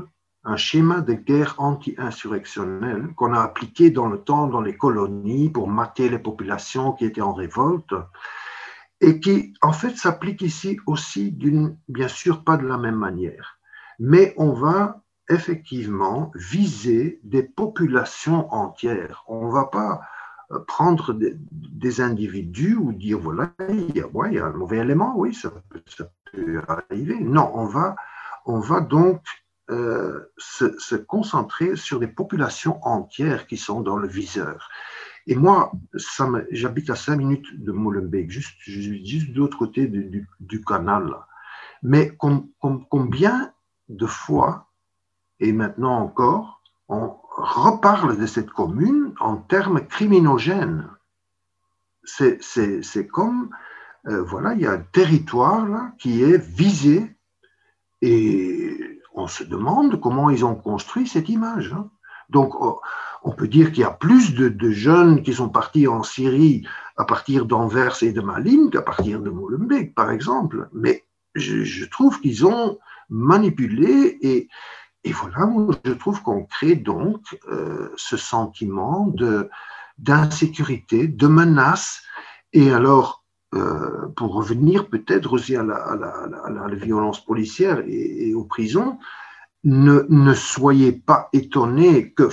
un 0.45 0.57
schéma 0.57 1.01
de 1.01 1.13
guerre 1.13 1.55
anti-insurrectionnelle 1.57 3.09
qu'on 3.15 3.33
a 3.33 3.41
appliqué 3.41 3.89
dans 3.89 4.07
le 4.07 4.19
temps 4.19 4.47
dans 4.47 4.61
les 4.61 4.77
colonies 4.77 5.49
pour 5.49 5.67
mater 5.67 6.07
les 6.07 6.19
populations 6.19 6.93
qui 6.93 7.05
étaient 7.05 7.21
en 7.21 7.33
révolte 7.33 7.95
et 9.01 9.19
qui 9.19 9.53
en 9.61 9.73
fait 9.73 9.97
s'applique 9.97 10.41
ici 10.41 10.79
aussi 10.85 11.31
bien 11.31 12.07
sûr 12.07 12.43
pas 12.43 12.57
de 12.57 12.67
la 12.67 12.77
même 12.77 12.95
manière. 12.95 13.59
Mais 13.99 14.33
on 14.37 14.53
va 14.53 15.01
effectivement 15.29 16.31
viser 16.35 17.19
des 17.23 17.43
populations 17.43 18.53
entières. 18.53 19.23
On 19.27 19.47
ne 19.47 19.51
va 19.51 19.65
pas 19.65 20.01
euh, 20.51 20.59
prendre 20.67 21.13
des, 21.13 22.01
individus 22.01 22.75
ou 22.75 22.93
dire 22.93 23.19
voilà, 23.19 23.51
il 23.69 23.95
y, 23.95 24.01
a, 24.01 24.07
il 24.27 24.33
y, 24.33 24.39
a, 24.39 24.45
un 24.45 24.51
mauvais 24.51 24.77
élément, 24.77 25.13
oui, 25.15 25.33
ça 25.33 25.49
peut, 25.69 25.81
ça 25.87 26.11
peut 26.31 26.61
arriver. 26.67 27.19
Non, 27.19 27.49
on 27.55 27.65
va, 27.65 27.95
on 28.45 28.59
va 28.59 28.81
donc 28.81 29.21
euh, 29.71 30.31
se, 30.37 30.95
concentrer 30.95 31.75
sur 31.75 31.99
des 31.99 32.07
populations 32.07 32.79
entières 32.85 33.47
qui 33.47 33.57
sont 33.57 33.81
dans 33.81 33.97
le 33.97 34.07
viseur. 34.07 34.69
Et 35.25 35.35
moi, 35.35 35.71
j'habite 36.51 36.91
à 36.91 36.95
5 36.95 37.15
minutes 37.15 37.63
de 37.63 37.71
Molenbeek, 37.71 38.29
juste, 38.29 38.59
juste 38.61 39.31
de 39.31 39.39
l'autre 39.39 39.57
côté 39.57 39.87
du, 39.87 40.63
canal. 40.63 41.15
Mais 41.81 42.15
combien 42.19 43.53
de 43.89 44.05
fois, 44.05 44.69
et 45.39 45.51
maintenant 45.51 45.97
encore, 45.97 46.61
on 46.87 47.15
reparle 47.35 48.19
de 48.19 48.25
cette 48.27 48.51
commune 48.51 49.15
en 49.19 49.37
termes 49.37 49.81
criminogènes? 49.87 50.87
C'est 52.03 53.07
comme, 53.07 53.49
euh, 54.05 54.21
voilà, 54.21 54.53
il 54.53 54.61
y 54.61 54.67
a 54.67 54.73
un 54.73 54.85
territoire 54.93 55.89
qui 55.97 56.21
est 56.21 56.37
visé 56.37 57.15
et 58.01 58.64
on 59.15 59.27
se 59.27 59.43
demande 59.43 59.99
comment 59.99 60.29
ils 60.29 60.45
ont 60.45 60.55
construit 60.55 61.07
cette 61.07 61.29
image. 61.29 61.73
Hein. 61.73 61.89
Donc, 62.29 62.53
oh, 62.59 62.81
on 63.23 63.31
peut 63.31 63.47
dire 63.47 63.71
qu'il 63.71 63.81
y 63.81 63.85
a 63.85 63.91
plus 63.91 64.35
de, 64.35 64.69
jeunes 64.69 65.23
qui 65.23 65.33
sont 65.33 65.49
partis 65.49 65.87
en 65.87 66.03
Syrie 66.03 66.67
à 66.97 67.05
partir 67.05 67.45
d'Anvers 67.45 68.03
et 68.03 68.11
de 68.11 68.21
Malines 68.21 68.69
qu'à 68.69 68.81
partir 68.81 69.19
de 69.21 69.29
Molenbeek, 69.29 69.95
par 69.95 70.11
exemple. 70.11 70.69
Mais 70.73 71.03
je, 71.33 71.85
trouve 71.85 72.21
qu'ils 72.21 72.45
ont 72.45 72.77
manipulé 73.09 74.17
et, 74.21 74.49
voilà, 75.11 75.51
je 75.83 75.93
trouve 75.93 76.21
qu'on 76.21 76.45
crée 76.45 76.75
donc 76.75 77.21
euh, 77.51 77.89
ce 77.95 78.17
sentiment 78.17 79.07
de 79.07 79.49
d'insécurité, 79.97 81.07
de 81.07 81.27
menace. 81.27 82.01
Et 82.51 82.71
alors, 82.71 83.23
euh, 83.55 84.07
pour 84.17 84.33
revenir 84.33 84.89
peut-être 84.89 85.31
aussi 85.31 85.55
à 85.55 85.63
la, 85.63 86.67
violence 86.73 87.23
policière 87.23 87.81
et, 87.87 88.33
aux 88.33 88.43
prisons, 88.43 88.97
ne, 89.63 90.33
soyez 90.33 90.91
pas 90.91 91.29
étonnés 91.31 92.11
que, 92.11 92.29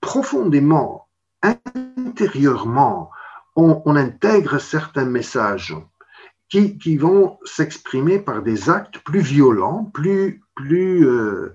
profondément, 0.00 1.08
intérieurement, 1.42 3.10
on, 3.56 3.94
intègre 3.96 4.58
certains 4.58 5.04
messages 5.04 5.76
qui, 6.48 6.96
vont 6.96 7.38
s'exprimer 7.44 8.18
par 8.18 8.42
des 8.42 8.70
actes 8.70 8.98
plus 9.00 9.20
violents, 9.20 9.84
plus, 9.92 10.40
euh, 10.64 11.52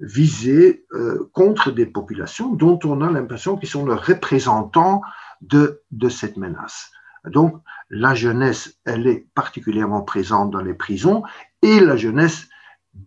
visés 0.00 0.84
euh, 0.92 1.30
contre 1.32 1.70
des 1.70 1.86
populations 1.86 2.52
dont 2.54 2.78
on 2.84 3.00
a 3.00 3.10
l'impression 3.10 3.56
qu'ils 3.56 3.70
sont 3.70 3.86
le 3.86 3.94
représentant 3.94 5.00
de 5.40 6.08
cette 6.10 6.36
menace. 6.36 6.90
Donc, 7.30 7.60
la 7.90 8.14
jeunesse, 8.14 8.78
elle 8.84 9.06
est 9.06 9.26
particulièrement 9.34 10.02
présente 10.02 10.50
dans 10.50 10.60
les 10.60 10.74
prisons 10.74 11.22
et 11.62 11.80
la 11.80 11.96
jeunesse 11.96 12.48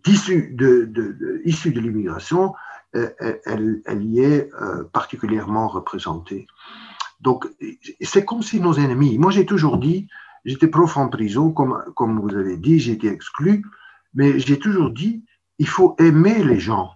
issue 0.06 0.54
de, 0.54 1.80
l'immigration, 1.80 2.54
euh, 2.94 3.10
elle, 3.44 4.04
y 4.04 4.20
est 4.20 4.50
euh, 4.60 4.84
particulièrement 4.84 5.68
représentée. 5.68 6.46
Donc, 7.20 7.48
c'est 8.00 8.24
comme 8.24 8.42
si 8.42 8.60
nos 8.60 8.74
ennemis, 8.74 9.18
moi 9.18 9.30
j'ai 9.30 9.44
toujours 9.46 9.78
dit, 9.78 10.08
j'étais 10.44 10.68
prof 10.68 10.96
en 10.96 11.08
prison, 11.08 11.50
comme, 11.50 11.82
comme 11.96 12.20
vous 12.20 12.34
avez 12.34 12.56
dit, 12.56 12.90
été 12.90 13.08
exclu, 13.08 13.64
mais 14.14 14.38
j'ai 14.38 14.58
toujours 14.58 14.90
dit, 14.90 15.24
il 15.58 15.68
faut 15.68 15.96
aimer 15.98 16.44
les 16.44 16.60
gens, 16.60 16.92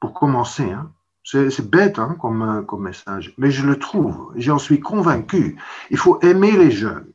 pour 0.00 0.14
commencer. 0.14 0.70
Hein. 0.70 0.90
C'est 1.30 1.70
bête 1.70 2.00
hein, 2.00 2.16
comme, 2.20 2.82
message, 2.82 3.34
mais 3.38 3.52
je 3.52 3.64
le 3.64 3.78
trouve, 3.78 4.32
j'en 4.34 4.58
suis 4.58 4.80
convaincu. 4.80 5.60
Il 5.90 5.96
faut 5.96 6.18
aimer 6.22 6.56
les 6.56 6.72
jeunes. 6.72 7.12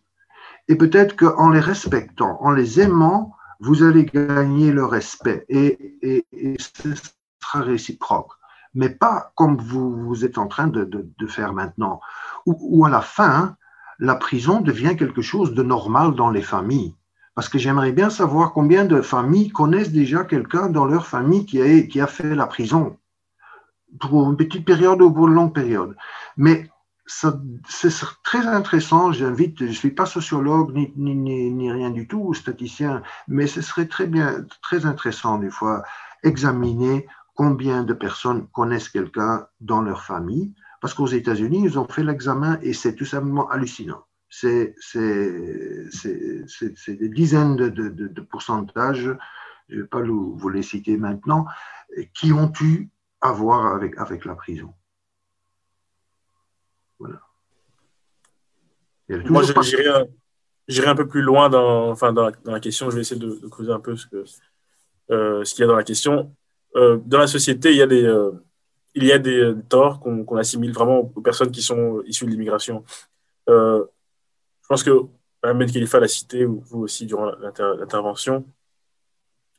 Et 0.69 0.75
peut-être 0.75 1.17
qu'en 1.17 1.49
les 1.49 1.59
respectant, 1.59 2.37
en 2.41 2.51
les 2.51 2.79
aimant, 2.79 3.35
vous 3.59 3.83
allez 3.83 4.05
gagner 4.05 4.71
le 4.71 4.85
respect 4.85 5.45
et, 5.49 5.97
et, 6.01 6.55
ce 6.57 6.95
sera 6.95 7.61
réciproque. 7.61 8.31
Mais 8.73 8.89
pas 8.89 9.33
comme 9.35 9.57
vous, 9.57 9.93
vous 10.07 10.23
êtes 10.23 10.37
en 10.37 10.47
train 10.47 10.67
de, 10.67 11.27
faire 11.27 11.51
maintenant, 11.51 11.99
où, 12.45 12.85
à 12.85 12.89
la 12.89 13.01
fin, 13.01 13.57
la 13.99 14.15
prison 14.15 14.61
devient 14.61 14.95
quelque 14.95 15.21
chose 15.21 15.53
de 15.53 15.63
normal 15.63 16.15
dans 16.15 16.29
les 16.29 16.41
familles. 16.41 16.95
Parce 17.33 17.49
que 17.49 17.59
j'aimerais 17.59 17.91
bien 17.91 18.09
savoir 18.09 18.53
combien 18.53 18.85
de 18.85 19.01
familles 19.01 19.49
connaissent 19.49 19.91
déjà 19.91 20.23
quelqu'un 20.23 20.69
dans 20.69 20.85
leur 20.85 21.05
famille 21.05 21.45
qui 21.45 21.99
a 21.99 22.07
fait 22.07 22.33
la 22.33 22.47
prison, 22.47 22.97
pour 23.99 24.29
une 24.29 24.37
petite 24.37 24.65
période 24.65 25.01
ou 25.01 25.11
pour 25.11 25.27
une 25.27 25.33
longue 25.33 25.53
période. 25.53 25.95
Mais 26.37 26.69
c'est 27.07 27.91
très 28.23 28.45
intéressant. 28.47 29.11
J'invite, 29.11 29.59
je 29.59 29.65
ne 29.65 29.71
suis 29.71 29.91
pas 29.91 30.05
sociologue 30.05 30.73
ni, 30.73 30.91
ni, 30.95 31.51
ni, 31.51 31.71
rien 31.71 31.91
du 31.91 32.07
tout, 32.07 32.33
statisticien, 32.33 33.03
mais 33.27 33.47
ce 33.47 33.61
serait 33.61 33.87
très 33.87 34.07
bien, 34.07 34.45
très 34.61 34.85
intéressant 34.85 35.37
des 35.37 35.51
fois 35.51 35.83
examiner 36.23 37.07
combien 37.35 37.83
de 37.83 37.93
personnes 37.93 38.47
connaissent 38.47 38.89
quelqu'un 38.89 39.47
dans 39.61 39.81
leur 39.81 40.03
famille. 40.03 40.53
Parce 40.81 40.93
qu'aux 40.93 41.07
États-Unis, 41.07 41.61
ils 41.63 41.79
ont 41.79 41.87
fait 41.87 42.03
l'examen 42.03 42.57
et 42.61 42.73
c'est 42.73 42.95
tout 42.95 43.05
simplement 43.05 43.49
hallucinant 43.49 44.05
c'est 44.29 44.75
des 46.87 47.09
dizaines 47.09 47.55
de, 47.55 47.69
de, 47.69 48.21
pourcentages, 48.21 49.09
je 49.69 49.75
ne 49.75 49.81
vais 49.81 49.87
pas 49.87 50.01
vous 50.01 50.49
les 50.49 50.63
citer 50.63 50.97
maintenant, 50.97 51.45
qui 52.13 52.33
ont 52.33 52.51
eu 52.61 52.89
à 53.21 53.31
voir 53.31 53.75
avec, 53.75 53.97
avec 53.97 54.25
la 54.25 54.35
prison. 54.35 54.73
Voilà. 56.99 57.21
Moi, 59.09 59.43
j'irai 60.67 60.87
un 60.87 60.95
peu 60.95 61.07
plus 61.07 61.21
loin 61.21 61.49
dans, 61.49 61.89
enfin, 61.91 62.13
dans, 62.13 62.31
la, 62.45 62.59
question. 62.59 62.89
Je 62.89 62.95
vais 62.95 63.01
essayer 63.01 63.19
de, 63.19 63.47
creuser 63.47 63.71
un 63.71 63.79
peu 63.79 63.95
ce 63.95 64.07
qu'il 64.07 64.23
euh, 65.11 65.43
ce 65.43 65.53
qu'il 65.53 65.61
y 65.61 65.65
a 65.65 65.67
dans 65.67 65.75
la 65.75 65.83
question. 65.83 66.35
Euh, 66.75 66.97
dans 67.05 67.19
la 67.19 67.27
société, 67.27 67.71
il 67.71 67.77
y 67.77 67.81
a 67.81 67.87
des, 67.87 68.03
euh, 68.03 68.31
il 68.95 69.05
y 69.05 69.11
a 69.11 69.19
des 69.19 69.53
torts 69.69 69.99
qu'on 69.99 70.37
assimile 70.37 70.71
vraiment 70.71 71.11
aux 71.15 71.21
personnes 71.21 71.51
qui 71.51 71.61
sont 71.61 72.01
issues 72.05 72.25
de 72.25 72.31
l'immigration. 72.31 72.83
Je 73.47 73.83
pense 74.67 74.83
que 74.83 74.91
Ahmed 75.43 75.71
Khalifa 75.71 75.99
l'a 75.99 76.07
cité, 76.07 76.45
vous 76.45 76.81
aussi, 76.81 77.05
durant 77.05 77.31
l'intervention. 77.35 78.45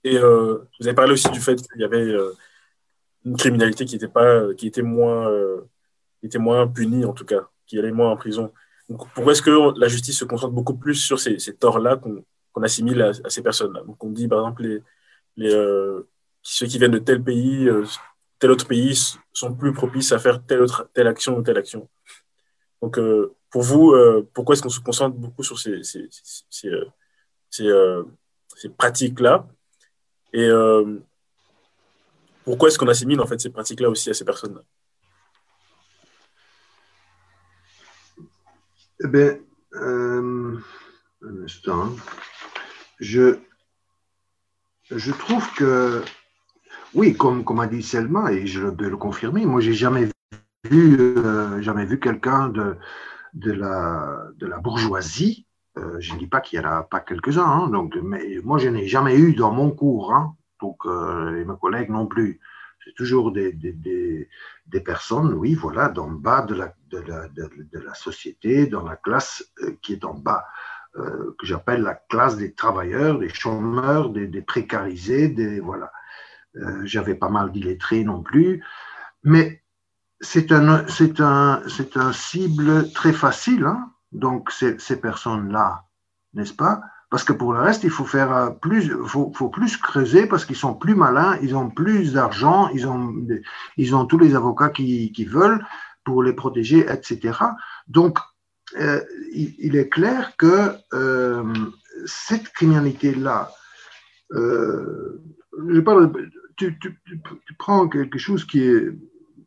Et 0.02 0.18
vous 0.18 0.86
avez 0.86 0.94
parlé 0.94 1.12
aussi 1.12 1.30
du 1.30 1.40
fait 1.40 1.56
qu'il 1.56 1.80
y 1.80 1.84
avait 1.84 2.12
une 3.26 3.36
criminalité 3.36 3.84
qui 3.84 3.96
était, 3.96 4.08
pas, 4.08 4.54
qui 4.54 4.66
était, 4.66 4.82
moins, 4.82 5.28
euh, 5.28 5.60
était 6.22 6.38
moins 6.38 6.66
punie, 6.66 7.04
en 7.04 7.12
tout 7.12 7.26
cas, 7.26 7.48
qui 7.66 7.78
allait 7.78 7.92
moins 7.92 8.10
en 8.10 8.16
prison. 8.16 8.52
Pourquoi 9.14 9.32
est-ce 9.32 9.42
que 9.42 9.78
la 9.78 9.88
justice 9.88 10.18
se 10.18 10.24
concentre 10.24 10.54
beaucoup 10.54 10.76
plus 10.76 10.94
sur 10.94 11.20
ces, 11.20 11.36
torts-là 11.58 11.96
qu'on 11.96 12.62
assimile 12.62 13.02
à, 13.02 13.12
ces 13.28 13.42
personnes-là? 13.42 13.82
On 14.00 14.10
dit, 14.10 14.28
par 14.28 14.38
exemple, 14.38 14.62
les, 14.62 14.82
les 15.36 15.50
ceux 16.42 16.66
qui 16.66 16.78
viennent 16.78 16.92
de 16.92 16.98
tel 16.98 17.22
pays, 17.22 17.68
tel 18.38 18.50
autre 18.52 18.66
pays 18.66 18.96
sont 19.32 19.52
plus 19.52 19.72
propices 19.72 20.12
à 20.12 20.20
faire 20.20 20.40
telle, 20.46 20.62
autre, 20.62 20.88
telle 20.94 21.08
action 21.08 21.36
ou 21.36 21.42
telle 21.42 21.58
action. 21.58 21.88
Donc, 22.80 22.98
pour 23.56 23.62
vous, 23.62 23.92
euh, 23.92 24.28
pourquoi 24.34 24.52
est-ce 24.52 24.62
qu'on 24.62 24.68
se 24.68 24.80
concentre 24.80 25.16
beaucoup 25.16 25.42
sur 25.42 25.58
ces, 25.58 25.82
ces, 25.82 26.08
ces, 26.50 26.70
ces 27.48 27.66
euh, 27.66 28.02
pratiques-là? 28.76 29.46
Et 30.34 30.46
euh, 30.46 30.98
pourquoi 32.46 32.68
est-ce 32.68 32.78
qu'on 32.78 32.88
assimile 32.88 33.20
en 33.20 33.26
fait 33.26 33.38
ces 33.38 33.50
pratiques-là 33.50 33.90
aussi 33.90 34.08
à 34.08 34.14
ces 34.14 34.24
personnes-là? 34.24 34.62
Eh 39.04 39.08
bien, 39.08 39.36
un 39.74 40.56
instant. 41.44 41.90
Je, 42.98 43.38
je 44.90 45.12
trouve 45.12 45.46
que, 45.54 46.02
oui, 46.94 47.14
comme, 47.14 47.44
comme 47.44 47.60
a 47.60 47.66
dit 47.66 47.82
Selma, 47.82 48.32
et 48.32 48.46
je 48.46 48.70
peux 48.70 48.88
le 48.88 48.96
confirmer, 48.96 49.44
moi, 49.44 49.60
j'ai 49.60 49.74
jamais 49.74 50.08
vu, 50.64 51.16
jamais 51.60 51.84
vu 51.84 52.00
quelqu'un 52.00 52.48
de, 52.48 52.76
de 53.34 53.52
la, 53.52 54.28
de 54.36 54.46
la 54.46 54.58
bourgeoisie. 54.58 55.46
Euh, 55.78 56.00
je 56.00 56.14
ne 56.14 56.18
dis 56.18 56.26
pas 56.26 56.40
qu'il 56.40 56.58
n'y 56.58 56.64
en 56.64 56.70
a 56.70 56.82
pas 56.84 57.00
quelques-uns, 57.00 57.44
hein, 57.44 57.70
mais 58.02 58.40
moi 58.42 58.56
je 58.56 58.70
n'ai 58.70 58.88
jamais 58.88 59.18
eu 59.18 59.34
dans 59.34 59.52
mon 59.52 59.70
cours, 59.70 60.14
hein, 60.14 60.34
donc, 60.60 60.78
euh, 60.86 61.40
et 61.40 61.44
mes 61.44 61.56
collègues 61.60 61.90
non 61.90 62.06
plus. 62.06 62.40
C'est 62.84 62.94
toujours 62.94 63.32
des, 63.32 63.52
des, 63.52 63.72
des, 64.66 64.80
personnes, 64.80 65.34
oui, 65.34 65.54
voilà, 65.54 65.88
le 65.88 66.16
bas 66.18 66.42
de 66.42 66.54
la, 66.54 66.74
de 66.90 66.98
la, 66.98 67.28
de, 67.28 67.78
la 67.78 67.94
société, 67.94 68.66
dans 68.66 68.82
la 68.82 68.96
classe 68.96 69.44
euh, 69.62 69.76
qui 69.82 69.94
est 69.94 70.04
en 70.04 70.14
bas, 70.14 70.46
que 70.94 71.44
j'appelle 71.44 71.82
la 71.82 71.94
classe 71.94 72.38
des 72.38 72.54
travailleurs, 72.54 73.18
des 73.18 73.28
chômeurs, 73.28 74.08
des, 74.08 74.40
précarisés, 74.40 75.28
des, 75.28 75.60
voilà. 75.60 75.92
J'avais 76.84 77.14
pas 77.14 77.28
mal 77.28 77.52
d'illettrés 77.52 78.02
non 78.02 78.22
plus, 78.22 78.64
mais 79.22 79.62
c'est 80.22 80.52
un, 80.52 80.86
un, 80.86 81.62
un 81.96 82.12
cible 82.14 82.90
très 82.92 83.12
facile, 83.12 83.64
hein 83.64 83.92
donc 84.12 84.50
ces, 84.50 84.78
ces 84.78 84.98
personnes-là, 85.00 85.84
n'est-ce 86.34 86.54
pas 86.54 86.80
Parce 87.10 87.22
que 87.22 87.32
pour 87.32 87.52
le 87.52 87.60
reste, 87.60 87.84
il 87.84 87.90
faut 87.90 88.04
faire 88.04 88.34
euh, 88.34 88.50
plus, 88.50 88.92
faut, 89.06 89.48
plus 89.48 89.76
creuser 89.76 90.26
parce 90.26 90.44
qu'ils 90.44 90.56
sont 90.56 90.74
plus 90.74 90.94
malins, 90.94 91.38
ils 91.42 91.54
ont 91.54 91.70
plus 91.70 92.12
d'argent, 92.12 92.68
ils 92.70 92.86
ont, 92.86 93.14
ils 93.76 93.94
ont 93.94 94.06
tous 94.06 94.18
les 94.18 94.34
avocats 94.34 94.70
qui, 94.70 95.12
qui 95.12 95.24
veulent 95.24 95.64
pour 96.04 96.22
les 96.22 96.32
protéger, 96.32 96.80
etc. 96.80 97.38
Donc, 97.88 98.18
euh, 98.78 99.00
il, 99.32 99.76
est 99.76 99.88
clair 99.88 100.36
que 100.36 100.72
euh, 100.92 101.44
cette 102.04 102.48
criminalité-là, 102.50 103.52
je 104.32 105.80
parle, 105.80 106.12
tu, 106.56 106.76
tu, 106.80 106.98
tu 107.04 107.54
prends 107.56 107.88
quelque 107.88 108.18
chose 108.18 108.44
qui 108.44 108.62
est 108.62 108.90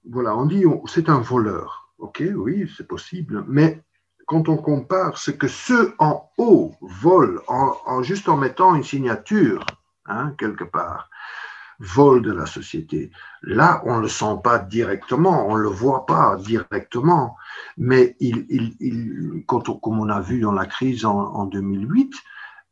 voilà, 0.09 0.35
on 0.35 0.45
dit 0.45 0.63
c'est 0.87 1.09
un 1.09 1.19
voleur. 1.19 1.93
Ok, 1.97 2.23
oui, 2.35 2.69
c'est 2.75 2.87
possible. 2.87 3.43
Mais 3.47 3.83
quand 4.29 4.47
on 4.47 4.57
compare 4.57 5.17
ce 5.17 5.31
que 5.31 5.47
ceux 5.47 5.95
en 5.97 6.29
haut 6.37 6.75
volent 6.81 7.41
en, 7.47 8.03
juste 8.03 8.29
en 8.29 8.37
mettant 8.37 8.75
une 8.75 8.83
signature 8.83 9.65
hein, 10.05 10.35
quelque 10.37 10.63
part, 10.63 11.09
vol 11.79 12.21
de 12.21 12.31
la 12.31 12.45
société. 12.45 13.09
Là, 13.41 13.81
on 13.85 13.97
ne 13.97 14.01
le 14.03 14.07
sent 14.07 14.35
pas 14.43 14.59
directement, 14.59 15.47
on 15.47 15.57
ne 15.57 15.63
le 15.63 15.69
voit 15.69 16.05
pas 16.05 16.37
directement, 16.37 17.37
mais 17.75 18.15
quand 19.47 19.67
on, 19.67 19.79
comme 19.79 19.99
on 19.99 20.09
a 20.09 20.21
vu 20.21 20.41
dans 20.41 20.51
la 20.51 20.67
crise 20.67 21.05
en, 21.05 21.45
2008, 21.45 22.13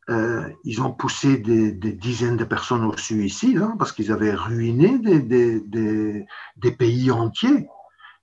euh, 0.10 0.48
ils 0.64 0.80
ont 0.84 0.92
poussé 0.92 1.40
des, 1.40 1.72
dizaines 1.72 2.38
de 2.38 2.46
personnes 2.46 2.86
au 2.86 2.96
suicide 2.98 3.64
hein, 3.64 3.76
parce 3.80 3.94
qu'ils 3.94 4.12
avaient 4.12 4.36
ruiné 4.36 5.00
des, 5.00 6.72
pays 6.78 7.10
entiers. 7.10 7.68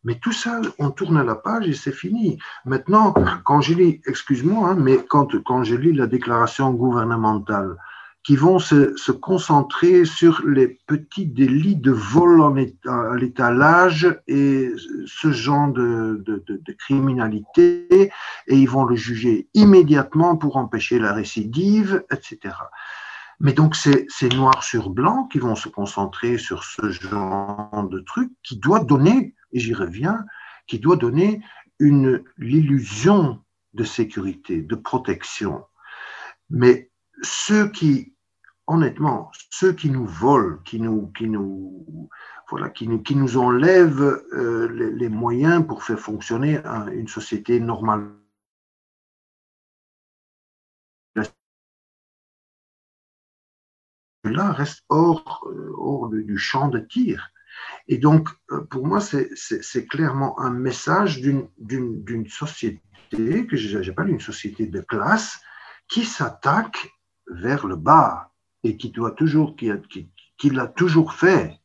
Mais 0.05 0.17
tout 0.17 0.33
ça, 0.33 0.61
on 0.79 0.91
tourne 0.91 1.23
la 1.23 1.35
page 1.35 1.67
et 1.69 1.75
c'est 1.75 1.93
fini. 1.93 2.39
Maintenant, 2.65 3.15
quand 3.45 3.61
je 3.61 3.75
lis, 3.75 4.01
excuse-moi, 4.07 4.71
hein, 4.71 4.77
mais 4.79 4.99
quand, 5.09 5.43
quand 5.45 5.65
je 5.65 5.77
lis 5.77 5.93
la 5.93 6.07
déclaration 6.07 6.73
gouvernementale, 6.73 7.77
qui 8.25 8.37
vont 8.37 8.59
se, 8.59 8.97
se, 8.97 9.13
concentrer 9.13 10.07
sur 10.07 10.43
les 10.47 10.67
petits 10.87 11.27
délits 11.27 11.77
de 11.77 11.91
vol 11.91 12.41
en 12.41 12.55
l'étalage 13.15 14.19
et 14.27 14.73
ce 15.05 15.31
genre 15.31 15.69
de, 15.69 16.23
de, 16.25 16.43
de, 16.47 16.59
de, 16.65 16.73
criminalité, 16.73 18.11
et 18.47 18.57
ils 18.57 18.69
vont 18.69 18.85
le 18.85 18.97
juger 18.97 19.49
immédiatement 19.53 20.37
pour 20.37 20.57
empêcher 20.57 20.99
la 20.99 21.13
récidive, 21.13 22.03
etc. 22.11 22.55
Mais 23.41 23.53
donc 23.53 23.77
c'est 23.77 24.33
noir 24.35 24.63
sur 24.65 24.89
blanc 24.89 25.25
qui 25.25 25.39
vont 25.39 25.55
se 25.55 25.69
concentrer 25.69 26.39
sur 26.39 26.65
ce 26.65 26.91
genre 26.91 27.87
de 27.91 28.01
truc 28.01 28.33
qui 28.43 28.57
doit 28.57 28.81
donner, 28.81 29.35
et 29.55 29.61
j'y 29.61 29.73
reviens, 29.73 30.27
qui 30.67 30.79
doit 30.79 30.97
donner 30.97 31.43
une 31.79 32.23
l'illusion 32.37 33.43
de 33.73 33.85
sécurité, 33.85 34.61
de 34.61 34.75
protection. 34.75 35.65
Mais 36.51 36.91
ceux 37.23 37.69
qui 37.69 38.15
honnêtement, 38.67 39.31
ceux 39.51 39.73
qui 39.73 39.91
nous 39.91 40.07
volent, 40.07 40.59
qui 40.65 40.81
nous, 40.81 41.09
qui 41.13 41.29
nous, 41.29 42.09
voilà, 42.49 42.71
qui 42.71 42.89
nous, 42.89 43.03
qui 43.03 43.17
nous 43.17 43.37
enlèvent 43.37 44.23
euh, 44.33 44.69
les, 44.69 45.09
moyens 45.09 45.67
pour 45.67 45.83
faire 45.85 45.99
fonctionner 45.99 46.61
une 46.93 47.09
société 47.09 47.61
normale. 47.61 48.11
Là 54.25 54.53
reste 54.53 54.83
hors, 54.89 55.47
euh, 55.49 55.73
hors 55.77 56.09
du 56.09 56.39
champ 56.39 56.69
de 56.69 56.79
tir. 56.79 57.31
Et 57.89 57.99
donc, 57.99 58.29
euh, 58.51 58.63
pour 58.63 58.87
moi, 58.87 59.01
c'est 59.01 59.87
clairement 59.87 60.39
un 60.41 60.51
message 60.51 61.21
d'une 61.21 62.29
société, 62.29 62.81
que 63.11 63.57
j'appelle 63.57 64.09
une 64.09 64.21
société 64.21 64.67
de 64.67 64.81
classe, 64.81 65.41
qui 65.89 66.05
s'attaque 66.05 66.91
vers 67.29 67.67
le 67.67 67.77
bas, 67.77 68.33
et 68.63 68.77
qui 68.77 68.91
doit 68.91 69.11
toujours, 69.11 69.55
qui, 69.57 70.51
l'a 70.51 70.67
toujours 70.67 71.13
fait. 71.13 71.61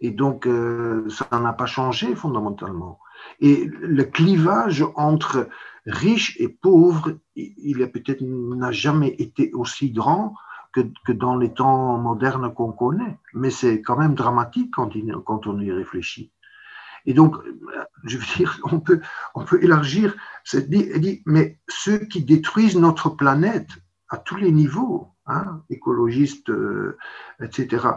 Et 0.00 0.10
donc, 0.10 0.46
euh, 0.46 1.08
ça 1.08 1.40
n'a 1.40 1.52
pas 1.52 1.66
changé 1.66 2.14
fondamentalement. 2.14 2.98
Et 3.40 3.64
le 3.64 4.04
clivage 4.04 4.84
entre 4.94 5.48
riches 5.86 6.36
et 6.38 6.48
pauvres, 6.48 7.18
il 7.34 7.80
est 7.80 7.88
peut-être 7.88 8.22
n'a 8.22 8.70
jamais 8.70 9.14
été 9.18 9.50
aussi 9.54 9.90
grand 9.90 10.34
que, 10.72 11.12
dans 11.12 11.36
les 11.36 11.52
temps 11.52 11.98
modernes 11.98 12.52
qu'on 12.52 12.72
connaît. 12.72 13.18
Mais 13.34 13.50
c'est 13.50 13.82
quand 13.82 13.96
même 13.96 14.14
dramatique 14.14 14.70
quand, 14.74 14.90
on 15.46 15.60
y 15.60 15.72
réfléchit. 15.72 16.32
Et 17.06 17.14
donc, 17.14 17.36
je 18.04 18.18
veux 18.18 18.36
dire, 18.36 18.60
on 18.70 18.80
peut, 18.80 19.00
on 19.34 19.44
peut 19.44 19.62
élargir 19.62 20.14
cette 20.44 20.70
dit, 20.70 21.22
mais 21.26 21.58
ceux 21.68 21.98
qui 21.98 22.24
détruisent 22.24 22.76
notre 22.76 23.10
planète 23.10 23.70
à 24.08 24.18
tous 24.18 24.36
les 24.36 24.52
niveaux, 24.52 25.08
hein, 25.26 25.62
écologistes, 25.70 26.50
euh, 26.50 26.96
etc. 27.42 27.88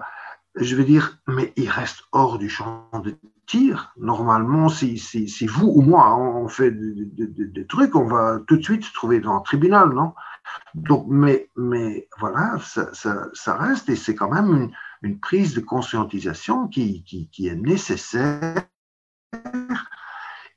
Je 0.56 0.76
veux 0.76 0.84
dire, 0.84 1.18
mais 1.28 1.54
il 1.56 1.70
reste 1.70 2.04
hors 2.12 2.38
du 2.38 2.50
champ 2.50 2.90
de 3.04 3.18
Normalement, 3.98 4.70
si 4.70 5.48
vous 5.48 5.68
ou 5.68 5.82
moi 5.82 6.06
hein, 6.08 6.18
on 6.18 6.48
fait 6.48 6.72
des 6.72 7.66
trucs, 7.68 7.96
on 7.96 8.06
va 8.06 8.40
tout 8.48 8.58
de 8.58 8.64
suite 8.64 8.84
se 8.84 8.94
trouver 8.94 9.20
dans 9.20 9.36
un 9.36 9.42
tribunal, 9.42 9.90
non? 9.90 10.14
Donc, 10.74 11.06
mais, 11.10 11.50
mais 11.56 12.08
voilà, 12.20 12.58
ça, 12.60 13.58
reste 13.58 13.90
et 13.90 13.96
c'est 13.96 14.16
quand 14.16 14.30
même 14.30 14.72
une, 15.02 15.20
prise 15.20 15.54
de 15.54 15.62
conscientisation 15.62 16.68
qui, 16.68 17.04
qui, 17.04 17.48
est 17.48 17.56
nécessaire. 17.56 18.66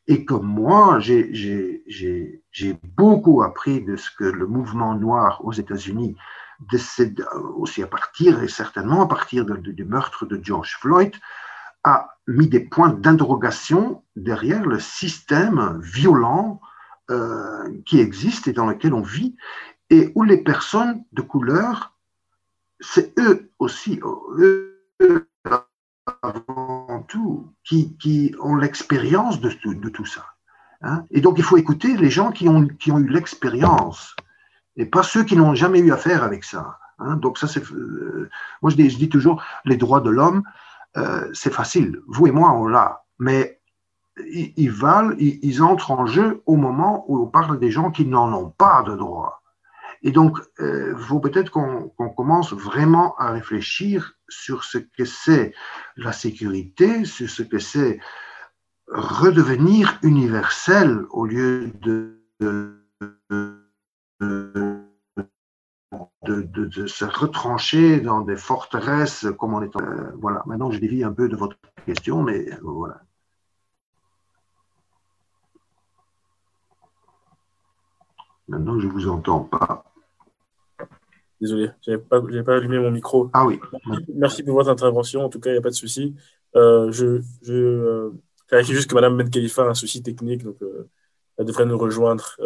Et 0.06 0.26
que 0.26 0.34
moi, 0.34 0.98
j'ai 1.00 1.82
beaucoup 2.96 3.42
appris 3.42 3.82
de 3.82 3.96
ce 3.96 4.10
que 4.10 4.24
le 4.24 4.46
mouvement 4.46 4.94
noir 4.94 5.44
aux 5.44 5.52
États-Unis 5.52 6.16
aussi 7.56 7.82
à 7.82 7.86
partir, 7.86 8.42
et 8.42 8.48
certainement 8.48 9.02
à 9.02 9.08
partir 9.08 9.44
du 9.44 9.84
meurtre 9.84 10.26
de 10.26 10.38
George 10.42 10.76
Floyd, 10.80 11.14
a 11.84 12.16
mis 12.26 12.48
des 12.48 12.60
points 12.60 12.88
d'interrogation 12.88 14.02
derrière 14.16 14.66
le 14.66 14.80
système 14.80 15.80
violent 15.82 16.60
euh, 17.10 17.68
qui 17.84 18.00
existe 18.00 18.48
et 18.48 18.52
dans 18.52 18.66
lequel 18.66 18.94
on 18.94 19.02
vit, 19.02 19.36
et 19.90 20.10
où 20.14 20.22
les 20.22 20.38
personnes 20.38 21.04
de 21.12 21.20
couleur, 21.20 21.94
c'est 22.80 23.18
eux 23.20 23.50
aussi, 23.58 24.00
eux 24.38 24.80
avant 26.22 27.04
tout, 27.08 27.52
qui, 27.62 27.96
qui 27.98 28.34
ont 28.40 28.56
l'expérience 28.56 29.40
de, 29.40 29.50
de, 29.64 29.88
tout 29.88 30.06
ça. 30.06 30.24
Hein. 30.82 31.04
Et 31.10 31.20
donc 31.20 31.38
il 31.38 31.44
faut 31.44 31.56
écouter 31.56 31.96
les 31.96 32.10
gens 32.10 32.30
qui 32.30 32.48
ont, 32.48 32.66
qui 32.66 32.90
ont 32.90 32.98
eu 32.98 33.08
l'expérience 33.08 34.14
et 34.76 34.86
pas 34.86 35.02
ceux 35.02 35.24
qui 35.24 35.36
n'ont 35.36 35.54
jamais 35.54 35.80
eu 35.80 35.92
affaire 35.92 36.22
avec 36.22 36.44
ça. 36.44 36.78
Hein. 36.98 37.16
Donc 37.16 37.38
ça, 37.38 37.46
c'est, 37.46 37.64
euh, 37.70 38.30
moi 38.62 38.70
je 38.70 38.76
dis, 38.76 38.90
je 38.90 38.96
dis, 38.96 39.08
toujours, 39.08 39.42
les 39.64 39.76
droits 39.76 40.00
de 40.00 40.10
l'homme, 40.10 40.42
euh, 40.96 41.28
c'est 41.32 41.52
facile. 41.52 42.00
Vous 42.06 42.26
et 42.26 42.30
moi, 42.30 42.52
on 42.52 42.66
l'a, 42.66 43.04
mais 43.18 43.60
ils, 44.16 44.70
valent, 44.70 45.14
ils, 45.18 45.62
entrent 45.62 45.90
en 45.90 46.06
jeu 46.06 46.42
au 46.46 46.56
moment 46.56 47.04
où 47.08 47.22
on 47.22 47.26
parle 47.26 47.58
des 47.58 47.70
gens 47.70 47.90
qui 47.90 48.06
n'en 48.06 48.32
ont 48.32 48.50
pas 48.50 48.82
de 48.82 48.94
droits. 48.94 49.42
Et 50.02 50.12
donc, 50.12 50.38
il 50.58 50.64
euh, 50.64 50.96
faut 50.96 51.18
peut-être 51.18 51.50
qu'on 51.50 51.90
commence 52.10 52.52
vraiment 52.52 53.16
à 53.16 53.30
réfléchir 53.30 54.14
sur 54.28 54.62
ce 54.62 54.78
que 54.78 55.04
c'est 55.04 55.54
la 55.96 56.12
sécurité, 56.12 57.04
sur 57.04 57.28
ce 57.28 57.42
que 57.42 57.58
c'est 57.58 57.98
redevenir 58.88 59.98
universel 60.02 61.04
au 61.10 61.26
lieu 61.26 61.72
de, 61.80 62.20
se 66.26 67.04
retrancher 67.04 68.00
dans 68.00 68.20
des 68.20 68.36
forteresses 68.36 69.26
comme 69.38 69.54
on 69.54 69.62
est. 69.62 69.76
Euh, 69.76 70.12
voilà, 70.20 70.42
maintenant 70.46 70.70
je 70.70 70.78
dévie 70.78 71.04
un 71.04 71.12
peu 71.12 71.28
de 71.28 71.36
votre 71.36 71.56
question, 71.86 72.22
mais 72.22 72.50
euh, 72.52 72.56
voilà. 72.62 73.00
Maintenant, 78.46 78.78
je 78.78 78.86
ne 78.86 78.92
vous 78.92 79.08
entends 79.08 79.40
pas. 79.40 79.84
Désolé, 81.40 81.70
je 81.84 81.92
n'avais 81.92 82.02
pas, 82.02 82.20
pas, 82.20 82.56
allumé 82.56 82.78
mon 82.78 82.90
micro. 82.90 83.30
Ah 83.32 83.46
oui. 83.46 83.58
Merci 84.14 84.42
pour 84.42 84.54
votre 84.54 84.68
intervention. 84.68 85.24
En 85.24 85.30
tout 85.30 85.40
cas, 85.40 85.48
il 85.48 85.54
n'y 85.54 85.58
a 85.58 85.62
pas 85.62 85.70
de 85.70 85.74
souci. 85.74 86.14
Euh, 86.54 86.92
je 86.92 87.22
je 87.42 88.12
clarifie 88.46 88.74
juste 88.74 88.90
que 88.90 88.94
Mme 88.94 89.16
Ben 89.16 89.30
Khalifa 89.30 89.62
a 89.62 89.70
un 89.70 89.74
souci 89.74 90.02
technique, 90.02 90.44
donc 90.44 90.56
elle 91.36 91.46
devrait 91.46 91.66
nous 91.66 91.78
rejoindre 91.78 92.36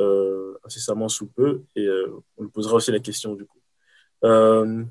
incessamment 0.65 1.09
sous 1.09 1.27
peu 1.27 1.63
et 1.77 1.89
on 2.37 2.43
lui 2.43 2.51
posera 2.51 2.77
aussi 2.77 2.91
la 2.91 3.01
question 3.01 3.35
du 3.35 3.45
coup. 3.45 3.59
Euh, 4.25 4.85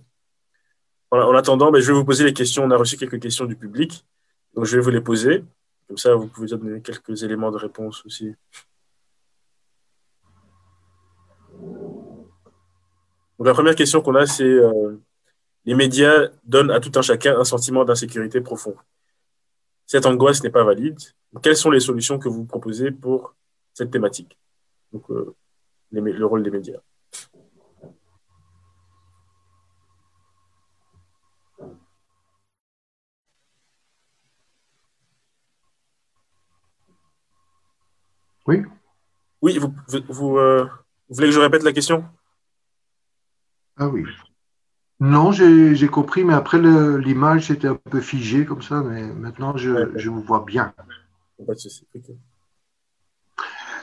en 1.11 1.35
attendant, 1.35 1.71
ben, 1.71 1.81
je 1.81 1.87
vais 1.87 1.97
vous 1.97 2.05
poser 2.05 2.23
les 2.23 2.33
questions. 2.33 2.63
On 2.63 2.71
a 2.71 2.77
reçu 2.77 2.97
quelques 2.97 3.21
questions 3.21 3.45
du 3.45 3.55
public, 3.55 4.05
donc 4.53 4.65
je 4.65 4.75
vais 4.75 4.81
vous 4.81 4.89
les 4.89 5.01
poser. 5.01 5.43
Comme 5.87 5.97
ça, 5.97 6.15
vous 6.15 6.27
pouvez 6.27 6.47
donner 6.47 6.81
quelques 6.81 7.23
éléments 7.23 7.51
de 7.51 7.57
réponse 7.57 8.05
aussi. 8.05 8.33
Donc, 13.37 13.47
la 13.47 13.53
première 13.53 13.75
question 13.75 14.01
qu'on 14.01 14.15
a, 14.15 14.25
c'est 14.25 14.43
euh, 14.43 14.97
les 15.63 15.75
médias 15.75 16.27
donnent 16.43 16.71
à 16.71 16.79
tout 16.79 16.91
un 16.95 17.01
chacun 17.01 17.39
un 17.39 17.45
sentiment 17.45 17.85
d'insécurité 17.85 18.41
profond. 18.41 18.75
Cette 19.85 20.05
angoisse 20.05 20.43
n'est 20.43 20.49
pas 20.49 20.65
valide. 20.65 20.97
Quelles 21.41 21.55
sont 21.55 21.71
les 21.71 21.79
solutions 21.79 22.19
que 22.19 22.27
vous 22.27 22.45
proposez 22.45 22.91
pour 22.91 23.35
cette 23.77 23.91
thématique 23.91 24.39
Donc, 24.91 25.03
euh, 25.11 25.35
le 25.91 26.25
rôle 26.25 26.41
des 26.41 26.49
médias. 26.49 26.79
Oui. 38.47 38.63
Oui, 39.41 39.59
vous, 39.59 39.73
vous, 40.09 40.37
euh, 40.37 40.67
voulez 41.09 41.27
que 41.27 41.33
je 41.33 41.39
répète 41.39 41.63
la 41.63 41.73
question? 41.73 42.03
Ah 43.77 43.89
oui. 43.89 44.05
Non, 44.99 45.31
j'ai 45.31 45.87
compris, 45.87 46.23
mais 46.23 46.33
après 46.33 46.57
l'image 46.57 47.47
c'était 47.47 47.67
un 47.67 47.75
peu 47.75 48.01
figé 48.01 48.45
comme 48.45 48.63
ça, 48.63 48.81
mais 48.81 49.03
maintenant 49.03 49.55
je, 49.55 49.91
je 49.95 50.09
vous 50.09 50.21
vois 50.21 50.43
bien. 50.43 50.73
Pas 51.45 51.53
de 51.53 51.59
souci. 51.59 51.85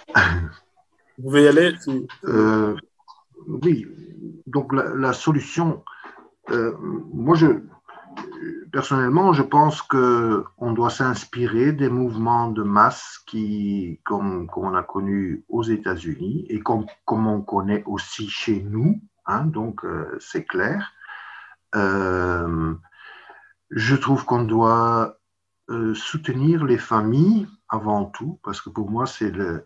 vous 1.19 1.25
pouvez 1.25 1.45
y 1.45 1.49
aller 1.49 1.75
euh, 2.25 2.77
Oui, 3.47 3.87
donc 4.47 4.73
la, 4.73 5.13
solution, 5.13 5.83
moi, 6.49 7.37
je, 7.37 7.61
personnellement, 8.73 9.33
je 9.33 9.43
pense 9.43 9.83
qu'on 9.83 10.73
doit 10.73 10.91
s'inspirer 10.91 11.73
des 11.73 11.89
mouvements 11.89 12.49
de 12.49 12.63
masse 12.63 13.21
qui, 13.27 14.01
comme, 14.05 14.49
on 14.57 14.75
a 14.75 14.83
connu 14.83 15.45
aux 15.49 15.63
États-Unis 15.63 16.47
et 16.49 16.61
comme, 16.61 16.87
on 17.07 17.41
connaît 17.41 17.85
aussi 17.87 18.29
chez 18.29 18.61
nous, 18.63 19.01
hein, 19.27 19.45
donc 19.45 19.85
euh, 19.85 20.17
c'est 20.21 20.45
clair. 20.45 20.93
Euh, 21.77 22.75
je 23.71 23.97
trouve 23.97 24.25
qu'on 24.25 24.43
doit 24.43 25.19
euh, 25.71 25.95
soutenir 25.95 26.65
les 26.65 26.79
familles 26.79 27.47
avant 27.69 28.07
tout, 28.07 28.41
parce 28.43 28.61
que 28.61 28.71
pour 28.71 28.91
moi, 28.91 29.07
c'est 29.07 29.31
le, 29.31 29.65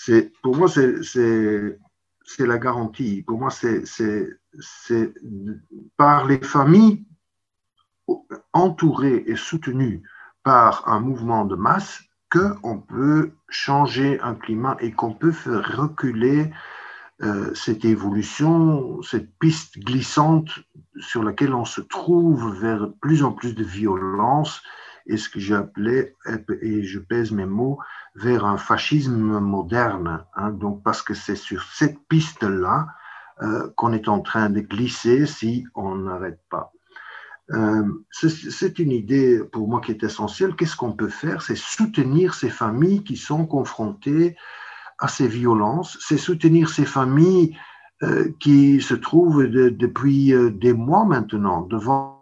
c'est, 0.00 0.32
pour 0.42 0.56
moi, 0.56 0.68
c'est, 0.68 1.02
c'est 1.02 2.46
la 2.46 2.58
garantie. 2.58 3.24
Pour 3.26 3.38
moi, 3.38 3.50
c'est, 3.50 3.82
par 5.96 6.26
les 6.26 6.40
familles 6.40 7.04
entouré 8.52 9.24
et 9.26 9.34
soutenu 9.34 10.02
par 10.44 10.88
un 10.88 11.00
mouvement 11.00 11.44
de 11.44 11.56
masse 11.56 12.00
qu'on 12.30 12.78
peut 12.78 13.32
changer 13.48 14.20
un 14.20 14.34
climat 14.34 14.76
et 14.80 14.92
qu'on 14.92 15.14
peut 15.14 15.32
faire 15.32 15.76
reculer 15.76 16.52
euh, 17.22 17.52
cette 17.54 17.84
évolution, 17.84 19.02
cette 19.02 19.36
piste 19.40 19.80
glissante 19.80 20.60
sur 21.00 21.24
laquelle 21.24 21.54
on 21.54 21.64
se 21.64 21.80
trouve 21.80 22.56
vers 22.60 22.88
plus 23.00 23.24
en 23.24 23.32
plus 23.32 23.56
de 23.56 23.64
violence 23.64 24.62
et 25.08 25.16
ce 25.16 25.28
que 25.28 25.40
j'appelais, 25.40 26.14
et 26.60 26.84
je 26.84 26.98
pèse 26.98 27.32
mes 27.32 27.46
mots, 27.46 27.78
vers 28.20 28.44
un 28.44 28.56
fascisme 28.56 29.38
moderne. 29.40 30.24
Hein, 30.34 30.50
donc 30.50 30.82
parce 30.82 31.02
que 31.02 31.14
c'est 31.14 31.36
sur 31.36 31.62
cette 31.62 31.98
piste-là 32.08 32.86
euh, 33.42 33.70
qu'on 33.76 33.92
est 33.92 34.08
en 34.08 34.20
train 34.20 34.50
de 34.50 34.60
glisser 34.60 35.26
si 35.26 35.66
on 35.74 35.94
n'arrête 35.96 36.40
pas. 36.50 36.72
Euh, 37.50 37.84
c'est 38.10 38.78
une 38.78 38.92
idée 38.92 39.40
pour 39.52 39.68
moi 39.68 39.80
qui 39.80 39.92
est 39.92 40.02
essentielle. 40.02 40.54
Qu'est-ce 40.54 40.76
qu'on 40.76 40.92
peut 40.92 41.08
faire? 41.08 41.40
C'est 41.40 41.56
soutenir 41.56 42.34
ces 42.34 42.50
familles 42.50 43.04
qui 43.04 43.16
sont 43.16 43.46
confrontées 43.46 44.36
à 44.98 45.08
ces 45.08 45.28
violences, 45.28 45.96
c'est 46.00 46.18
soutenir 46.18 46.68
ces 46.68 46.84
familles 46.84 47.56
euh, 48.02 48.32
qui 48.40 48.80
se 48.80 48.94
trouvent 48.94 49.44
depuis 49.44 50.34
des 50.52 50.72
mois 50.72 51.04
maintenant 51.04 51.62
devant 51.62 52.17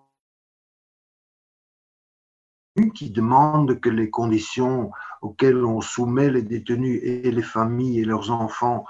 qui 2.94 3.10
demandent 3.10 3.80
que 3.80 3.88
les 3.88 4.10
conditions 4.10 4.90
auxquelles 5.22 5.64
on 5.64 5.80
soumet 5.80 6.30
les 6.30 6.42
détenus 6.42 7.00
et 7.02 7.30
les 7.30 7.42
familles 7.42 8.00
et 8.00 8.04
leurs 8.04 8.30
enfants, 8.30 8.84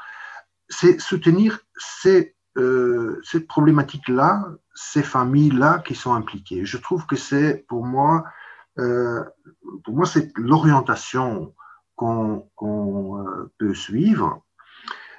c'est 0.69 1.01
soutenir 1.01 1.61
ces 1.77 2.37
euh, 2.57 3.21
cette 3.23 3.47
problématique-là, 3.47 4.47
ces 4.75 5.03
familles-là 5.03 5.81
qui 5.81 5.95
sont 5.95 6.15
impliquées. 6.15 6.65
Je 6.65 6.79
trouve 6.79 7.05
que 7.07 7.17
c'est 7.17 7.67
pour 7.69 7.85
moi, 7.85 8.25
euh, 8.79 9.23
moi, 9.87 10.07
c'est 10.07 10.33
l'orientation 10.39 11.55
qu'on 11.97 12.49
euh, 12.63 13.53
peut 13.59 13.75
suivre. 13.75 14.43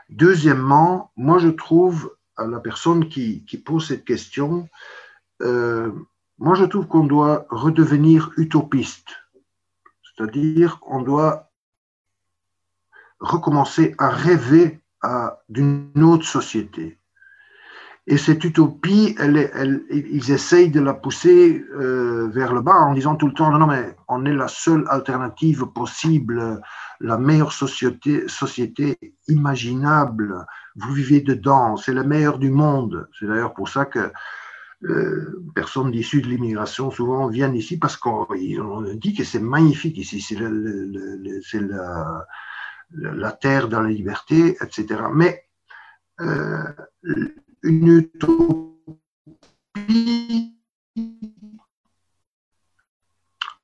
Deuxièmement, 0.10 1.12
moi, 1.16 1.38
je 1.38 1.50
trouve 1.50 2.16
à 2.38 2.48
la 2.48 2.60
personne 2.60 3.08
qui 3.08 3.64
pose 3.64 3.88
cette 3.88 4.06
question, 4.06 4.68
moi, 6.40 6.56
je 6.56 6.66
trouve 6.66 6.88
qu'on 6.88 7.04
doit 7.04 7.48
redevenir 7.50 8.32
utopiste, 8.38 9.10
c'est-à-dire 10.04 10.80
on 10.86 11.02
doit 11.02 11.50
recommencer 13.20 13.96
à 13.98 14.10
rêver 14.10 14.82
d'une 15.50 16.04
autre 16.04 16.26
société. 16.26 17.00
Et 18.10 18.18
cette 18.18 18.44
utopie, 18.46 19.16
ils 19.20 20.32
essayent 20.32 20.72
de 20.72 20.80
la 20.80 20.94
pousser 20.94 21.62
euh, 21.76 22.30
vers 22.30 22.54
le 22.54 22.62
bas 22.62 22.76
en 22.76 22.94
disant 22.94 23.18
tout 23.18 23.28
le 23.28 23.34
temps, 23.34 23.52
non, 23.52 23.60
non, 23.60 23.68
mais 23.68 23.98
on 24.08 24.26
est 24.26 24.34
la 24.34 24.48
seule 24.48 24.86
alternative 24.88 25.66
possible, 25.66 26.62
la 27.02 27.18
meilleure 27.18 27.52
société, 27.52 28.26
société 28.30 28.98
imaginable. 29.28 30.46
Vous 30.78 30.94
vivez 30.94 31.20
dedans, 31.20 31.76
c'est 31.76 31.94
le 31.94 32.06
meilleur 32.06 32.40
du 32.40 32.50
monde. 32.50 33.10
C'est 33.20 33.28
d'ailleurs 33.28 33.54
pour 33.54 33.68
ça 33.68 33.84
que 33.84 34.10
euh, 34.84 35.44
personnes 35.56 35.92
issues 35.94 36.22
de 36.22 36.28
l'immigration 36.28 36.92
souvent 36.92 37.28
viennent 37.28 37.56
ici 37.56 37.80
parce 37.80 37.98
qu'on 37.98 38.28
dit 38.94 39.16
que 39.16 39.24
c'est 39.24 39.40
magnifique 39.40 39.98
ici, 39.98 40.22
c'est 40.22 40.38
la, 41.60 43.32
terre 43.32 43.70
dans 43.70 43.82
la 43.82 43.90
liberté, 43.90 44.56
etc. 44.62 45.02
Mais 45.12 45.46
euh, 46.22 46.64
une 47.64 47.88
utopie 47.88 48.68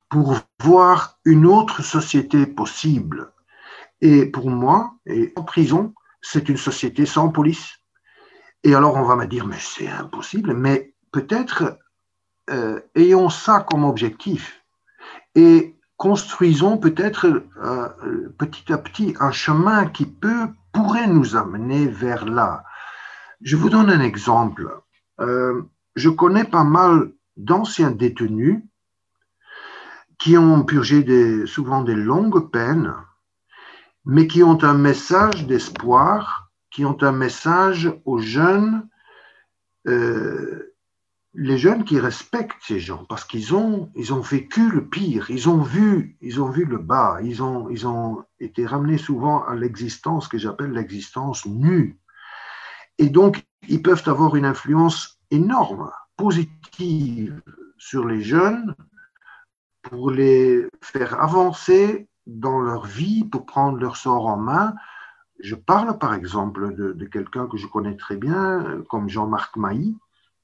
pour 0.10 0.40
voir 0.60 1.20
une 1.26 1.46
autre 1.46 1.84
société 1.84 2.48
possible. 2.48 3.32
Et 4.02 4.26
pour 4.26 4.50
moi, 4.50 4.96
et 5.06 5.32
en 5.36 5.44
prison, 5.44 5.94
c'est 6.22 6.50
une 6.50 6.58
société 6.58 7.06
sans 7.06 7.30
police. 7.30 7.80
Et 8.64 8.74
alors 8.74 8.96
on 8.96 9.04
va 9.04 9.16
me 9.16 9.26
dire, 9.26 9.46
mais 9.46 9.60
c'est 9.60 9.88
impossible, 9.88 10.54
mais 10.54 10.93
peut-être 11.14 11.80
euh, 12.50 12.82
ayons 12.96 13.30
ça 13.30 13.66
comme 13.70 13.86
objectif 13.86 14.66
et 15.36 15.78
construisons 15.96 16.78
peut-être 16.78 17.44
euh, 17.64 18.30
petit 18.38 18.74
à 18.74 18.78
petit 18.78 19.16
un 19.22 19.32
chemin 19.32 19.86
qui 19.86 20.06
peut, 20.06 20.50
pourrait 20.74 21.08
nous 21.08 21.38
amener 21.38 21.88
vers 21.88 22.26
là. 22.26 22.66
Je 23.42 23.56
vous 23.56 23.70
donne 23.70 23.90
un 23.90 24.02
exemple. 24.02 24.82
Euh, 25.22 25.62
je 25.96 26.10
connais 26.10 26.44
pas 26.44 26.66
mal 26.66 27.12
d'anciens 27.38 27.92
détenus 27.92 28.62
qui 30.18 30.38
ont 30.38 30.64
purgé 30.64 31.46
souvent 31.46 31.84
des 31.84 31.96
longues 31.96 32.50
peines, 32.52 32.94
mais 34.06 34.28
qui 34.28 34.44
ont 34.44 34.62
un 34.64 34.74
message 34.74 35.46
d'espoir, 35.48 36.52
qui 36.72 36.86
ont 36.86 36.98
un 37.02 37.12
message 37.12 37.94
aux 38.06 38.20
jeunes, 38.20 38.88
euh, 39.88 40.73
les 41.36 41.58
jeunes 41.58 41.84
qui 41.84 42.00
respectent 42.00 42.62
ces 42.62 42.80
gens, 42.80 43.06
parce 43.06 43.26
qu'ils 43.26 43.56
ont, 43.56 43.92
ils 43.96 44.14
ont 44.14 44.22
vécu 44.22 44.70
le 44.70 44.88
pire, 44.88 45.32
ils 45.32 45.50
ont 45.50 45.62
vu, 45.62 46.16
ils 46.22 46.42
ont 46.42 46.50
vu 46.50 46.66
le 46.66 46.78
bas, 46.78 47.20
ils 47.24 47.42
ont, 47.42 47.70
ils 47.70 47.88
ont 47.88 48.24
été 48.40 48.66
ramenés 48.66 49.00
souvent 49.00 49.44
à 49.44 49.56
l'existence 49.56 50.28
que 50.28 50.38
j'appelle 50.38 50.72
l'existence 50.72 51.46
nue. 51.46 52.00
Et 53.00 53.10
donc, 53.10 53.44
ils 53.68 53.82
peuvent 53.82 54.04
avoir 54.06 54.36
une 54.36 54.46
influence 54.46 55.20
énorme, 55.32 55.92
positive 56.18 57.42
sur 57.78 58.06
les 58.06 58.22
jeunes 58.22 58.76
pour 59.82 60.12
les 60.12 60.68
faire 60.82 61.20
avancer 61.20 62.08
dans 62.28 62.60
leur 62.60 62.86
vie, 62.86 63.24
pour 63.24 63.46
prendre 63.46 63.80
leur 63.80 63.98
sort 63.98 64.28
en 64.28 64.38
main. 64.38 64.76
Je 65.40 65.56
parle 65.56 65.98
par 65.98 66.14
exemple 66.14 66.76
de, 66.76 67.06
quelqu'un 67.06 67.48
que 67.48 67.58
je 67.58 67.66
connais 67.66 67.98
très 67.98 68.18
bien, 68.18 68.84
comme 68.90 69.10
Jean-Marc 69.10 69.58
Mailly, 69.58 69.98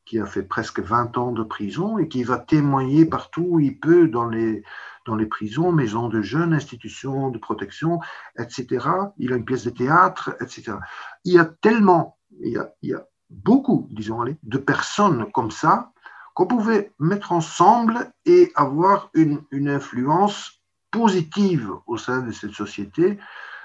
qui 0.10 0.20
a 0.20 0.26
fait 0.26 0.42
presque 0.42 0.80
20 0.80 1.20
ans 1.20 1.32
de 1.32 1.44
prison 1.44 2.00
et 2.00 2.08
qui 2.08 2.24
va 2.24 2.40
témoigner 2.40 3.06
partout 3.06 3.46
où 3.48 3.60
il 3.60 3.80
peut 3.80 4.08
dans 4.08 4.28
les, 4.28 4.64
dans 5.06 5.16
les 5.16 5.28
prisons, 5.28 5.72
maisons 5.72 6.10
de 6.10 6.24
jeunes, 6.24 6.52
institutions 6.52 7.30
de 7.30 7.38
protection, 7.38 8.00
etc. 8.40 8.88
Il 9.20 9.34
a 9.34 9.36
une 9.36 9.46
pièce 9.46 9.66
de 9.66 9.70
théâtre, 9.70 10.36
etc. 10.42 10.78
Il 11.26 11.34
y 11.34 11.38
a 11.38 11.46
tellement 11.46 12.18
il 12.42 12.60
y 12.82 12.94
a, 12.94 13.06
beaucoup, 13.30 13.88
disons, 13.92 14.24
de 14.26 14.58
personnes 14.58 15.32
comme 15.32 15.52
ça 15.52 15.92
qu'on 16.34 16.48
pouvait 16.48 16.92
mettre 16.98 17.32
ensemble 17.32 18.12
et 18.26 18.52
avoir 18.56 19.12
une, 19.14 19.44
influence 19.68 20.64
positive 20.90 21.72
au 21.86 21.98
sein 21.98 22.22
de 22.22 22.32
cette 22.32 22.54
société 22.54 23.20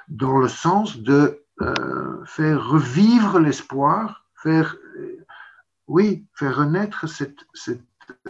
dans 0.08 0.36
le 0.36 0.48
sens 0.48 0.98
de 0.98 1.42
euh, 1.62 2.22
faire 2.26 2.68
revivre 2.68 3.38
l'espoir, 3.38 4.26
faire, 4.34 4.76
oui, 5.86 6.26
faire 6.34 6.56
renaître 6.56 7.06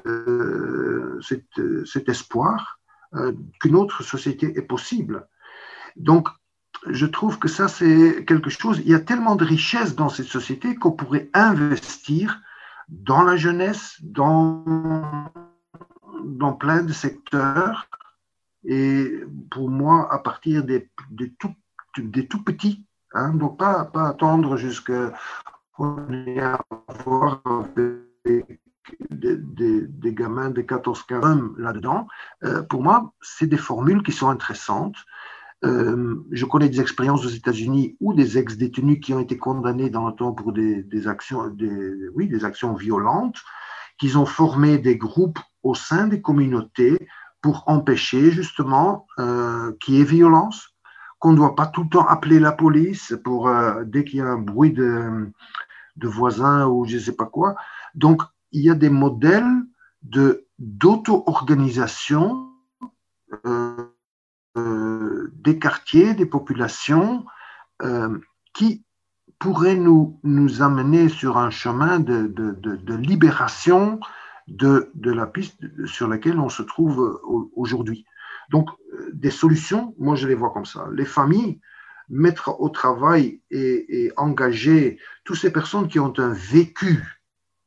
euh, 0.06 1.20
cet 1.20 2.08
espoir 2.08 2.78
qu'une 3.60 3.76
autre 3.76 4.02
société 4.02 4.58
est 4.58 4.62
possible. 4.62 5.28
Donc, 5.96 6.28
je 6.86 7.06
trouve 7.06 7.38
que 7.38 7.48
ça, 7.48 7.68
c'est 7.68 8.24
quelque 8.26 8.50
chose. 8.50 8.80
Il 8.80 8.88
y 8.88 8.94
a 8.94 9.00
tellement 9.00 9.36
de 9.36 9.44
richesses 9.44 9.94
dans 9.94 10.08
cette 10.08 10.26
société 10.26 10.74
qu'on 10.74 10.92
pourrait 10.92 11.30
investir 11.32 12.40
dans 12.88 13.22
la 13.22 13.36
jeunesse, 13.36 13.96
dans, 14.02 15.32
plein 16.58 16.82
de 16.82 16.92
secteurs. 16.92 17.88
Et 18.64 19.20
pour 19.50 19.70
moi, 19.70 20.12
à 20.12 20.18
partir 20.18 20.64
des, 20.64 20.90
des, 21.10 21.32
tout, 21.34 21.54
des 21.98 22.26
tout 22.26 22.42
petits, 22.42 22.84
hein, 23.12 23.34
donc 23.34 23.58
pas, 23.58 23.84
pas 23.84 24.08
attendre 24.08 24.56
jusqu'à 24.56 25.12
avoir 25.78 27.42
des, 27.76 28.44
des, 29.10 29.36
des, 29.86 30.14
gamins 30.14 30.50
de 30.50 30.62
14-15 30.62 31.24
ans 31.24 31.52
là-dedans. 31.56 32.06
Euh, 32.44 32.62
pour 32.62 32.82
moi, 32.82 33.12
c'est 33.20 33.46
des 33.46 33.56
formules 33.56 34.02
qui 34.02 34.12
sont 34.12 34.28
intéressantes. 34.28 34.96
Euh, 35.64 36.16
je 36.30 36.44
connais 36.44 36.68
des 36.68 36.80
expériences 36.80 37.24
aux 37.24 37.30
États-Unis 37.30 37.96
où 38.00 38.12
des 38.12 38.36
ex-détenus 38.38 39.00
qui 39.00 39.14
ont 39.14 39.20
été 39.20 39.36
condamnés 39.36 39.88
dans 39.88 40.06
le 40.06 40.14
temps 40.14 40.32
pour 40.32 40.52
des, 40.52 41.08
actions, 41.08 41.50
oui, 42.14 42.28
des 42.28 42.44
actions 42.44 42.74
violentes 42.74 43.38
qu'ils 43.98 44.18
ont 44.18 44.26
formé 44.26 44.78
des 44.78 44.96
groupes 44.96 45.38
au 45.62 45.74
sein 45.74 46.06
des 46.06 46.20
communautés 46.20 47.08
pour 47.40 47.64
empêcher 47.66 48.30
justement 48.30 49.06
euh, 49.18 49.72
qu'il 49.80 49.94
y 49.94 50.00
ait 50.00 50.04
violence, 50.04 50.73
qu'on 51.24 51.32
ne 51.32 51.36
doit 51.36 51.54
pas 51.54 51.66
tout 51.66 51.84
le 51.84 51.88
temps 51.88 52.06
appeler 52.06 52.38
la 52.38 52.52
police 52.52 53.16
pour 53.24 53.48
euh, 53.48 53.82
dès 53.86 54.04
qu'il 54.04 54.18
y 54.18 54.20
a 54.20 54.26
un 54.26 54.36
bruit 54.36 54.74
de, 54.74 55.32
de 55.96 56.06
voisins 56.06 56.66
ou 56.66 56.84
je 56.84 56.96
ne 56.96 57.00
sais 57.00 57.16
pas 57.16 57.24
quoi. 57.24 57.54
Donc, 57.94 58.20
il 58.52 58.60
y 58.60 58.68
a 58.68 58.74
des 58.74 58.90
modèles 58.90 59.50
d'auto-organisation 60.02 62.50
euh, 63.46 63.90
euh, 64.58 65.32
des 65.32 65.58
quartiers, 65.58 66.12
des 66.12 66.26
populations 66.26 67.24
qui 68.52 68.84
pourraient 69.38 69.76
nous, 69.76 70.20
nous 70.24 70.60
amener 70.60 71.08
sur 71.08 71.38
un 71.38 71.48
chemin 71.48 72.00
de, 72.00 72.26
de, 72.26 72.52
de, 72.52 72.94
libération 72.94 73.98
de, 74.46 74.90
de, 74.94 75.10
la 75.10 75.26
piste 75.26 75.56
sur 75.86 76.06
laquelle 76.06 76.38
on 76.38 76.50
se 76.50 76.62
trouve 76.62 77.18
aujourd'hui. 77.56 78.04
Donc, 78.50 78.68
des 79.12 79.30
solutions, 79.30 79.94
moi 79.98 80.14
je 80.14 80.28
les 80.28 80.34
vois 80.34 80.50
comme 80.50 80.66
ça. 80.66 80.88
Les 80.92 81.04
familles, 81.04 81.60
mettre 82.08 82.60
au 82.60 82.68
travail 82.68 83.40
et, 83.50 84.12
engager 84.16 84.98
toutes 85.24 85.38
ces 85.38 85.52
personnes 85.52 85.88
qui 85.88 85.98
ont 85.98 86.12
un 86.18 86.32
vécu 86.32 87.02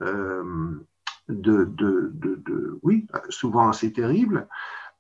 euh, 0.02 0.44
de, 1.28 1.66
de, 1.66 2.12
de, 2.14 2.80
oui, 2.84 3.08
souvent 3.30 3.70
assez 3.70 3.92
terrible, 3.92 4.48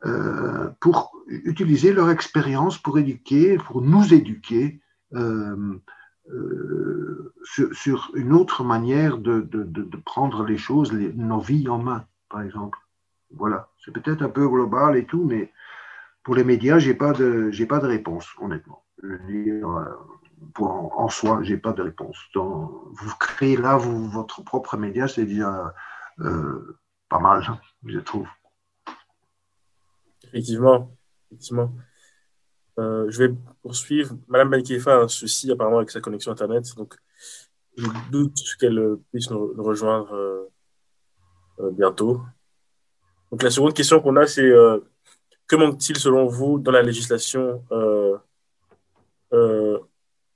euh, 0.05 0.69
pour 0.79 1.13
utiliser 1.27 1.93
leur 1.93 2.09
expérience 2.09 2.77
pour 2.77 2.99
éduquer, 2.99 3.57
pour 3.57 3.81
nous 3.81 4.13
éduquer 4.13 4.79
euh, 5.13 5.79
sur, 7.43 8.11
une 8.15 8.33
autre 8.33 8.63
manière 8.63 9.17
de, 9.17 9.47
prendre 10.05 10.43
les 10.43 10.57
choses, 10.57 10.91
nos 10.91 11.39
vies 11.39 11.69
en 11.69 11.77
main, 11.77 12.05
par 12.29 12.41
exemple. 12.41 12.77
Voilà, 13.31 13.69
c'est 13.83 13.91
peut-être 13.91 14.21
un 14.21 14.29
peu 14.29 14.47
global 14.47 14.97
et 14.97 15.05
tout, 15.05 15.23
mais 15.23 15.51
pour 16.27 16.35
les 16.35 16.43
médias, 16.43 16.77
j'ai 16.77 16.93
pas 16.93 17.13
de, 17.13 17.49
j'ai 17.51 17.65
pas 17.65 17.79
de 17.79 17.87
réponse, 17.87 18.27
honnêtement. 18.41 18.83
Je 19.01 19.07
veux 19.07 19.19
dire, 19.31 19.65
pour, 20.53 20.99
en, 20.99 21.07
soi, 21.07 21.39
j'ai 21.41 21.55
pas 21.55 21.71
de 21.71 21.81
réponse. 21.81 22.17
Vous 22.35 23.15
créez 23.17 23.55
là 23.55 23.77
vous, 23.77 24.09
votre 24.09 24.43
propre 24.43 24.75
média, 24.75 25.07
c'est 25.07 25.23
déjà 25.23 25.73
euh, 26.19 26.77
pas 27.07 27.19
mal, 27.19 27.47
je 27.85 27.99
trouve. 27.99 28.27
Effectivement, 30.25 30.91
effectivement. 31.31 31.73
Euh, 32.77 33.05
je 33.09 33.23
vais 33.23 33.33
poursuivre. 33.61 34.17
Madame 34.27 34.49
Benkefa 34.49 34.95
a 34.95 35.03
un 35.03 35.07
souci 35.07 35.49
apparemment 35.49 35.77
avec 35.77 35.91
sa 35.91 36.01
connexion 36.01 36.33
Internet, 36.33 36.65
donc 36.75 36.97
je 37.77 37.87
doute 38.11 38.37
qu'elle 38.59 38.97
puisse 39.13 39.29
nous, 39.31 39.53
rejoindre 39.63 40.13
euh, 40.13 41.71
bientôt. 41.71 42.21
Donc 43.31 43.43
la 43.43 43.49
seconde 43.49 43.73
question 43.73 44.01
qu'on 44.01 44.17
a, 44.17 44.27
c'est 44.27 44.51
que 45.47 45.55
manque-t-il 45.55 45.97
selon 45.97 46.27
vous 46.27 46.59
dans 46.59 46.71
la 46.71 46.81
législation 46.81 47.63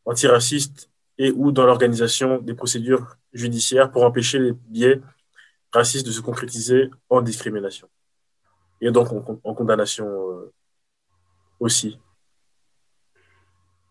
antiraciste 0.05 0.89
et 1.17 1.31
ou 1.31 1.51
dans 1.51 1.65
l'organisation 1.65 2.39
des 2.39 2.53
procédures 2.53 3.17
judiciaires 3.33 3.91
pour 3.91 4.03
empêcher 4.03 4.39
les 4.39 4.53
biais 4.53 5.01
raciste 5.71 6.05
de 6.05 6.11
se 6.11 6.21
concrétiser 6.21 6.89
en 7.09 7.21
discrimination 7.21 7.87
et 8.81 8.91
donc 8.91 9.11
en, 9.43 9.53
condamnation 9.53 10.07
euh, 10.07 10.51
aussi? 11.59 11.99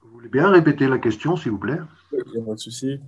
Vous 0.02 0.10
voulez 0.10 0.28
bien 0.28 0.50
répéter 0.50 0.88
la 0.88 0.98
question, 0.98 1.36
s'il 1.36 1.52
vous 1.52 1.58
plaît? 1.58 1.78
Il 2.12 2.32
n'y 2.32 2.42
a 2.42 2.44
pas 2.44 2.54
de 2.54 2.58
souci. 2.58 3.00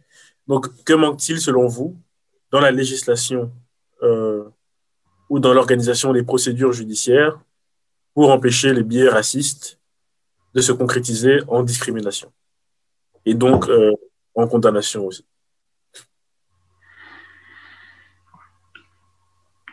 Donc, 0.47 0.85
que 0.85 0.93
manque-t-il, 0.93 1.41
selon 1.41 1.67
vous, 1.67 1.99
dans 2.51 2.61
la 2.61 2.71
législation 2.71 3.53
euh, 4.03 4.45
ou 5.29 5.41
dans 5.41 5.53
l'organisation 5.53 6.13
des 6.13 6.23
procédures 6.23 6.73
judiciaires 6.73 7.41
pour 8.15 8.31
empêcher 8.31 8.75
les 8.75 8.83
biais 8.83 9.09
racistes 9.09 9.79
de 10.55 10.61
se 10.61 10.73
concrétiser 10.73 11.41
en 11.49 11.63
discrimination. 11.63 12.33
Et 13.25 13.35
donc 13.35 13.69
euh, 13.69 13.93
en 14.35 14.47
condamnation 14.47 15.07
aussi. 15.07 15.27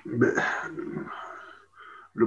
Le 0.05 0.33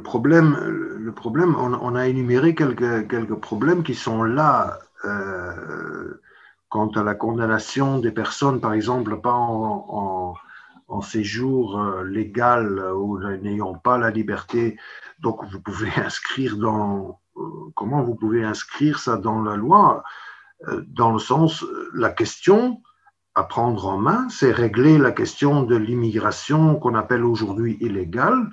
problème, 0.02 0.56
le 0.98 1.12
problème 1.12 1.56
on, 1.56 1.94
a 1.94 2.08
énuméré 2.08 2.54
quelques, 2.54 3.08
quelques 3.08 3.40
problèmes 3.40 3.82
qui 3.82 3.94
sont 3.94 4.22
là 4.22 4.78
euh, 5.04 6.20
quant 6.68 6.88
à 6.88 7.02
la 7.02 7.14
condamnation 7.14 7.98
des 7.98 8.12
personnes, 8.12 8.60
par 8.60 8.72
exemple, 8.72 9.20
pas 9.20 9.34
en, 9.34 10.34
séjour 11.00 11.80
euh, 11.80 12.04
légal 12.04 12.92
ou 12.94 13.18
n'ayant 13.18 13.74
pas 13.74 13.98
la 13.98 14.10
liberté. 14.10 14.78
Donc, 15.20 15.44
vous 15.50 15.60
pouvez 15.60 15.90
inscrire 15.96 16.56
dans. 16.56 17.20
Euh, 17.36 17.40
comment 17.74 18.02
vous 18.02 18.14
pouvez 18.14 18.44
inscrire 18.44 18.98
ça 18.98 19.16
dans 19.16 19.42
la 19.42 19.56
loi? 19.56 20.04
Dans 20.86 21.12
le 21.12 21.18
sens, 21.18 21.64
la 21.92 22.10
question 22.10 22.80
à 23.34 23.44
prendre 23.44 23.86
en 23.86 23.98
main, 23.98 24.28
c'est 24.28 24.52
régler 24.52 24.98
la 24.98 25.12
question 25.12 25.62
de 25.62 25.76
l'immigration 25.76 26.76
qu'on 26.76 26.94
appelle 26.94 27.24
aujourd'hui 27.24 27.78
illégale, 27.80 28.50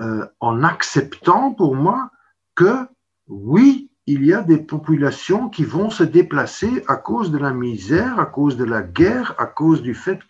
euh, 0.00 0.26
en 0.40 0.62
acceptant 0.64 1.52
pour 1.52 1.76
moi 1.76 2.10
que 2.54 2.86
oui, 3.28 3.90
il 4.06 4.24
y 4.24 4.32
a 4.32 4.42
des 4.42 4.58
populations 4.58 5.48
qui 5.48 5.64
vont 5.64 5.90
se 5.90 6.02
déplacer 6.02 6.82
à 6.88 6.96
cause 6.96 7.30
de 7.30 7.38
la 7.38 7.52
misère, 7.52 8.18
à 8.18 8.26
cause 8.26 8.56
de 8.56 8.64
la 8.64 8.82
guerre, 8.82 9.34
à 9.38 9.46
cause 9.46 9.82
du 9.82 9.94
fait 9.94 10.20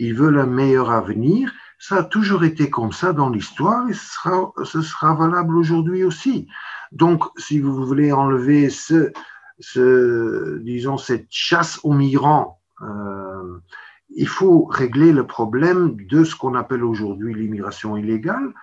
qu'ils 0.00 0.14
veulent 0.14 0.38
un 0.38 0.46
meilleur 0.46 0.90
avenir. 0.90 1.52
Ça 1.78 1.96
a 1.96 2.04
toujours 2.04 2.42
été 2.44 2.70
comme 2.70 2.92
ça 2.92 3.12
dans 3.12 3.28
l'histoire 3.28 3.86
et 3.90 3.92
ce 3.92 4.80
sera, 4.80 5.14
valable 5.14 5.54
aujourd'hui 5.56 6.04
aussi. 6.04 6.48
Donc, 6.90 7.24
si 7.36 7.60
vous 7.60 7.84
voulez 7.84 8.10
enlever 8.10 8.70
ce, 8.70 9.12
ce, 9.58 10.58
disons, 10.60 10.96
cette 10.96 11.26
chasse 11.28 11.80
aux 11.82 11.92
migrants 11.92 12.58
euh, 12.80 13.58
il 14.16 14.26
faut 14.26 14.64
régler 14.64 15.12
le 15.12 15.26
problème 15.26 15.96
de 16.06 16.24
ce 16.24 16.34
qu'on 16.34 16.54
appelle 16.54 16.82
aujourd'hui 16.82 17.34
l'immigration 17.34 17.98
illégale 17.98 18.54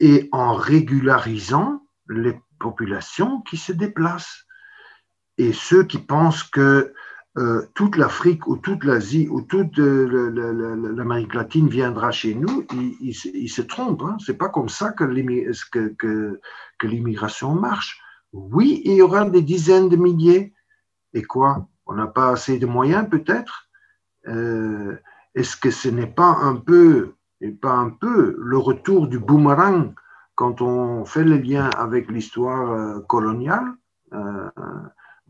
et 0.00 0.30
en 0.32 0.54
régularisant 0.54 1.82
les 2.08 2.40
populations 2.58 3.42
qui 3.42 3.58
se 3.58 3.72
déplacent. 3.72 4.46
Et 5.36 5.52
ceux 5.52 5.84
qui 5.84 5.98
pensent 5.98 6.42
que 6.42 6.94
euh, 7.38 7.64
toute 7.74 7.96
l'Afrique 7.96 8.48
ou 8.48 8.56
toute 8.56 8.82
l'Asie 8.82 9.28
ou 9.28 9.42
toute 9.42 9.78
euh, 9.78 10.92
l'Amérique 10.96 11.34
latine 11.34 11.68
viendra 11.68 12.10
chez 12.10 12.34
nous, 12.34 12.66
ils, 13.00 13.14
se 13.14 13.62
trompent. 13.62 14.02
Hein. 14.02 14.16
C'est 14.18 14.36
pas 14.36 14.48
comme 14.48 14.68
ça 14.68 14.90
que 14.90 15.04
l'immigration 16.82 17.54
marche. 17.54 18.00
Oui, 18.32 18.82
il 18.84 18.94
y 18.94 19.02
aura 19.02 19.30
des 19.30 19.42
dizaines 19.42 19.88
de 19.88 19.94
milliers. 19.96 20.52
Et 21.14 21.22
quoi? 21.22 21.68
On 21.86 21.94
n'a 21.94 22.08
pas 22.08 22.30
assez 22.30 22.58
de 22.58 22.66
moyens 22.66 23.08
peut-être? 23.08 23.68
Euh, 24.26 24.96
Est-ce 25.36 25.56
que 25.56 25.70
ce 25.70 25.88
n'est 25.88 26.08
pas 26.08 26.36
un 26.42 26.56
peu, 26.56 27.14
pas 27.60 27.74
un 27.74 27.90
peu, 27.90 28.34
le 28.38 28.58
retour 28.58 29.06
du 29.06 29.20
boomerang 29.20 29.94
quand 30.34 30.62
on 30.62 31.04
fait 31.04 31.24
le 31.24 31.36
lien 31.36 31.70
avec 31.70 32.10
l'histoire 32.10 33.06
coloniale? 33.06 33.72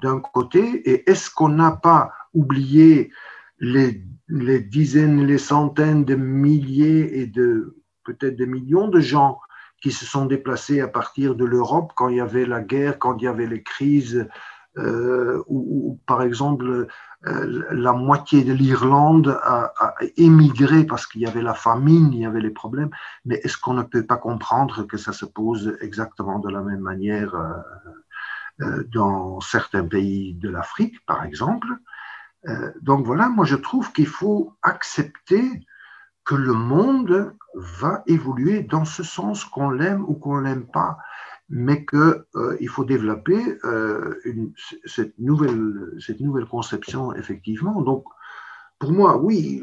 D'un 0.02 0.20
côté 0.20 0.60
Et 0.90 1.08
est-ce 1.10 1.30
qu'on 1.30 1.48
n'a 1.48 1.72
pas 1.72 2.12
oublié 2.34 3.10
les, 3.58 4.02
dizaines, 4.60 5.26
les 5.26 5.38
centaines 5.38 6.04
de 6.04 6.14
milliers 6.14 7.20
et 7.20 7.26
de 7.26 7.76
peut-être 8.04 8.36
des 8.36 8.46
millions 8.46 8.88
de 8.88 9.00
gens 9.00 9.38
qui 9.82 9.92
se 9.92 10.04
sont 10.04 10.26
déplacés 10.26 10.80
à 10.80 10.88
partir 10.88 11.34
de 11.34 11.44
l'Europe 11.44 11.92
quand 11.96 12.08
il 12.08 12.16
y 12.16 12.20
avait 12.20 12.46
la 12.46 12.60
guerre, 12.60 12.98
quand 12.98 13.16
il 13.18 13.24
y 13.24 13.28
avait 13.28 13.46
les 13.46 13.62
crises 13.62 14.26
euh, 14.78 15.42
où, 15.48 15.98
par 16.06 16.22
exemple 16.22 16.86
euh, 17.26 17.64
la 17.72 17.92
moitié 17.92 18.44
de 18.44 18.52
l'Irlande 18.52 19.38
a, 19.42 19.74
émigré 20.16 20.84
parce 20.84 21.06
qu'il 21.06 21.20
y 21.20 21.26
avait 21.26 21.42
la 21.42 21.54
famine, 21.54 22.12
il 22.12 22.20
y 22.20 22.24
avait 22.24 22.40
les 22.40 22.50
problèmes, 22.50 22.90
mais 23.24 23.40
est-ce 23.42 23.58
qu'on 23.58 23.74
ne 23.74 23.82
peut 23.82 24.06
pas 24.06 24.16
comprendre 24.16 24.84
que 24.84 24.96
ça 24.96 25.12
se 25.12 25.26
pose 25.26 25.76
exactement 25.80 26.38
de 26.38 26.48
la 26.48 26.62
même 26.62 26.80
manière 26.80 27.34
euh, 27.34 27.52
dans 28.92 29.40
certains 29.40 29.84
pays 29.84 30.34
de 30.34 30.48
l'Afrique, 30.48 31.04
par 31.06 31.24
exemple 31.24 31.68
Donc 32.82 33.06
voilà, 33.06 33.28
moi 33.28 33.44
je 33.44 33.56
trouve 33.56 33.92
qu'il 33.92 34.06
faut 34.06 34.54
accepter 34.62 35.66
que 36.24 36.34
le 36.34 36.52
monde 36.52 37.34
va 37.54 38.02
évoluer 38.06 38.62
dans 38.62 38.84
ce 38.84 39.02
sens 39.02 39.44
qu'on 39.44 39.70
l'aime 39.70 40.04
ou 40.06 40.14
qu'on 40.14 40.40
l'aime 40.40 40.66
pas 40.66 40.98
mais 41.50 41.84
qu'il 41.84 41.98
euh, 42.36 42.68
faut 42.68 42.84
développer 42.84 43.58
euh, 43.64 44.14
cette 44.84 45.18
nouvelle 45.18 46.46
conception, 46.48 47.12
effectivement. 47.14 47.82
Donc, 47.82 48.04
pour 48.78 48.92
moi, 48.92 49.18
oui, 49.18 49.62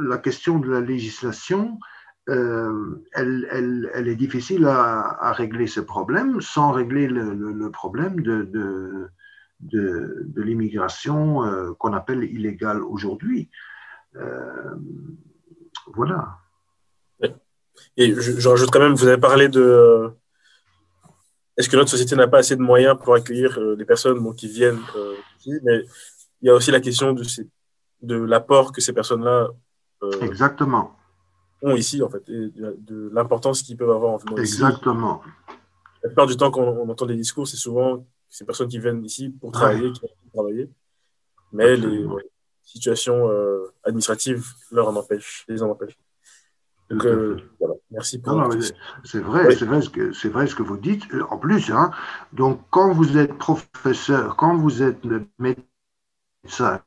la 0.00 0.18
question 0.18 0.58
de 0.58 0.68
la 0.68 0.80
législation, 0.80 1.78
euh, 2.28 3.04
elle, 3.12 3.46
elle, 3.50 3.90
elle, 3.94 4.08
est 4.08 4.16
difficile 4.16 4.66
à, 4.66 5.00
à, 5.20 5.32
régler 5.32 5.66
ce 5.66 5.80
problème 5.80 6.40
sans 6.40 6.72
régler 6.72 7.06
le, 7.06 7.34
le, 7.34 7.70
problème 7.70 8.20
de, 8.20 8.44
de, 8.44 9.08
de, 9.60 10.22
de 10.24 10.42
l'immigration 10.42 11.74
qu'on 11.78 11.92
appelle 11.92 12.24
illégale 12.24 12.82
aujourd'hui. 12.82 13.50
Voilà. 15.94 16.38
Et 17.96 18.14
je, 18.14 18.48
rajoute 18.48 18.70
quand 18.70 18.80
même, 18.80 18.94
vous 18.94 19.06
avez 19.06 19.20
parlé 19.20 19.48
de. 19.48 20.10
Est-ce 21.56 21.68
que 21.68 21.76
notre 21.76 21.90
société 21.90 22.16
n'a 22.16 22.26
pas 22.26 22.38
assez 22.38 22.56
de 22.56 22.62
moyens 22.62 22.96
pour 23.00 23.14
accueillir 23.14 23.76
des 23.76 23.84
personnes 23.84 24.34
qui 24.34 24.48
viennent 24.48 24.80
ici? 25.38 25.52
Mais 25.62 25.84
il 26.40 26.48
y 26.48 26.50
a 26.50 26.54
aussi 26.54 26.70
la 26.70 26.80
question 26.80 27.12
de, 27.12 27.22
de 28.02 28.16
l'apport 28.16 28.72
que 28.72 28.80
ces 28.80 28.92
personnes-là 28.92 29.50
Exactement. 30.20 30.96
Ont 31.62 31.74
ici, 31.76 32.02
en 32.02 32.08
fait, 32.08 32.28
et 32.28 32.50
de, 32.56 33.10
l'importance 33.12 33.62
qu'ils 33.62 33.76
peuvent 33.76 33.90
avoir 33.90 34.12
en 34.12 34.16
venant 34.18 34.36
Exactement. 34.36 35.22
La 36.02 36.10
plupart 36.10 36.26
du 36.26 36.36
temps, 36.36 36.50
quand 36.50 36.62
on 36.62 36.88
entend 36.88 37.06
des 37.06 37.16
discours, 37.16 37.48
c'est 37.48 37.56
souvent 37.56 38.06
ces 38.28 38.44
personnes 38.44 38.68
qui 38.68 38.78
viennent 38.78 39.04
ici 39.04 39.30
pour 39.30 39.52
travailler, 39.52 39.92
qui 39.92 40.00
viennent 40.00 40.32
travailler. 40.32 40.70
Mais 41.52 41.76
les 41.76 42.04
situations 42.62 43.30
euh, 43.30 43.72
administratives 43.84 44.46
leur 44.70 44.88
en 44.88 44.96
empêchent, 44.96 45.44
les 45.48 45.62
en 45.62 45.70
empêchent. 45.70 45.98
Donc, 46.90 47.04
euh, 47.06 47.36
voilà. 47.58 47.74
Merci 47.90 48.18
pour 48.18 48.32
C'est 49.04 49.20
vrai, 49.20 49.54
c'est 49.56 49.64
vrai, 49.64 49.80
ce 49.80 49.88
que, 49.88 50.12
c'est 50.12 50.28
vrai 50.28 50.46
ce 50.46 50.54
que 50.54 50.62
vous 50.62 50.76
dites. 50.76 51.04
En 51.30 51.38
plus, 51.38 51.70
hein, 51.70 51.90
donc, 52.32 52.60
quand 52.70 52.92
vous 52.92 53.16
êtes 53.16 53.38
professeur, 53.38 54.36
quand 54.36 54.56
vous 54.56 54.82
êtes 54.82 55.00
médecin, 55.38 56.82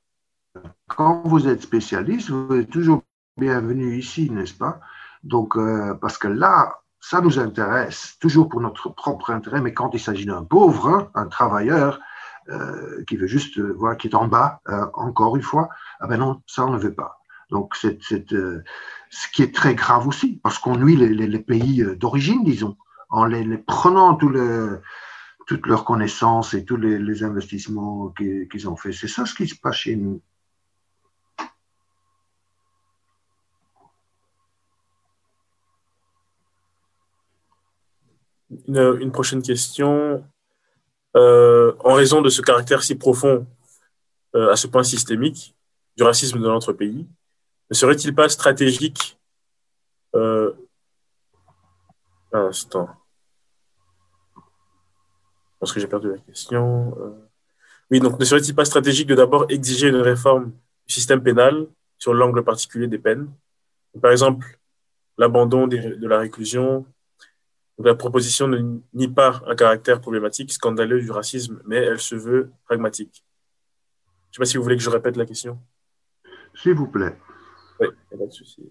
quand 0.87 1.23
vous 1.25 1.47
êtes 1.47 1.61
spécialiste, 1.61 2.29
vous 2.29 2.55
êtes 2.55 2.69
toujours 2.69 3.03
bienvenu 3.37 3.97
ici, 3.97 4.29
n'est-ce 4.29 4.53
pas? 4.53 4.79
Donc, 5.23 5.55
euh, 5.57 5.93
parce 5.95 6.17
que 6.17 6.27
là, 6.27 6.79
ça 6.99 7.21
nous 7.21 7.39
intéresse, 7.39 8.17
toujours 8.19 8.49
pour 8.49 8.61
notre 8.61 8.89
propre 8.89 9.29
intérêt, 9.29 9.61
mais 9.61 9.73
quand 9.73 9.91
il 9.93 9.99
s'agit 9.99 10.25
d'un 10.25 10.43
pauvre, 10.43 10.89
hein, 10.89 11.11
un 11.13 11.27
travailleur 11.27 11.99
euh, 12.49 13.03
qui 13.05 13.17
veut 13.17 13.27
juste 13.27 13.57
euh, 13.59 13.73
voir, 13.73 13.97
qui 13.97 14.07
est 14.07 14.15
en 14.15 14.27
bas, 14.27 14.61
encore 14.93 15.35
une 15.35 15.43
fois, 15.43 15.69
ah 15.99 16.07
ben 16.07 16.17
non, 16.17 16.41
ça 16.47 16.65
on 16.65 16.71
ne 16.71 16.77
veut 16.77 16.93
pas. 16.93 17.19
Donc 17.49 17.75
c'est 17.75 17.99
ce 18.01 19.27
qui 19.31 19.43
est 19.43 19.53
très 19.53 19.75
grave 19.75 20.07
aussi, 20.07 20.39
parce 20.43 20.59
qu'on 20.59 20.75
nuit 20.75 20.97
les, 20.97 21.39
pays 21.39 21.85
d'origine, 21.95 22.43
disons, 22.43 22.75
en 23.09 23.25
les, 23.25 23.57
prenant 23.57 24.15
toutes 24.15 25.67
leurs 25.67 25.85
connaissances 25.85 26.53
et 26.53 26.65
tous 26.65 26.77
les, 26.77 27.23
investissements 27.23 28.13
qu'ils 28.17 28.67
ont 28.67 28.75
fait. 28.75 28.91
C'est 28.91 29.07
ça 29.07 29.25
ce 29.25 29.33
qui 29.33 29.47
se 29.47 29.55
passe 29.55 29.75
chez 29.75 29.95
nous. 29.95 30.21
Une, 38.67 39.11
prochaine 39.11 39.41
question. 39.41 40.23
Euh, 41.15 41.73
en 41.79 41.93
raison 41.93 42.21
de 42.21 42.29
ce 42.29 42.41
caractère 42.41 42.83
si 42.83 42.95
profond, 42.95 43.47
euh, 44.35 44.51
à 44.51 44.55
ce 44.55 44.67
point 44.67 44.83
systémique, 44.83 45.55
du 45.95 46.03
racisme 46.03 46.39
dans 46.39 46.53
notre 46.53 46.73
pays, 46.73 47.07
ne 47.69 47.75
serait-il 47.75 48.13
pas 48.13 48.29
stratégique 48.29 49.17
euh, 50.15 50.53
Un 52.33 52.47
instant. 52.47 52.89
Je 55.63 55.73
que 55.73 55.79
j'ai 55.79 55.87
perdu 55.87 56.11
la 56.11 56.19
question. 56.19 56.95
Oui, 57.89 57.99
donc 57.99 58.19
ne 58.19 58.25
serait-il 58.25 58.53
pas 58.53 58.63
stratégique 58.63 59.07
de 59.07 59.15
d'abord 59.15 59.47
exiger 59.49 59.87
une 59.87 59.95
réforme 59.95 60.51
du 60.87 60.93
système 60.93 61.23
pénal 61.23 61.67
sur 61.97 62.13
l'angle 62.13 62.43
particulier 62.43 62.87
des 62.87 62.99
peines? 62.99 63.27
Par 63.99 64.11
exemple, 64.11 64.59
l'abandon 65.17 65.65
de 65.67 66.07
la 66.07 66.19
réclusion, 66.19 66.85
la 67.79 67.95
proposition 67.95 68.47
ne 68.47 68.79
nie 68.93 69.07
pas 69.07 69.41
un 69.45 69.55
caractère 69.55 70.01
problématique, 70.01 70.51
scandaleux 70.51 70.99
du 70.99 71.11
racisme, 71.11 71.61
mais 71.65 71.77
elle 71.77 71.99
se 71.99 72.15
veut 72.15 72.51
pragmatique. 72.65 73.23
Je 74.03 74.29
ne 74.29 74.33
sais 74.33 74.39
pas 74.39 74.45
si 74.45 74.57
vous 74.57 74.63
voulez 74.63 74.77
que 74.77 74.83
je 74.83 74.89
répète 74.89 75.15
la 75.15 75.25
question. 75.25 75.59
S'il 76.55 76.73
vous 76.73 76.87
plaît. 76.87 77.15
Oui, 77.79 77.87
pas 78.09 78.25
de 78.25 78.31
souci. 78.31 78.63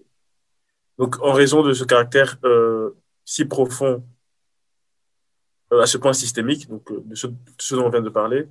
Donc, 0.97 1.21
en 1.21 1.31
raison 1.31 1.63
de 1.63 1.73
ce 1.73 1.83
caractère 1.83 2.37
euh, 2.43 2.91
si 3.23 3.45
profond, 3.45 4.03
euh, 5.71 5.81
à 5.81 5.85
ce 5.85 5.97
point 5.97 6.13
systémique, 6.13 6.67
donc, 6.67 6.91
euh, 6.91 7.01
de, 7.05 7.15
ce, 7.15 7.27
dont 7.75 7.85
on 7.85 7.89
vient 7.89 8.01
de 8.01 8.09
parler, 8.09 8.47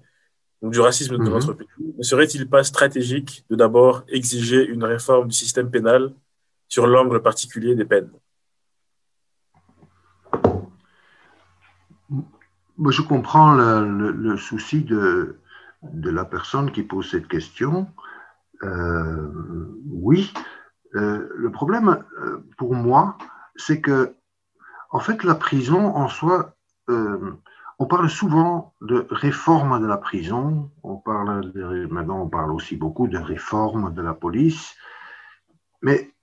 donc 0.62 0.73
du 0.73 0.81
racisme 0.81 1.19
de 1.19 1.23
mhm. 1.23 1.31
notre 1.31 1.53
pays, 1.53 1.69
ne 1.99 2.03
serait-il 2.03 2.49
pas 2.49 2.65
stratégique 2.65 3.45
de 3.51 3.57
d'abord 3.57 4.05
exiger 4.09 4.65
une 4.65 4.85
réforme 4.85 5.28
du 5.28 5.37
système 5.37 5.70
pénal 5.70 6.15
sur 6.69 6.87
l'angle 6.87 7.20
particulier 7.20 7.74
des 7.74 7.85
peines? 7.85 8.11
Je 12.11 13.03
comprends 13.03 13.55
le, 13.55 14.37
souci 14.37 14.83
de, 14.83 15.39
la 15.83 16.24
personne 16.24 16.70
qui 16.70 16.83
pose 16.83 17.11
cette 17.11 17.28
question. 17.28 17.89
Euh, 18.62 19.28
oui, 19.91 20.33
euh, 20.95 21.28
le 21.35 21.51
problème 21.51 22.05
euh, 22.20 22.39
pour 22.57 22.74
moi, 22.74 23.19
c'est 23.57 23.81
que, 23.81 24.15
en 24.91 25.01
fait, 25.01 25.24
la 25.24 25.35
prison 25.35 25.95
en 25.95 26.09
soi, 26.09 26.55
on 27.78 27.87
parle 27.87 28.09
souvent 28.09 28.74
de 28.81 29.07
réforme 29.11 29.81
de 29.81 29.87
la 29.87 29.97
prison, 29.97 30.70
on 30.83 30.97
parle 30.97 31.53
maintenant 31.91 32.23
on 32.23 32.28
parle 32.28 32.53
aussi 32.53 32.77
beaucoup 32.77 33.09
de 33.09 33.19
réforme 33.19 33.93
de 33.93 34.01
la 34.01 34.15
police, 34.15 34.77
mais 35.83 36.15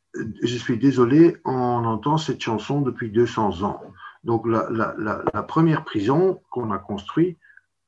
je 0.41 0.55
suis 0.55 0.77
désolé, 0.77 1.37
on 1.43 1.85
entend 1.85 2.17
cette 2.17 2.41
chanson 2.41 2.81
depuis 2.81 3.11
200 3.11 3.63
ans. 3.63 3.81
Donc 4.23 4.45
la, 4.47 5.43
première 5.43 5.83
prison 5.83 6.41
qu'on 6.49 6.71
a 6.71 6.77
construite, 6.77 7.37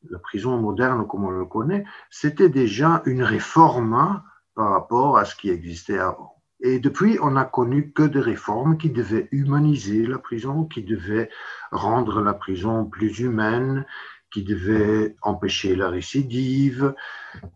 la 0.10 0.20
prison 0.20 0.58
moderne 0.60 1.08
comme 1.08 1.24
on 1.24 1.30
le 1.30 1.46
connaît, 1.46 1.86
c'était 2.10 2.50
déjà 2.50 3.02
une 3.06 3.24
réforme 3.24 3.94
hein, 3.94 4.24
par 4.54 4.72
rapport 4.72 5.18
à 5.18 5.26
ce 5.26 5.36
qui 5.36 5.50
existait 5.50 5.98
avant. 5.98 6.36
Et 6.62 6.80
depuis, 6.80 7.20
on 7.22 7.32
n'a 7.32 7.46
connu 7.46 7.92
que 7.92 8.04
des 8.04 8.20
réformes 8.20 8.78
qui 8.78 8.90
devaient 8.90 9.28
humaniser 9.32 10.06
la 10.08 10.18
prison, 10.18 10.66
qui 10.66 10.84
devaient 10.84 11.30
rendre 11.72 12.22
la 12.22 12.34
prison 12.34 12.86
plus 12.86 13.20
humaine, 13.20 13.86
qui 14.32 14.44
devaient 14.44 15.16
empêcher 15.22 15.76
la 15.76 15.90
récidive. 15.90 16.94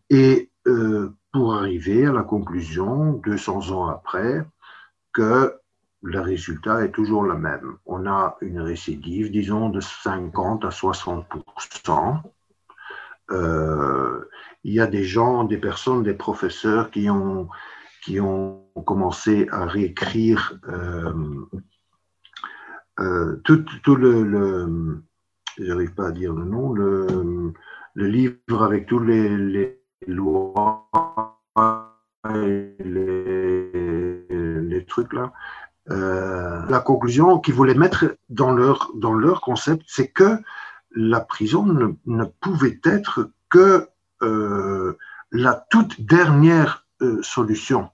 Et 0.09 0.51
euh, 0.67 1.15
pour 1.31 1.55
arriver 1.55 2.05
à 2.05 2.11
la 2.11 2.23
conclusion, 2.23 3.13
200 3.13 3.71
ans 3.71 3.87
après, 3.87 4.45
que 5.13 5.59
le 6.01 6.21
résultat 6.21 6.83
est 6.83 6.91
toujours 6.91 7.23
le 7.23 7.37
même. 7.37 7.77
On 7.85 8.05
a 8.07 8.37
une 8.41 8.61
récidive, 8.61 9.31
disons, 9.31 9.69
de 9.69 9.81
50 9.81 10.65
à 10.65 10.69
60% 10.69 12.21
euh, 13.31 14.25
Il 14.63 14.73
y 14.73 14.79
a 14.79 14.87
des 14.87 15.03
gens, 15.03 15.43
des 15.43 15.57
personnes, 15.57 16.03
des 16.03 16.13
professeurs 16.13 16.89
qui 16.91 17.09
ont, 17.09 17.49
commencé 18.85 19.45
à 19.51 19.65
réécrire 19.65 20.57
euh, 20.69 21.13
euh, 23.01 23.35
tout, 23.43 23.95
le, 23.95 25.01
j'arrive 25.57 25.93
pas 25.93 26.07
à 26.07 26.11
dire 26.11 26.33
le 26.33 26.45
nom, 26.45 26.71
le, 26.71 27.53
livre 27.95 28.63
avec 28.63 28.85
tous 28.85 28.99
les, 28.99 29.77
lois 30.07 30.87
et 32.33 32.75
les, 32.79 34.61
les 34.61 34.85
trucs 34.85 35.11
là, 35.11 35.33
euh, 35.91 36.61
la 36.69 36.79
conclusion 36.79 37.39
qu'ils 37.39 37.53
voulaient 37.53 37.73
mettre 37.73 38.15
dans 38.29 38.51
leur, 38.51 38.91
dans 38.95 39.13
leur 39.13 39.41
concept, 39.41 39.83
c'est 39.87 40.09
que 40.09 40.37
la 40.91 41.19
prison 41.19 41.65
ne, 42.05 42.25
pouvait 42.25 42.79
être 42.83 43.31
que 43.49 43.87
euh, 44.21 44.97
la 45.31 45.65
toute 45.69 46.01
dernière 46.01 46.85
euh, 47.01 47.21
solution. 47.23 47.89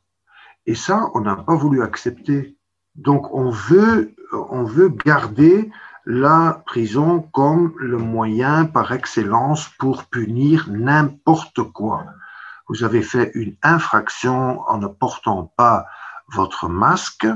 Et 0.65 0.75
ça, 0.75 1.09
on 1.13 1.21
n'a 1.21 1.35
pas 1.35 1.55
voulu 1.55 1.83
accepter. 1.83 2.57
Donc, 2.95 3.33
on 3.33 3.49
veut, 3.49 4.15
on 4.31 4.63
veut 4.63 4.89
garder 4.89 5.71
la 6.05 6.63
prison 6.65 7.21
comme 7.33 7.73
le 7.77 7.97
moyen 7.97 8.65
par 8.65 8.91
excellence 8.91 9.69
pour 9.79 10.05
punir 10.05 10.67
n'importe 10.69 11.61
quoi. 11.63 12.05
Vous 12.67 12.83
avez 12.83 13.01
fait 13.01 13.31
une 13.35 13.55
infraction 13.63 14.61
en 14.67 14.77
ne 14.77 14.87
portant 14.87 15.51
pas 15.55 15.85
votre 16.27 16.67
masque, 16.67 17.27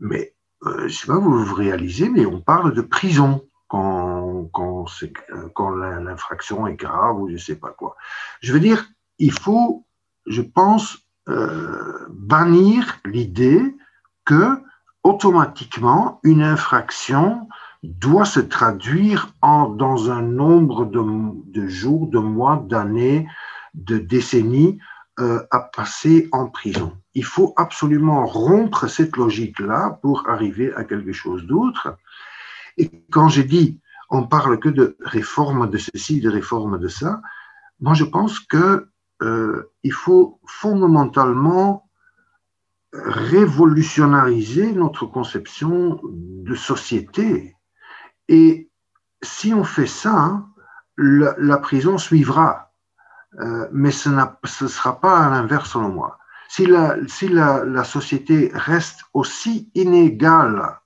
mais 0.00 0.34
euh, 0.64 0.80
je 0.80 0.84
ne 0.84 0.88
sais 0.88 1.06
pas, 1.06 1.18
vous 1.18 1.44
vous 1.44 1.54
réalisez, 1.54 2.08
mais 2.08 2.26
on 2.26 2.40
parle 2.40 2.72
de 2.74 2.82
prison 2.82 3.46
quand, 3.68 4.48
quand, 4.52 4.86
quand 5.54 5.70
l'infraction 5.70 6.66
est 6.66 6.76
grave 6.76 7.20
ou 7.20 7.28
je 7.28 7.34
ne 7.34 7.38
sais 7.38 7.56
pas 7.56 7.70
quoi. 7.70 7.96
Je 8.40 8.52
veux 8.52 8.60
dire, 8.60 8.86
il 9.18 9.32
faut, 9.32 9.86
je 10.26 10.42
pense, 10.42 10.98
euh, 11.28 12.06
bannir 12.10 12.98
l'idée 13.04 13.76
que 14.24 14.62
automatiquement 15.02 16.20
une 16.22 16.42
infraction 16.42 17.48
doit 17.82 18.24
se 18.24 18.40
traduire 18.40 19.32
en, 19.42 19.68
dans 19.68 20.10
un 20.10 20.22
nombre 20.22 20.84
de 20.86 21.68
jours, 21.68 22.08
de 22.08 22.18
mois, 22.18 22.64
d'années, 22.66 23.28
de 23.74 23.98
décennies 23.98 24.78
euh, 25.20 25.42
à 25.50 25.60
passer 25.60 26.28
en 26.32 26.48
prison. 26.48 26.96
Il 27.14 27.24
faut 27.24 27.54
absolument 27.56 28.26
rompre 28.26 28.86
cette 28.86 29.16
logique-là 29.16 29.98
pour 30.02 30.28
arriver 30.28 30.74
à 30.74 30.84
quelque 30.84 31.12
chose 31.12 31.44
d'autre. 31.46 31.96
Et 32.76 32.90
quand 33.10 33.28
j'ai 33.28 33.44
dit, 33.44 33.80
on 34.10 34.26
parle 34.26 34.60
que 34.60 34.68
de 34.68 34.96
réforme 35.00 35.70
de 35.70 35.78
ceci, 35.78 36.20
de 36.20 36.30
réforme 36.30 36.78
de 36.78 36.88
ça, 36.88 37.22
moi 37.80 37.94
je 37.94 38.04
pense 38.04 38.40
que 38.40 38.88
euh, 39.22 39.72
il 39.82 39.92
faut 39.92 40.40
fondamentalement 40.46 41.88
révolutionnariser 42.92 44.72
notre 44.72 45.06
conception 45.06 46.00
de 46.04 46.54
société. 46.54 47.56
Et 48.28 48.70
si 49.22 49.54
on 49.54 49.64
fait 49.64 49.86
ça, 49.86 50.44
la, 50.96 51.58
prison 51.58 51.98
suivra. 51.98 52.65
Euh, 53.40 53.68
mais 53.72 53.90
ce 53.90 54.08
ne 54.08 54.68
sera 54.68 55.00
pas 55.00 55.18
à 55.18 55.30
l'inverse 55.30 55.70
selon 55.72 55.90
moi. 55.90 56.18
Si, 56.48 56.66
la, 56.66 56.96
la, 57.64 57.84
société 57.84 58.50
reste 58.54 59.00
aussi 59.12 59.70
inégale 59.74 60.78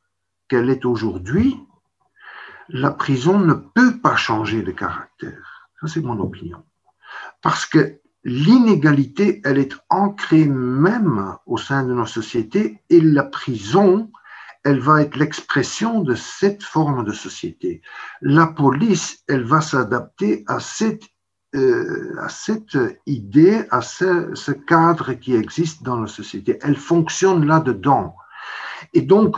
qu'elle 0.48 0.70
est 0.70 0.84
aujourd'hui, 0.84 1.60
la 2.68 2.90
prison 2.90 3.38
ne 3.38 3.54
peut 3.54 3.98
pas 3.98 4.16
changer 4.16 4.62
de 4.62 4.72
caractère. 4.72 5.68
Ça, 5.80 5.86
c'est 5.86 6.00
mon 6.00 6.18
opinion. 6.18 6.64
Parce 7.42 7.66
que 7.66 8.00
l'inégalité, 8.24 9.40
elle 9.44 9.58
est 9.58 9.76
ancrée 9.88 10.46
même 10.46 11.36
au 11.46 11.56
sein 11.56 11.84
de 11.84 11.92
nos 11.92 12.06
sociétés 12.06 12.82
et 12.90 13.00
la 13.00 13.24
prison, 13.24 14.10
elle 14.64 14.80
va 14.80 15.02
être 15.02 15.16
l'expression 15.16 16.00
de 16.00 16.14
cette 16.14 16.62
forme 16.62 17.04
de 17.04 17.12
société. 17.12 17.80
La 18.20 18.46
police, 18.46 19.24
elle 19.28 19.44
va 19.44 19.60
s'adapter 19.60 20.44
à 20.46 20.60
cette, 20.60 21.04
euh, 21.56 22.14
à 22.20 22.28
cette 22.28 22.78
idée, 23.06 23.64
à 23.70 23.80
ce, 23.80 24.52
cadre 24.52 25.14
qui 25.14 25.34
existe 25.34 25.82
dans 25.82 26.00
la 26.00 26.06
société. 26.06 26.60
Elle 26.62 26.76
fonctionne 26.76 27.44
là-dedans. 27.44 28.14
Et 28.94 29.00
donc, 29.00 29.34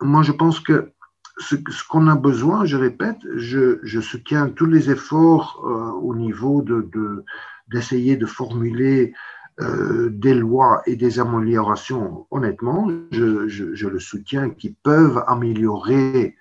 moi, 0.00 0.22
je 0.22 0.32
pense 0.32 0.58
que 0.58 0.92
ce, 1.36 1.56
qu'on 1.86 2.08
a 2.08 2.16
besoin, 2.16 2.64
je 2.64 2.78
répète, 2.78 3.18
je, 3.34 4.00
soutiens 4.00 4.48
tous 4.48 4.64
les 4.64 4.90
efforts 4.90 5.62
euh, 5.66 5.90
au 6.00 6.14
niveau 6.14 6.62
de, 6.62 6.88
de 6.94 7.24
d'essayer 7.68 8.16
de 8.16 8.26
formuler 8.26 9.12
euh, 9.60 10.08
des 10.10 10.34
lois 10.34 10.80
et 10.86 10.96
des 10.96 11.20
améliorations, 11.20 12.26
honnêtement, 12.30 12.90
je, 13.10 13.86
le 13.86 13.98
soutiens, 13.98 14.48
qui 14.48 14.74
peuvent 14.82 15.22
améliorer 15.26 16.36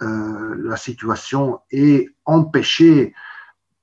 la 0.00 0.76
situation 0.76 1.60
et 1.70 2.08
empêcher 2.24 3.14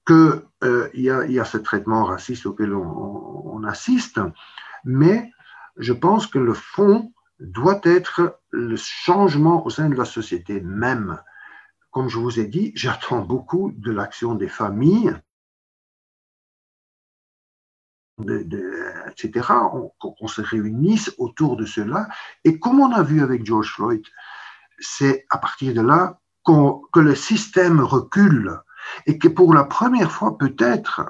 qu'il 0.10 0.42
euh, 0.64 0.90
y, 0.96 1.40
a, 1.40 1.46
ce 1.46 1.58
traitement 1.58 2.04
raciste 2.04 2.48
auquel 2.48 2.74
on, 2.74 3.64
assiste. 3.64 4.20
Mais 4.84 5.32
je 5.78 5.94
pense 5.94 6.26
que 6.26 6.40
le 6.40 6.54
fond 6.54 7.14
doit 7.40 7.82
être 7.84 8.40
le 8.50 8.76
changement 8.78 9.64
au 9.66 9.70
sein 9.70 9.90
de 9.90 9.96
la 9.96 10.06
société 10.06 10.62
même. 10.62 11.22
Comme 11.92 12.10
je 12.10 12.18
vous 12.18 12.40
ai 12.40 12.48
dit, 12.48 12.72
j'attends 12.74 13.22
beaucoup 13.22 13.72
de 13.76 13.92
l'action 13.92 14.34
des 14.34 14.48
familles 14.48 15.16
etc., 19.08 19.48
qu'on 19.98 20.28
se 20.28 20.42
réunisse 20.42 21.14
autour 21.18 21.56
de 21.56 21.66
cela. 21.66 22.10
Et 22.44 22.60
comme 22.60 22.82
on 22.82 22.92
a 22.92 23.02
vu 23.02 23.22
avec 23.22 23.46
George 23.46 23.74
Floyd, 23.74 24.04
c'est 24.80 25.26
à 25.30 25.38
partir 25.38 25.74
de 25.74 25.82
là 25.82 26.20
que 26.46 27.00
le 27.00 27.16
système 27.16 27.80
recule 27.80 28.60
et 29.06 29.18
que 29.18 29.28
pour 29.28 29.54
la 29.54 29.64
première 29.64 30.12
fois, 30.12 30.38
peut-être, 30.38 31.02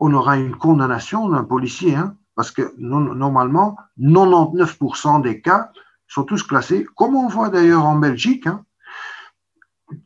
on 0.00 0.12
aura 0.12 0.36
une 0.36 0.56
condamnation 0.56 1.28
d'un 1.28 1.44
policier, 1.44 1.94
hein, 1.94 2.16
parce 2.34 2.50
que 2.50 2.72
normalement, 2.78 3.76
99% 3.98 5.22
des 5.22 5.40
cas 5.40 5.72
sont 6.06 6.24
tous 6.24 6.42
classés, 6.42 6.86
comme 6.96 7.16
on 7.16 7.28
voit 7.28 7.48
d'ailleurs 7.48 7.84
en 7.84 7.96
Belgique. 7.96 8.46
Hein. 8.46 8.64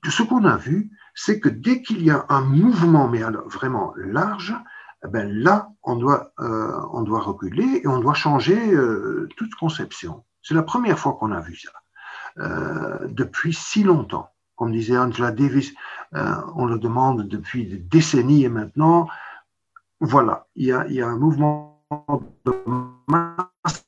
Ce 0.08 0.22
qu'on 0.22 0.44
a 0.44 0.56
vu, 0.56 0.90
c'est 1.14 1.40
que 1.40 1.48
dès 1.48 1.82
qu'il 1.82 2.02
y 2.02 2.10
a 2.10 2.24
un 2.28 2.40
mouvement, 2.40 3.08
mais 3.08 3.22
vraiment 3.46 3.92
large, 3.96 4.56
eh 5.04 5.08
ben 5.08 5.30
là, 5.30 5.68
on 5.82 5.96
doit, 5.96 6.32
euh, 6.40 6.80
on 6.92 7.02
doit 7.02 7.20
reculer 7.20 7.82
et 7.82 7.86
on 7.88 7.98
doit 7.98 8.14
changer 8.14 8.72
euh, 8.72 9.28
toute 9.36 9.54
conception. 9.56 10.24
C'est 10.42 10.54
la 10.54 10.62
première 10.62 10.98
fois 10.98 11.14
qu'on 11.14 11.32
a 11.32 11.40
vu 11.40 11.56
ça, 11.56 11.70
euh, 12.38 13.08
depuis 13.08 13.52
si 13.52 13.82
longtemps. 13.82 14.31
Comme 14.62 14.70
disait 14.70 14.96
Angela 14.96 15.32
Davis, 15.32 15.74
on 16.12 16.66
le 16.66 16.78
demande 16.78 17.26
depuis 17.26 17.66
des 17.66 17.78
décennies 17.78 18.44
et 18.44 18.48
maintenant, 18.48 19.08
voilà, 19.98 20.46
il 20.54 20.66
y 20.66 20.72
a, 20.72 20.86
il 20.86 20.94
y 20.94 21.02
a 21.02 21.08
un 21.08 21.16
mouvement 21.16 21.82
de 22.44 22.54
masse 23.08 23.84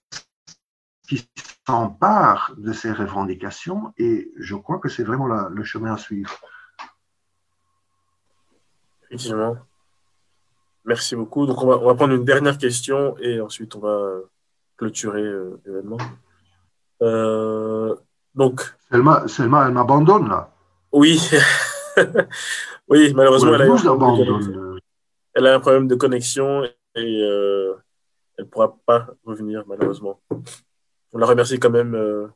qui 1.07 1.25
s'empare 1.65 2.55
de 2.57 2.73
ces 2.73 2.91
revendications 2.91 3.93
et 3.99 4.33
je 4.37 4.57
crois 4.57 4.81
que 4.81 4.89
c'est 4.89 5.05
vraiment 5.05 5.29
la, 5.29 5.49
le 5.49 5.63
chemin 5.63 5.95
à 5.95 5.97
suivre. 5.97 6.33
Effectivement. 9.05 9.57
Merci 10.85 11.15
beaucoup. 11.15 11.47
Donc, 11.47 11.63
on 11.63 11.69
va, 11.69 11.79
on 11.79 11.87
va, 11.87 11.95
prendre 11.95 12.15
une 12.15 12.25
dernière 12.25 12.59
question 12.59 13.17
et 13.19 13.41
ensuite 13.41 13.77
on 13.77 13.79
va 13.79 14.19
clôturer 14.77 15.23
euh, 15.23 15.61
l'événement. 15.65 15.99
Euh, 17.01 17.95
donc. 18.35 18.75
Selma, 18.91 19.29
Selma, 19.29 19.67
elle 19.69 19.73
m'abandonne 19.73 20.29
là. 20.29 20.54
Oui. 20.95 21.21
oui, 22.89 23.13
malheureusement, 23.15 23.53
elle 23.55 23.63
a, 23.63 23.65
un 23.65 24.77
elle 25.35 25.47
a, 25.49 25.55
un 25.57 25.61
problème 25.61 25.89
de 25.89 25.97
connexion 25.97 26.63
et 26.95 27.23
euh, 27.23 27.75
elle 28.39 28.45
ne 28.45 28.49
pourra 28.49 28.77
pas 28.87 29.09
revenir, 29.25 29.65
malheureusement. 29.67 30.21
On 31.13 31.19
la 31.19 31.27
remercie 31.27 31.59
quand 31.59 31.71
même 31.71 31.97
euh, 31.97 32.29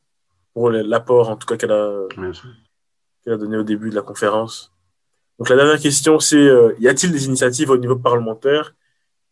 pour 0.55 0.70
l'apport, 0.70 1.30
en 1.30 1.36
tout 1.36 1.47
cas, 1.47 1.56
qu'elle 1.56 1.70
a, 1.70 2.09
qu 2.09 3.30
a 3.30 3.36
donné 3.36 3.56
au 3.59 3.62
début 3.62 3.90
de 3.90 3.94
la 3.94 4.02
conférence. 4.02 4.72
Donc 5.39 5.51
la 5.51 5.56
dernière 5.56 5.78
question, 5.78 6.18
c'est 6.18 6.36
euh, 6.36 6.74
y 6.80 6.89
a-t-il 6.89 7.12
des 7.12 7.26
initiatives 7.26 7.70
au 7.70 7.76
niveau 7.76 7.94
parlementaire 7.94 8.74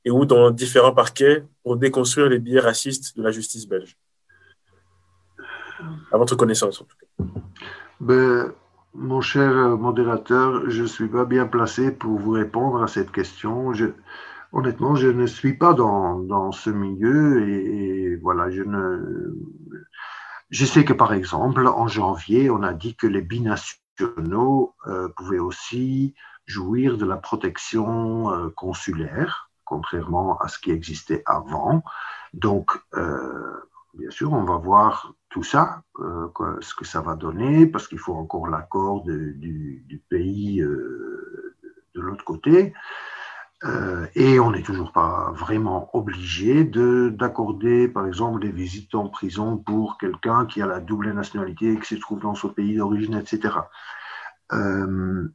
et 0.04 0.10
ou 0.12 0.24
dans 0.24 0.52
différents 0.52 0.94
parquets 0.94 1.44
pour 1.64 1.76
déconstruire 1.76 2.28
les 2.28 2.38
biais 2.38 2.60
racistes 2.60 3.16
de 3.16 3.24
la 3.24 3.32
justice 3.32 3.66
belge? 3.66 3.98
À 6.12 6.16
votre 6.16 6.36
connaissance, 6.36 6.80
en 6.80 6.84
tout 6.84 6.96
cas. 6.96 7.24
Ben, 7.98 8.52
mon 8.96 9.20
cher 9.20 9.52
modérateur, 9.76 10.70
je 10.70 10.82
ne 10.82 10.86
suis 10.86 11.08
pas 11.08 11.24
bien 11.24 11.46
placé 11.46 11.90
pour 11.90 12.18
vous 12.18 12.32
répondre 12.32 12.82
à 12.82 12.88
cette 12.88 13.12
question. 13.12 13.72
Honnêtement, 14.52 14.94
je 14.94 15.08
ne 15.08 15.26
suis 15.26 15.54
pas 15.54 15.74
dans, 15.74 16.18
dans 16.18 16.52
ce 16.52 16.70
milieu 16.70 17.48
et, 17.48 18.16
voilà, 18.16 18.50
je 18.50 18.62
ne. 18.62 19.36
Je 20.50 20.64
sais 20.64 20.84
que 20.84 20.92
par 20.92 21.12
exemple, 21.12 21.66
en 21.66 21.88
janvier, 21.88 22.50
on 22.50 22.62
a 22.62 22.72
dit 22.72 22.94
que 22.94 23.06
les 23.06 23.22
binations 23.22 24.74
euh, 24.86 25.08
pouvaient 25.16 25.40
aussi 25.40 26.14
jouir 26.46 26.96
de 26.96 27.04
la 27.04 27.16
protection 27.16 28.30
euh, 28.30 28.48
consulaire, 28.50 29.50
contrairement 29.64 30.38
à 30.38 30.48
ce 30.48 30.58
qui 30.60 30.70
existait 30.70 31.22
avant. 31.26 31.82
Donc, 32.32 32.70
euh, 32.94 33.60
bien 33.94 34.10
sûr, 34.10 34.32
on 34.32 34.44
va 34.44 34.56
voir 34.56 35.14
tout 35.36 35.42
ça, 35.42 35.82
ce 35.98 36.74
que 36.74 36.86
ça 36.86 37.02
va 37.02 37.14
donner, 37.14 37.66
parce 37.66 37.88
qu'il 37.88 37.98
faut 37.98 38.14
encore 38.14 38.48
l'accord 38.48 39.04
du, 39.04 40.02
pays 40.08 40.62
de 40.62 42.00
l'autre 42.00 42.24
côté. 42.24 42.72
Euh, 43.64 44.06
et 44.14 44.40
on 44.40 44.50
n'est 44.50 44.62
toujours 44.62 44.92
pas 44.92 45.32
vraiment 45.32 45.90
obligé 45.94 46.64
d'accorder, 46.64 47.86
par 47.86 48.06
exemple, 48.06 48.40
des 48.40 48.50
visites 48.50 48.94
en 48.94 49.10
prison 49.10 49.58
pour 49.58 49.98
quelqu'un 49.98 50.46
qui 50.46 50.62
a 50.62 50.66
la 50.66 50.80
double 50.80 51.12
nationalité 51.12 51.74
et 51.74 51.78
qui 51.78 51.96
se 51.96 52.00
trouve 52.00 52.20
dans 52.20 52.34
son 52.34 52.48
pays 52.48 52.76
d'origine, 52.78 53.14
etc. 53.14 53.58
Euh, 54.54 55.28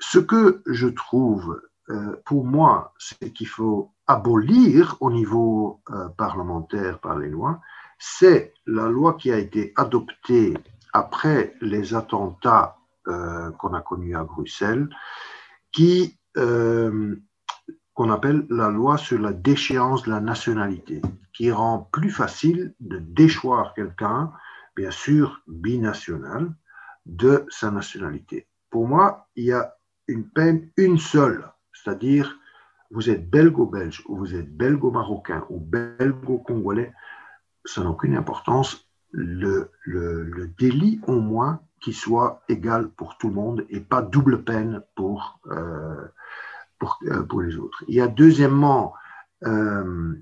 ce 0.00 0.18
que 0.18 0.64
je 0.66 0.88
trouve, 0.88 1.62
euh, 1.90 2.20
pour 2.24 2.44
moi, 2.44 2.92
c'est 2.98 3.32
qu'il 3.32 3.48
faut 3.48 3.92
abolir 4.08 4.96
au 4.98 5.12
niveau 5.12 5.80
euh, 5.90 6.08
parlementaire 6.08 6.98
par 6.98 7.16
les 7.20 7.28
lois, 7.28 7.60
c'est 7.98 8.54
la 8.66 8.88
loi 8.88 9.14
qui 9.14 9.30
a 9.30 9.38
été 9.38 9.72
adoptée 9.76 10.54
après 10.92 11.54
les 11.60 11.94
attentats 11.94 12.76
euh, 13.08 13.50
qu'on 13.52 13.74
a 13.74 13.80
connus 13.80 14.16
à 14.16 14.24
Bruxelles, 14.24 14.88
qui 15.72 16.18
qu'on 17.94 18.10
appelle 18.10 18.44
la 18.50 18.68
loi 18.70 18.98
sur 18.98 19.20
la 19.20 19.32
déchéance 19.32 20.02
de 20.02 20.10
la 20.10 20.20
nationalité, 20.20 21.00
qui 21.32 21.50
rend 21.52 21.88
plus 21.92 22.10
facile 22.10 22.74
de 22.80 22.98
déchoir 22.98 23.72
quelqu'un, 23.74 24.32
bien 24.76 24.90
sûr 24.90 25.40
binational, 25.46 26.52
de 27.06 27.46
sa 27.48 27.70
nationalité. 27.70 28.48
Pour 28.70 28.88
moi, 28.88 29.28
il 29.36 29.44
y 29.44 29.52
a 29.52 29.76
une 30.08 30.28
peine, 30.28 30.70
une 30.76 30.98
seule, 30.98 31.48
c'est-à-dire 31.72 32.36
vous 32.90 33.10
êtes 33.10 33.28
belgo-belge 33.30 34.02
ou 34.06 34.16
vous 34.16 34.34
êtes 34.34 34.54
belgo-marocain 34.56 35.44
ou 35.48 35.60
belgo-congolais, 35.60 36.92
ça 37.64 37.82
n'a 37.82 37.90
aucune 37.90 38.16
importance. 38.16 38.88
Le, 39.12 39.70
délit, 40.58 41.00
au 41.06 41.20
moins, 41.20 41.60
qui 41.80 41.92
soit 41.92 42.42
égal 42.48 42.88
pour 42.88 43.18
tout 43.18 43.28
le 43.28 43.34
monde 43.34 43.66
et 43.68 43.80
pas 43.80 44.02
double 44.02 44.42
peine 44.42 44.82
pour, 44.96 45.38
euh, 45.46 46.08
euh, 47.04 47.22
pour 47.22 47.42
les 47.42 47.56
autres. 47.56 47.84
Il 47.88 47.94
y 47.94 48.00
a 48.00 48.08
deuxièmement, 48.08 48.94
euh, 49.44 50.14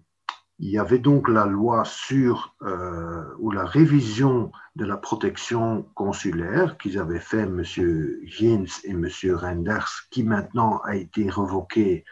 il 0.59 0.69
y 0.69 0.79
avait 0.79 0.99
donc 0.99 1.29
la 1.29 1.47
loi 1.47 1.85
sur 1.85 2.55
ou 3.39 3.51
la 3.51 3.65
révision 3.65 4.53
de 4.77 4.85
la 4.85 4.97
protection 4.97 5.85
consulaire 5.95 6.77
qu'ils 6.79 6.99
avaient 6.99 7.21
fait 7.21 7.43
M. 7.43 7.63
Jens 7.65 8.81
et 8.85 8.91
M. 8.91 9.09
Renders, 9.35 9.89
qui 10.11 10.23
maintenant 10.23 10.81
a 10.85 10.97
été 10.97 11.29
revoquée 11.29 12.05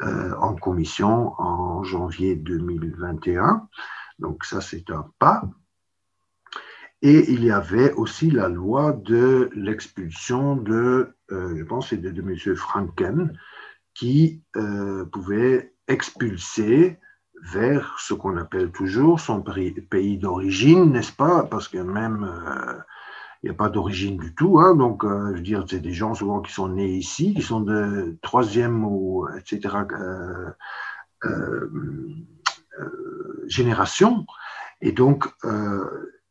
en 0.00 0.54
commission 0.54 1.34
en 1.38 1.82
janvier 1.84 2.36
2021. 2.36 3.68
Donc 4.20 4.44
ça, 4.44 4.60
c'est 4.60 4.90
un 4.90 5.10
pas. 5.18 5.42
Et 7.02 7.32
il 7.32 7.44
y 7.44 7.50
avait 7.50 7.92
aussi 7.94 8.30
la 8.30 8.48
loi 8.48 8.92
de 8.92 9.48
l'expulsion 9.54 10.56
de, 10.56 11.14
euh, 11.32 11.56
je 11.56 11.64
pense, 11.64 11.94
de, 11.94 12.10
de 12.10 12.20
M. 12.20 12.56
Franken, 12.56 13.32
qui 13.94 14.42
euh, 14.56 15.06
pouvait 15.06 15.74
expulser 15.88 16.98
vers 17.42 17.96
ce 17.98 18.12
qu'on 18.12 18.36
appelle 18.36 18.70
toujours 18.70 19.18
son 19.18 19.42
pays 19.42 20.18
d'origine, 20.18 20.92
n'est-ce 20.92 21.12
pas? 21.12 21.44
Parce 21.44 21.68
que 21.68 21.78
même, 21.78 22.24
euh, 22.24 22.74
il 23.42 23.46
n'y 23.46 23.54
a 23.54 23.58
pas 23.58 23.70
d'origine 23.70 24.18
du 24.18 24.34
tout. 24.34 24.60
Hein, 24.60 24.76
donc, 24.76 25.02
je 25.02 25.36
veux 25.36 25.40
dire, 25.40 25.64
c'est 25.66 25.80
des 25.80 25.94
gens 25.94 26.14
souvent 26.14 26.42
qui 26.42 26.52
sont 26.52 26.68
nés 26.68 26.92
ici, 26.92 27.32
qui 27.32 27.40
sont 27.40 27.60
de 27.60 28.18
troisième 28.20 28.84
ou, 28.84 29.26
etc., 29.38 29.78
génération. 33.46 34.26
Et 34.80 34.92
donc, 34.92 35.26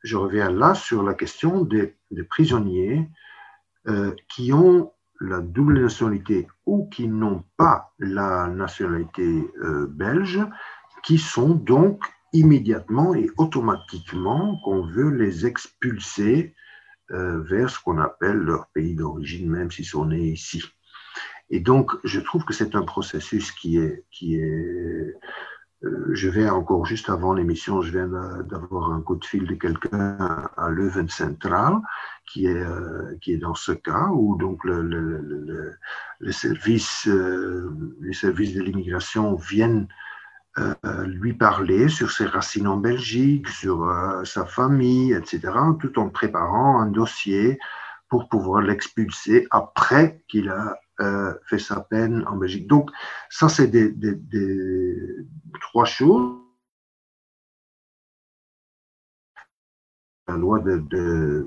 je 0.04 0.18
reviens 0.18 0.50
là 0.50 0.74
sur 0.74 1.04
la 1.04 1.14
question 1.14 1.64
des, 1.64 1.96
prisonniers 2.30 3.10
euh, 3.88 4.14
qui 4.30 4.54
ont 4.54 4.92
la 5.20 5.42
double 5.42 5.82
nationalité 5.82 6.48
ou 6.66 6.88
qui 6.90 7.08
n'ont 7.08 7.44
pas 7.58 7.94
la 8.00 8.48
nationalité 8.48 9.50
euh, 9.62 9.88
belge, 9.88 10.40
qui 11.04 11.18
sont 11.18 11.50
donc 11.50 12.04
immédiatement 12.32 13.14
et 13.16 13.30
automatiquement 13.38 14.60
qu'on 14.64 14.86
veut 14.86 15.10
les 15.10 15.46
expulser 15.46 16.56
euh, 17.12 17.42
vers 17.42 17.70
ce 17.70 17.80
qu'on 17.80 17.98
appelle 17.98 18.38
leur 18.38 18.68
pays 18.68 18.96
d'origine, 18.96 19.50
même 19.50 19.72
s'ils 19.72 19.86
sont 19.86 20.06
nés 20.06 20.30
ici. 20.30 20.64
Et 21.50 21.60
donc, 21.60 21.92
je 22.04 22.20
trouve 22.20 22.46
que 22.46 22.54
c'est 22.54 22.76
un 22.76 22.84
processus 22.84 23.52
qui 23.52 23.78
est, 23.78 24.06
qui 24.12 24.36
est 24.36 24.44
euh, 24.44 25.18
je 25.82 26.30
vais 26.30 26.50
encore 26.50 26.86
juste 26.86 27.10
avant 27.10 27.34
l'émission, 27.34 27.82
je 27.82 27.92
viens 27.92 28.08
d'avoir 28.08 28.92
un 28.92 29.02
coup 29.02 29.16
de 29.16 29.24
fil 29.24 29.48
de 29.48 29.56
quelqu'un 29.56 30.50
à 30.58 30.70
Leuven 30.70 31.08
Central 31.08 31.78
qui 32.26 32.48
est, 32.48 32.64
euh, 32.64 33.18
qui 33.22 33.34
est 33.34 33.38
dans 33.38 33.56
ce 33.56 33.72
cas 33.72 34.10
où 34.12 34.38
donc 34.38 34.64
le, 34.66 34.82
le, 34.82 35.20
le, 35.22 35.76
les, 36.20 36.32
services, 36.34 37.08
euh, 37.08 37.72
les 38.02 38.14
services 38.14 38.54
de 38.54 38.62
l'immigration 38.62 39.36
viennent 39.36 39.88
lui 41.06 41.32
parler 41.32 41.88
sur 41.88 42.12
ses 42.12 42.26
racines 42.26 42.68
en 42.68 42.76
Belgique, 42.76 43.48
sur 43.48 43.90
sa 44.26 44.46
famille, 44.46 45.14
etc., 45.14 45.54
tout 45.80 45.98
en 45.98 46.10
préparant 46.10 46.82
un 46.82 46.88
dossier 46.88 47.58
pour 48.10 48.28
pouvoir 48.28 48.62
l'expulser 48.62 49.48
après 49.52 50.22
qu'il 50.28 50.50
a 50.50 50.76
euh, 51.00 51.34
fait 51.46 51.60
sa 51.60 51.80
peine 51.82 52.26
en 52.28 52.36
Belgique. 52.36 52.68
Donc, 52.68 52.92
ça, 53.30 53.48
c'est 53.48 53.68
des, 53.68 53.94
trois 55.62 55.86
choses. 55.86 56.38
La 60.28 60.36
loi 60.36 60.60
de, 60.60 60.78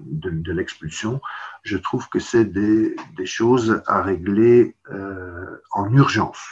de, 0.05 0.53
l'expulsion, 0.53 1.21
je 1.63 1.77
trouve 1.77 2.09
que 2.09 2.19
c'est 2.19 2.45
des, 2.45 2.97
choses 3.25 3.83
à 3.87 4.03
régler 4.03 4.75
euh, 4.91 5.61
en 5.73 5.93
urgence. 5.93 6.43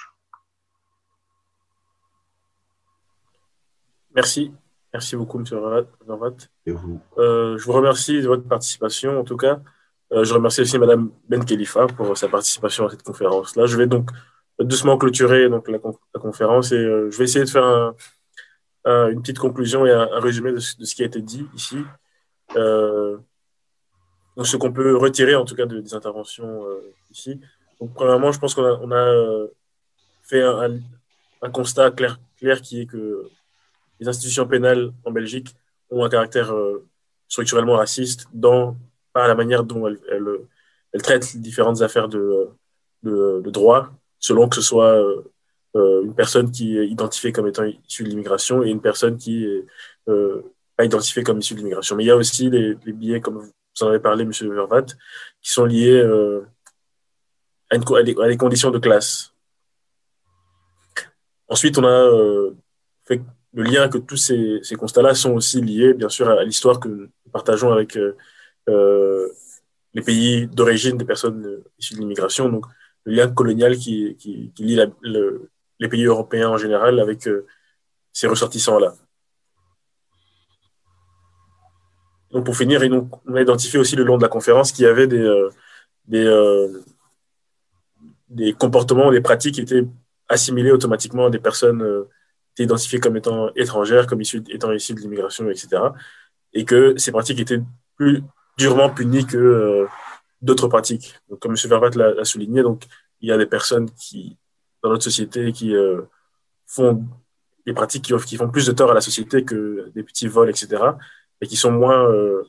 Merci. 4.14 4.52
Merci 4.92 5.16
beaucoup, 5.16 5.38
M. 5.38 5.44
Vous 6.66 7.00
euh, 7.18 7.56
Je 7.56 7.64
vous 7.64 7.72
remercie 7.72 8.20
de 8.20 8.26
votre 8.26 8.46
participation, 8.46 9.20
en 9.20 9.24
tout 9.24 9.36
cas. 9.36 9.60
Euh, 10.12 10.24
je 10.24 10.34
remercie 10.34 10.60
aussi 10.62 10.78
Madame 10.78 11.10
Ben 11.28 11.44
Khalifa 11.44 11.86
pour 11.86 12.16
sa 12.16 12.28
participation 12.28 12.86
à 12.86 12.90
cette 12.90 13.02
conférence-là. 13.02 13.66
Je 13.66 13.76
vais 13.76 13.86
donc 13.86 14.10
doucement 14.58 14.98
clôturer 14.98 15.48
donc, 15.48 15.68
la, 15.68 15.78
conférence 16.18 16.72
et 16.72 16.76
euh, 16.76 17.10
je 17.10 17.18
vais 17.18 17.24
essayer 17.24 17.44
de 17.44 17.50
faire 17.50 17.94
une 18.84 19.20
petite 19.20 19.38
conclusion 19.38 19.86
et 19.86 19.92
un, 19.92 20.20
résumé 20.20 20.52
de 20.52 20.58
ce, 20.58 20.94
qui 20.94 21.02
a 21.02 21.06
été 21.06 21.20
dit 21.20 21.46
ici. 21.54 21.78
Euh, 22.56 23.18
donc 24.36 24.46
ce 24.46 24.56
qu'on 24.56 24.72
peut 24.72 24.96
retirer 24.96 25.36
en 25.36 25.44
tout 25.44 25.54
cas 25.54 25.66
de, 25.66 25.80
des 25.80 25.94
interventions 25.94 26.64
ici. 27.10 27.40
Donc, 27.80 27.94
premièrement, 27.94 28.32
je 28.32 28.38
pense 28.38 28.54
qu'on 28.54 28.92
a, 28.92 29.46
fait 30.22 30.42
un, 30.42 31.50
constat 31.52 31.90
clair, 31.92 32.18
clair 32.36 32.60
qui 32.60 32.82
est 32.82 32.86
que 32.86 33.28
les 34.00 34.08
institutions 34.08 34.46
pénales 34.46 34.92
en 35.04 35.10
Belgique 35.10 35.54
ont 35.90 36.04
un 36.04 36.08
caractère 36.08 36.52
structurellement 37.28 37.76
raciste 37.76 38.26
dans 38.32 38.76
par 39.12 39.28
la 39.28 39.34
manière 39.34 39.64
dont 39.64 39.86
elle, 39.86 39.98
elle, 40.92 41.02
traite 41.02 41.36
différentes 41.36 41.82
affaires 41.82 42.08
de, 42.08 42.48
de, 43.02 43.50
droit, 43.50 43.90
selon 44.18 44.48
que 44.48 44.56
ce 44.56 44.62
soit 44.62 44.94
euh, 44.94 45.22
euh, 45.76 46.04
une 46.04 46.14
personne 46.14 46.50
qui 46.50 46.78
est 46.78 46.88
identifiée 46.88 47.32
comme 47.32 47.46
étant 47.46 47.64
issue 47.64 48.04
de 48.04 48.08
l'immigration 48.08 48.62
et 48.62 48.70
une 48.70 48.80
personne 48.80 49.16
qui 49.16 49.44
est 49.44 49.66
euh, 50.08 50.42
pas 50.76 50.84
identifiée 50.84 51.22
comme 51.22 51.38
issue 51.38 51.54
de 51.54 51.60
l'immigration. 51.60 51.96
Mais 51.96 52.04
il 52.04 52.08
y 52.08 52.10
a 52.10 52.16
aussi 52.16 52.50
les, 52.50 52.74
billets, 52.74 53.20
comme 53.20 53.38
vous 53.38 53.52
en 53.80 53.88
avez 53.88 54.00
parlé, 54.00 54.24
M. 54.24 54.32
Vervat, 54.52 54.86
qui 55.42 55.50
sont 55.50 55.64
liés 55.64 56.02
à, 57.70 58.02
des, 58.02 58.36
conditions 58.36 58.70
de 58.70 58.78
classe. 58.78 59.32
Ensuite, 61.48 61.78
on 61.78 61.84
a 61.84 62.52
fait 63.04 63.20
le 63.52 63.62
lien 63.62 63.88
que 63.88 63.98
tous 63.98 64.16
ces, 64.16 64.76
constats-là 64.76 65.14
sont 65.14 65.32
aussi 65.32 65.60
liés, 65.60 65.94
bien 65.94 66.08
sûr, 66.08 66.28
à 66.28 66.44
l'histoire 66.44 66.78
que 66.80 66.88
nous 66.88 67.08
partageons 67.32 67.72
avec 67.72 67.96
euh, 67.96 68.16
les 69.94 70.02
pays 70.02 70.46
d'origine 70.46 70.96
des 70.96 71.04
personnes 71.04 71.44
euh, 71.46 71.64
issues 71.78 71.94
de 71.94 72.00
l'immigration, 72.00 72.48
donc 72.48 72.66
le 73.04 73.14
lien 73.14 73.28
colonial 73.30 73.76
qui, 73.76 74.16
qui, 74.16 74.52
lie 74.58 74.78
les 75.78 75.88
pays 75.88 76.04
européens 76.04 76.50
en 76.50 76.56
général 76.56 77.00
avec 77.00 77.26
euh, 77.26 77.46
ces 78.12 78.26
ressortissants-là. 78.26 78.94
Donc 82.30 82.44
pour 82.44 82.56
finir, 82.56 82.80
on 83.26 83.34
a 83.34 83.40
identifié 83.40 83.78
aussi 83.78 83.96
le 83.96 84.04
long 84.04 84.16
de 84.16 84.22
la 84.22 84.28
conférence 84.28 84.70
qu'il 84.70 84.84
y 84.84 84.88
avait 84.88 85.08
des, 85.08 85.48
des, 88.28 88.52
comportements, 88.52 89.10
des 89.10 89.20
pratiques 89.20 89.56
qui 89.56 89.62
étaient 89.62 89.84
assimilés 90.28 90.70
automatiquement 90.70 91.26
à 91.26 91.30
des 91.30 91.40
personnes 91.40 92.06
identifiées 92.56 93.00
comme 93.00 93.16
étant 93.16 93.50
étrangères, 93.56 94.06
comme 94.06 94.20
étant 94.20 94.70
issues 94.70 94.94
de 94.94 95.00
l'immigration, 95.00 95.50
etc. 95.50 95.82
Et 96.52 96.64
que 96.64 96.96
ces 96.98 97.10
pratiques 97.10 97.40
étaient 97.40 97.62
plus 97.96 98.22
durement 98.60 98.90
puni 98.90 99.24
que 99.26 99.38
euh, 99.38 99.86
d'autres 100.42 100.68
pratiques. 100.68 101.18
Donc, 101.28 101.40
comme 101.40 101.52
M. 101.52 101.56
Vervat 101.64 101.90
l'a 101.96 102.24
souligné, 102.24 102.62
donc, 102.62 102.84
il 103.20 103.28
y 103.28 103.32
a 103.32 103.38
des 103.38 103.46
personnes 103.46 103.90
qui, 103.92 104.36
dans 104.82 104.90
notre 104.90 105.04
société 105.04 105.52
qui 105.52 105.74
euh, 105.74 106.02
font 106.66 107.04
des 107.66 107.72
pratiques 107.72 108.04
qui, 108.26 108.36
font 108.36 108.50
plus 108.50 108.66
de 108.66 108.72
tort 108.72 108.90
à 108.90 108.94
la 108.94 109.00
société 109.00 109.44
que 109.44 109.90
des 109.94 110.02
petits 110.02 110.28
vols, 110.28 110.50
etc., 110.50 110.82
et 111.40 111.46
qui 111.46 111.56
sont 111.56 111.72
moins, 111.72 112.04
euh, 112.10 112.42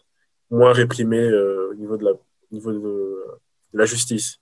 moins 0.50 0.74
réprimés 0.74 1.32
au 1.72 1.74
niveau, 1.76 1.96
de 1.96 2.06
la, 2.06 2.12
de, 2.52 3.24
la 3.74 3.86
justice. 3.86 4.38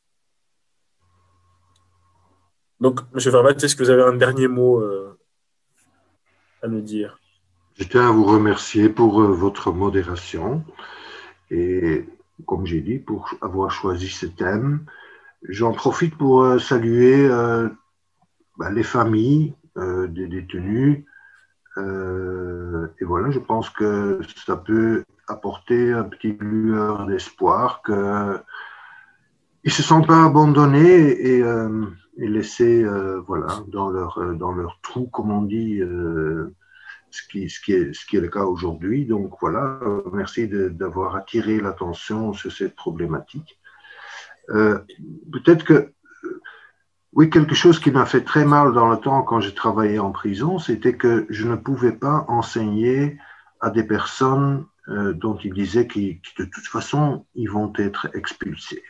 Donc, 2.80 3.02
M. 3.14 3.20
Vervat, 3.20 3.52
est-ce 3.52 3.76
que 3.76 3.84
vous 3.84 3.92
avez 3.92 4.04
un 4.04 4.16
dernier 4.16 4.48
mot 4.48 4.84
à 6.64 6.68
nous 6.68 6.82
dire? 6.82 7.20
Je 7.78 7.84
tiens 7.84 8.10
à 8.10 8.12
vous 8.12 8.26
remercier 8.26 8.90
pour 8.90 9.22
votre 9.22 9.72
modération. 9.72 10.64
Et 11.52 12.06
comme 12.46 12.66
j'ai 12.66 12.82
dit, 12.82 13.00
pour 13.00 13.34
avoir 13.42 13.72
choisi 13.72 14.08
ce 14.08 14.26
thème, 14.26 14.86
j'en 15.48 15.72
profite 15.72 16.16
pour 16.18 16.44
euh, 16.44 16.60
saluer 16.60 17.28
euh, 17.28 17.70
bah, 18.58 18.72
les 18.72 18.84
familles 18.84 19.54
euh, 19.78 20.08
des 20.08 20.28
détenus. 20.28 21.04
et 21.78 23.06
voilà, 23.06 23.32
je 23.32 23.40
pense 23.40 23.70
que 23.70 24.20
ça 24.46 24.58
peut 24.58 25.06
apporter 25.30 25.94
un 25.94 26.04
petit 26.04 26.36
lueur 26.40 27.06
d'espoir 27.06 27.82
qu'ils 27.86 27.96
ne 29.64 29.70
se 29.70 29.82
sentent 29.82 30.08
pas 30.08 30.26
abandonnés 30.26 31.10
et, 31.32 31.40
et 32.18 32.28
laissés 32.28 32.84
voilà, 33.28 33.48
dans, 33.68 33.90
leur, 33.90 34.36
dans 34.36 34.52
leur 34.52 34.80
trou, 34.82 35.08
comme 35.08 35.32
on 35.32 35.44
dit, 35.44 35.82
ce 37.12 37.28
qui, 37.28 37.44
est, 37.74 38.22
le 38.22 38.28
cas 38.28 38.44
aujourd'hui. 38.44 39.06
Donc 39.06 39.34
voilà, 39.42 39.80
merci 40.14 40.48
d'avoir 40.48 41.16
attiré 41.16 41.60
l'attention 41.60 42.34
sur 42.34 42.52
cette 42.52 42.76
problématique. 42.76 43.60
Euh, 44.50 44.80
Peut-être 45.32 45.64
que, 45.64 45.94
oui, 47.14 47.30
quelque 47.30 47.56
chose 47.56 47.80
qui 47.80 47.92
m'a 47.92 48.06
fait 48.06 48.22
très 48.22 48.46
mal 48.46 48.74
dans 48.74 48.90
le 48.90 48.98
temps 48.98 49.24
quand 49.24 49.40
j'ai 49.40 49.54
travaillé 49.54 50.00
en 50.00 50.12
prison, 50.12 50.60
c'était 50.60 50.96
que 50.96 51.26
je 51.30 51.48
ne 51.48 51.56
pouvais 51.56 51.92
pas 51.92 52.26
enseigner 52.28 53.18
à 53.62 53.70
des 53.70 53.84
personnes 53.84 54.66
euh, 54.88 55.14
dont 55.14 55.38
ils 55.38 55.54
disaient 55.54 55.88
que 55.88 56.00
de 56.00 56.46
toute 56.46 56.68
façon, 56.68 57.26
ils 57.36 57.50
vont 57.50 57.74
être 57.78 58.10
expulsés. 58.16 58.84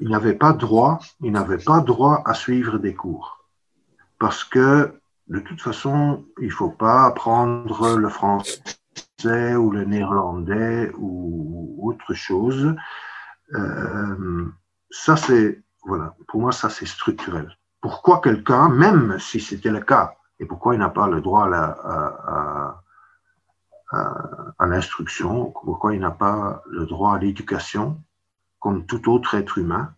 Ils 0.00 0.08
n'avaient 0.08 0.34
pas 0.34 0.52
droit, 0.52 0.98
ils 1.20 1.30
n'avaient 1.30 1.64
pas 1.64 1.80
droit 1.80 2.22
à 2.24 2.34
suivre 2.34 2.78
des 2.78 2.94
cours 2.94 3.38
parce 4.18 4.44
que 4.44 5.00
de 5.28 5.40
toute 5.40 5.60
façon, 5.60 6.24
il 6.40 6.46
ne 6.46 6.52
faut 6.52 6.70
pas 6.70 7.04
apprendre 7.04 7.96
le 7.96 8.08
français 8.08 8.60
ou 9.56 9.70
le 9.70 9.84
néerlandais 9.84 10.90
ou 10.96 11.78
autre 11.82 12.14
chose. 12.14 12.74
Euh, 13.54 14.46
ça, 14.90 15.16
c'est, 15.16 15.62
voilà, 15.84 16.14
pour 16.28 16.40
moi, 16.40 16.52
ça, 16.52 16.70
c'est 16.70 16.86
structurel. 16.86 17.56
Pourquoi 17.80 18.20
quelqu'un, 18.20 18.68
même 18.68 19.18
si 19.18 19.40
c'était 19.40 19.70
le 19.70 19.80
cas, 19.80 20.14
Et 20.40 20.46
pourquoi 20.46 20.74
il 20.74 20.78
n'a 20.78 20.88
pas 20.88 21.08
le 21.08 21.20
droit 21.20 21.48
à, 21.50 22.80
l'instruction 24.60 25.52
Pourquoi 25.64 25.94
il 25.94 26.00
n'a 26.00 26.10
pas 26.10 26.62
le 26.66 26.86
droit 26.86 27.14
à 27.14 27.18
l'éducation 27.18 28.00
comme 28.60 28.86
tout 28.86 29.10
autre 29.10 29.34
être 29.34 29.58
humain 29.58 29.94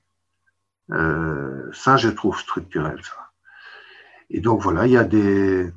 euh, 0.91 1.71
Ça, 1.73 1.97
je 1.97 2.09
trouve 2.09 2.39
structurel, 2.39 3.03
ça. 3.05 3.30
Et 4.31 4.41
donc 4.41 4.63
voilà, 4.63 4.87
il 4.87 4.93
y 4.93 4.97
a 4.97 5.05
des. 5.05 5.71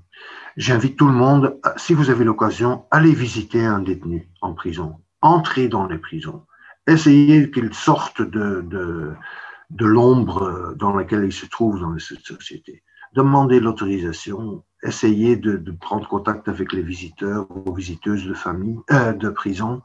J'invite 0.56 0.98
tout 0.98 1.08
le 1.08 1.14
monde, 1.14 1.60
si 1.78 1.96
vous 1.96 2.12
avez 2.12 2.24
l'occasion, 2.24 2.86
allez 2.92 3.14
visiter 3.14 3.66
un 3.66 3.80
détenu 3.80 4.30
en 4.42 4.54
prison. 4.54 4.98
Entrez 5.22 5.68
dans 5.68 5.88
les 5.88 5.98
prisons. 5.98 6.44
Essayez 6.86 7.50
qu'il 7.50 7.74
sorte 7.74 8.22
de, 8.22 8.64
de, 8.70 9.86
l'ombre 9.86 10.76
dans 10.76 10.94
laquelle 10.94 11.24
il 11.24 11.34
se 11.34 11.48
trouve 11.48 11.80
dans 11.80 11.98
cette 11.98 12.26
société. 12.26 12.84
Demandez 13.16 13.60
l'autorisation, 13.60 14.64
essayez 14.84 15.38
de, 15.38 15.72
prendre 15.72 16.08
contact 16.08 16.48
avec 16.50 16.72
les 16.72 16.82
visiteurs 16.84 17.48
ou 17.50 17.74
visiteuses 17.74 18.26
de 18.26 18.34
famille, 18.34 18.80
euh, 18.92 19.14
de 19.14 19.30
prison. 19.30 19.82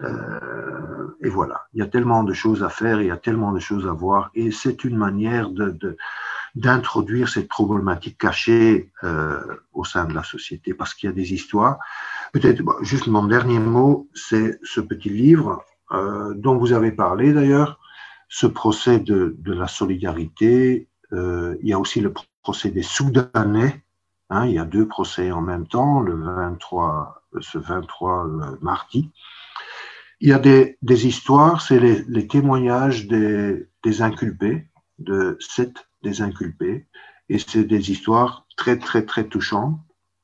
Euh, 0.00 1.16
et 1.22 1.30
voilà, 1.30 1.62
il 1.72 1.78
y 1.78 1.82
a 1.82 1.86
tellement 1.86 2.24
de 2.24 2.34
choses 2.34 2.62
à 2.62 2.68
faire, 2.68 3.00
il 3.00 3.06
y 3.06 3.12
a 3.12 3.16
tellement 3.16 3.52
de 3.52 3.60
choses 3.60 3.86
à 3.86 3.92
voir, 3.92 4.30
et 4.34 4.50
c'est 4.50 4.82
une 4.84 4.96
manière 4.96 5.50
de 5.50 5.96
d'introduire 6.54 7.28
cette 7.28 7.48
problématique 7.48 8.18
cachée 8.18 8.92
euh, 9.02 9.40
au 9.72 9.84
sein 9.84 10.04
de 10.04 10.14
la 10.14 10.22
société, 10.22 10.72
parce 10.72 10.94
qu'il 10.94 11.08
y 11.08 11.12
a 11.12 11.14
des 11.14 11.32
histoires. 11.32 11.78
Peut-être 12.32 12.62
juste 12.82 13.08
mon 13.08 13.24
dernier 13.24 13.58
mot, 13.58 14.08
c'est 14.14 14.58
ce 14.62 14.80
petit 14.80 15.10
livre 15.10 15.64
euh, 15.92 16.32
dont 16.34 16.56
vous 16.56 16.72
avez 16.72 16.92
parlé 16.92 17.32
d'ailleurs, 17.32 17.80
ce 18.28 18.46
procès 18.46 19.00
de, 19.00 19.36
de 19.38 19.52
la 19.52 19.66
solidarité. 19.66 20.88
Euh, 21.12 21.56
il 21.62 21.68
y 21.68 21.72
a 21.72 21.78
aussi 21.78 22.00
le 22.00 22.12
procès 22.42 22.70
des 22.70 22.82
Soudanais. 22.82 23.82
Hein, 24.30 24.46
il 24.46 24.54
y 24.54 24.58
a 24.58 24.64
deux 24.64 24.86
procès 24.86 25.32
en 25.32 25.42
même 25.42 25.66
temps, 25.66 26.00
le 26.00 26.14
23, 26.14 27.22
ce 27.40 27.58
23 27.58 28.26
mardi. 28.62 29.10
Il 30.20 30.28
y 30.28 30.32
a 30.32 30.38
des, 30.38 30.78
des 30.82 31.06
histoires, 31.06 31.60
c'est 31.60 31.78
les, 31.78 32.02
les, 32.08 32.26
témoignages 32.26 33.06
des, 33.08 33.68
des 33.82 34.02
inculpés, 34.02 34.66
de 34.98 35.36
sept 35.40 35.86
des 36.04 36.22
inculpés. 36.22 36.86
Et 37.28 37.38
c'est 37.38 37.64
des 37.64 37.90
histoires 37.90 38.46
très, 38.56 38.78
très, 38.78 39.04
très 39.04 39.24
touchantes 39.24 39.80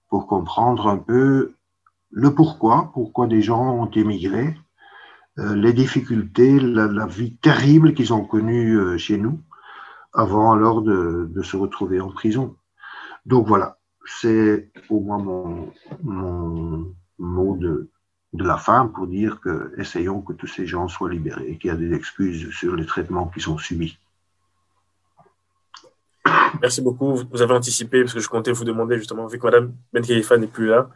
pour 0.08 0.26
comprendre 0.26 0.86
un 0.88 0.98
peu 0.98 1.54
le 2.10 2.34
pourquoi, 2.34 2.90
pourquoi 2.92 3.26
des 3.26 3.40
gens 3.40 3.74
ont 3.74 3.90
émigré, 3.90 4.56
euh, 5.38 5.54
les 5.54 5.72
difficultés, 5.72 6.58
la, 6.58 7.06
vie 7.06 7.36
terrible 7.36 7.94
qu'ils 7.94 8.12
ont 8.12 8.24
connue 8.24 8.76
euh, 8.76 8.98
chez 8.98 9.16
nous 9.16 9.40
avant 10.12 10.52
alors 10.52 10.82
de, 10.82 11.30
se 11.42 11.56
retrouver 11.56 12.00
en 12.00 12.10
prison. 12.10 12.56
Donc 13.26 13.46
voilà, 13.46 13.78
c'est 14.04 14.70
au 14.88 15.00
moins 15.00 15.18
mon, 16.02 16.94
mot 17.18 17.56
de, 17.56 17.90
de 18.32 18.44
la 18.44 18.56
fin 18.56 18.88
pour 18.88 19.06
dire 19.06 19.40
que 19.40 19.72
essayons 19.78 20.20
que 20.20 20.32
tous 20.32 20.48
ces 20.48 20.66
gens 20.66 20.88
soient 20.88 21.10
libérés 21.10 21.58
qu'il 21.58 21.68
y 21.68 21.70
a 21.70 21.76
des 21.76 21.92
excuses 21.92 22.50
sur 22.50 22.74
les 22.74 22.86
traitements 22.86 23.28
qui 23.28 23.40
sont 23.40 23.58
subis. 23.58 23.98
Merci 26.60 26.80
beaucoup. 26.82 27.20
Vous 27.30 27.42
avez 27.42 27.54
anticipé, 27.54 28.02
parce 28.02 28.14
que 28.14 28.20
je 28.20 28.28
comptais 28.28 28.52
vous 28.52 28.64
demander 28.64 28.98
justement, 28.98 29.26
vu 29.26 29.38
que 29.38 29.46
Mme 29.46 29.72
Ben 29.92 30.02
n'est 30.02 30.46
plus 30.46 30.66
là, 30.66 30.90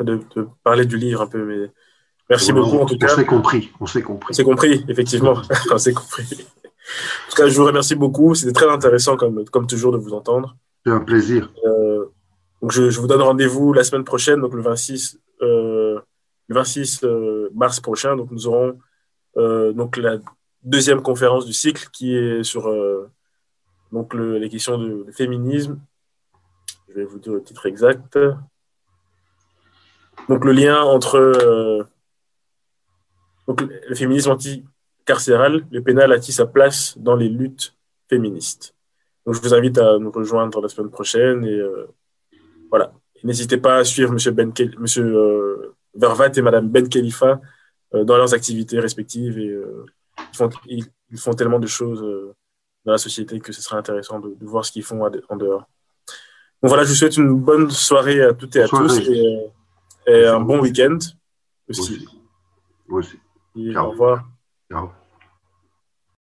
de, 0.00 0.20
de, 0.34 0.48
parler 0.62 0.84
du 0.84 0.96
livre 0.96 1.22
un 1.22 1.26
peu. 1.26 1.44
Mais 1.44 1.70
merci 2.28 2.52
beaucoup 2.52 2.78
en 2.78 2.86
tout 2.86 2.98
cas. 2.98 3.12
On 3.12 3.16
s'est 3.16 3.24
compris. 3.24 3.72
On 3.80 3.86
s'est 3.86 4.02
compris. 4.02 4.28
On 4.30 4.34
s'est 4.34 4.44
compris, 4.44 4.84
effectivement. 4.88 5.34
on 5.70 5.78
s'est 5.78 5.94
compris. 5.94 6.24
En 6.24 7.30
tout 7.30 7.36
cas, 7.36 7.48
je 7.48 7.56
vous 7.56 7.66
remercie 7.66 7.94
beaucoup. 7.94 8.34
C'était 8.34 8.52
très 8.52 8.68
intéressant, 8.68 9.16
comme, 9.16 9.44
comme 9.46 9.66
toujours, 9.66 9.92
de 9.92 9.98
vous 9.98 10.12
entendre. 10.12 10.56
C'est 10.84 10.92
un 10.92 11.00
plaisir. 11.00 11.50
Euh, 11.64 12.04
donc 12.62 12.72
je, 12.72 12.90
je, 12.90 13.00
vous 13.00 13.06
donne 13.06 13.22
rendez-vous 13.22 13.72
la 13.72 13.84
semaine 13.84 14.04
prochaine, 14.04 14.40
donc 14.40 14.54
le 14.54 14.62
26, 14.62 15.18
euh, 15.42 15.98
le 16.48 16.54
26 16.54 17.00
euh, 17.04 17.50
mars 17.54 17.80
prochain. 17.80 18.16
Donc 18.16 18.30
nous 18.30 18.46
aurons 18.46 18.78
donc 19.74 19.98
la 19.98 20.16
deuxième 20.62 21.02
conférence 21.02 21.44
du 21.44 21.52
cycle 21.52 21.90
qui 21.92 22.16
est 22.16 22.42
sur 22.42 22.72
donc 23.92 24.14
le, 24.14 24.38
les 24.38 24.48
questions 24.48 24.78
de, 24.78 25.06
féminisme. 25.12 25.80
Je 26.88 26.94
vais 26.94 27.04
vous 27.04 27.18
dire 27.18 27.32
le 27.32 27.42
titre 27.42 27.66
exact. 27.66 28.18
Donc 30.28 30.44
le 30.44 30.52
lien 30.52 30.82
entre 30.82 31.16
euh, 31.16 31.84
donc, 33.46 33.62
le 33.62 33.94
féminisme 33.94 34.30
anticarcéral, 34.30 35.66
le 35.70 35.82
pénal 35.82 36.12
a-t-il 36.12 36.32
sa 36.32 36.46
place 36.46 36.98
dans 36.98 37.14
les 37.14 37.28
luttes 37.28 37.76
féministes? 38.08 38.74
Donc 39.24 39.34
je 39.34 39.40
vous 39.40 39.54
invite 39.54 39.78
à 39.78 39.98
nous 39.98 40.10
rejoindre 40.10 40.60
la 40.60 40.68
semaine 40.68 40.90
prochaine 40.90 41.44
et 41.44 41.58
euh, 41.58 41.86
voilà. 42.70 42.92
N'hésitez 43.24 43.56
pas 43.56 43.78
à 43.78 43.84
suivre 43.84 44.12
Monsieur 44.12 44.30
Ben 44.32 44.52
euh, 44.98 45.74
Vervat 45.94 46.30
et 46.36 46.42
Madame 46.42 46.68
Ben 46.68 46.88
Khalifa 46.88 47.40
dans 47.92 48.16
leurs 48.16 48.34
activités 48.34 48.78
respectives 48.78 49.38
et 49.38 49.56
ils, 50.66 50.84
font 51.16 51.32
tellement 51.32 51.58
de 51.58 51.66
choses 51.66 52.04
dans 52.86 52.92
la 52.92 52.98
société 52.98 53.40
que 53.40 53.52
ce 53.52 53.60
serait 53.60 53.76
intéressant 53.76 54.20
de, 54.20 54.34
de 54.40 54.46
voir 54.46 54.64
ce 54.64 54.72
qu'ils 54.72 54.84
font 54.84 55.04
en 55.04 55.36
dehors. 55.36 55.64
Donc 56.62 56.70
voilà, 56.70 56.84
je 56.84 56.88
vous 56.88 56.94
souhaite 56.94 57.16
une 57.16 57.34
bonne 57.34 57.70
soirée 57.70 58.22
à 58.22 58.32
toutes 58.32 58.56
et 58.56 58.62
à 58.62 58.68
tous 58.68 58.98
et, 58.98 59.50
et 60.06 60.26
un 60.26 60.40
bon 60.40 60.60
week-end 60.60 60.96
aussi. 61.68 62.06
Aussi. 62.88 63.18
Et 63.56 63.76
au 63.76 63.90
revoir. 63.90 64.24
Ciao. 64.70 64.90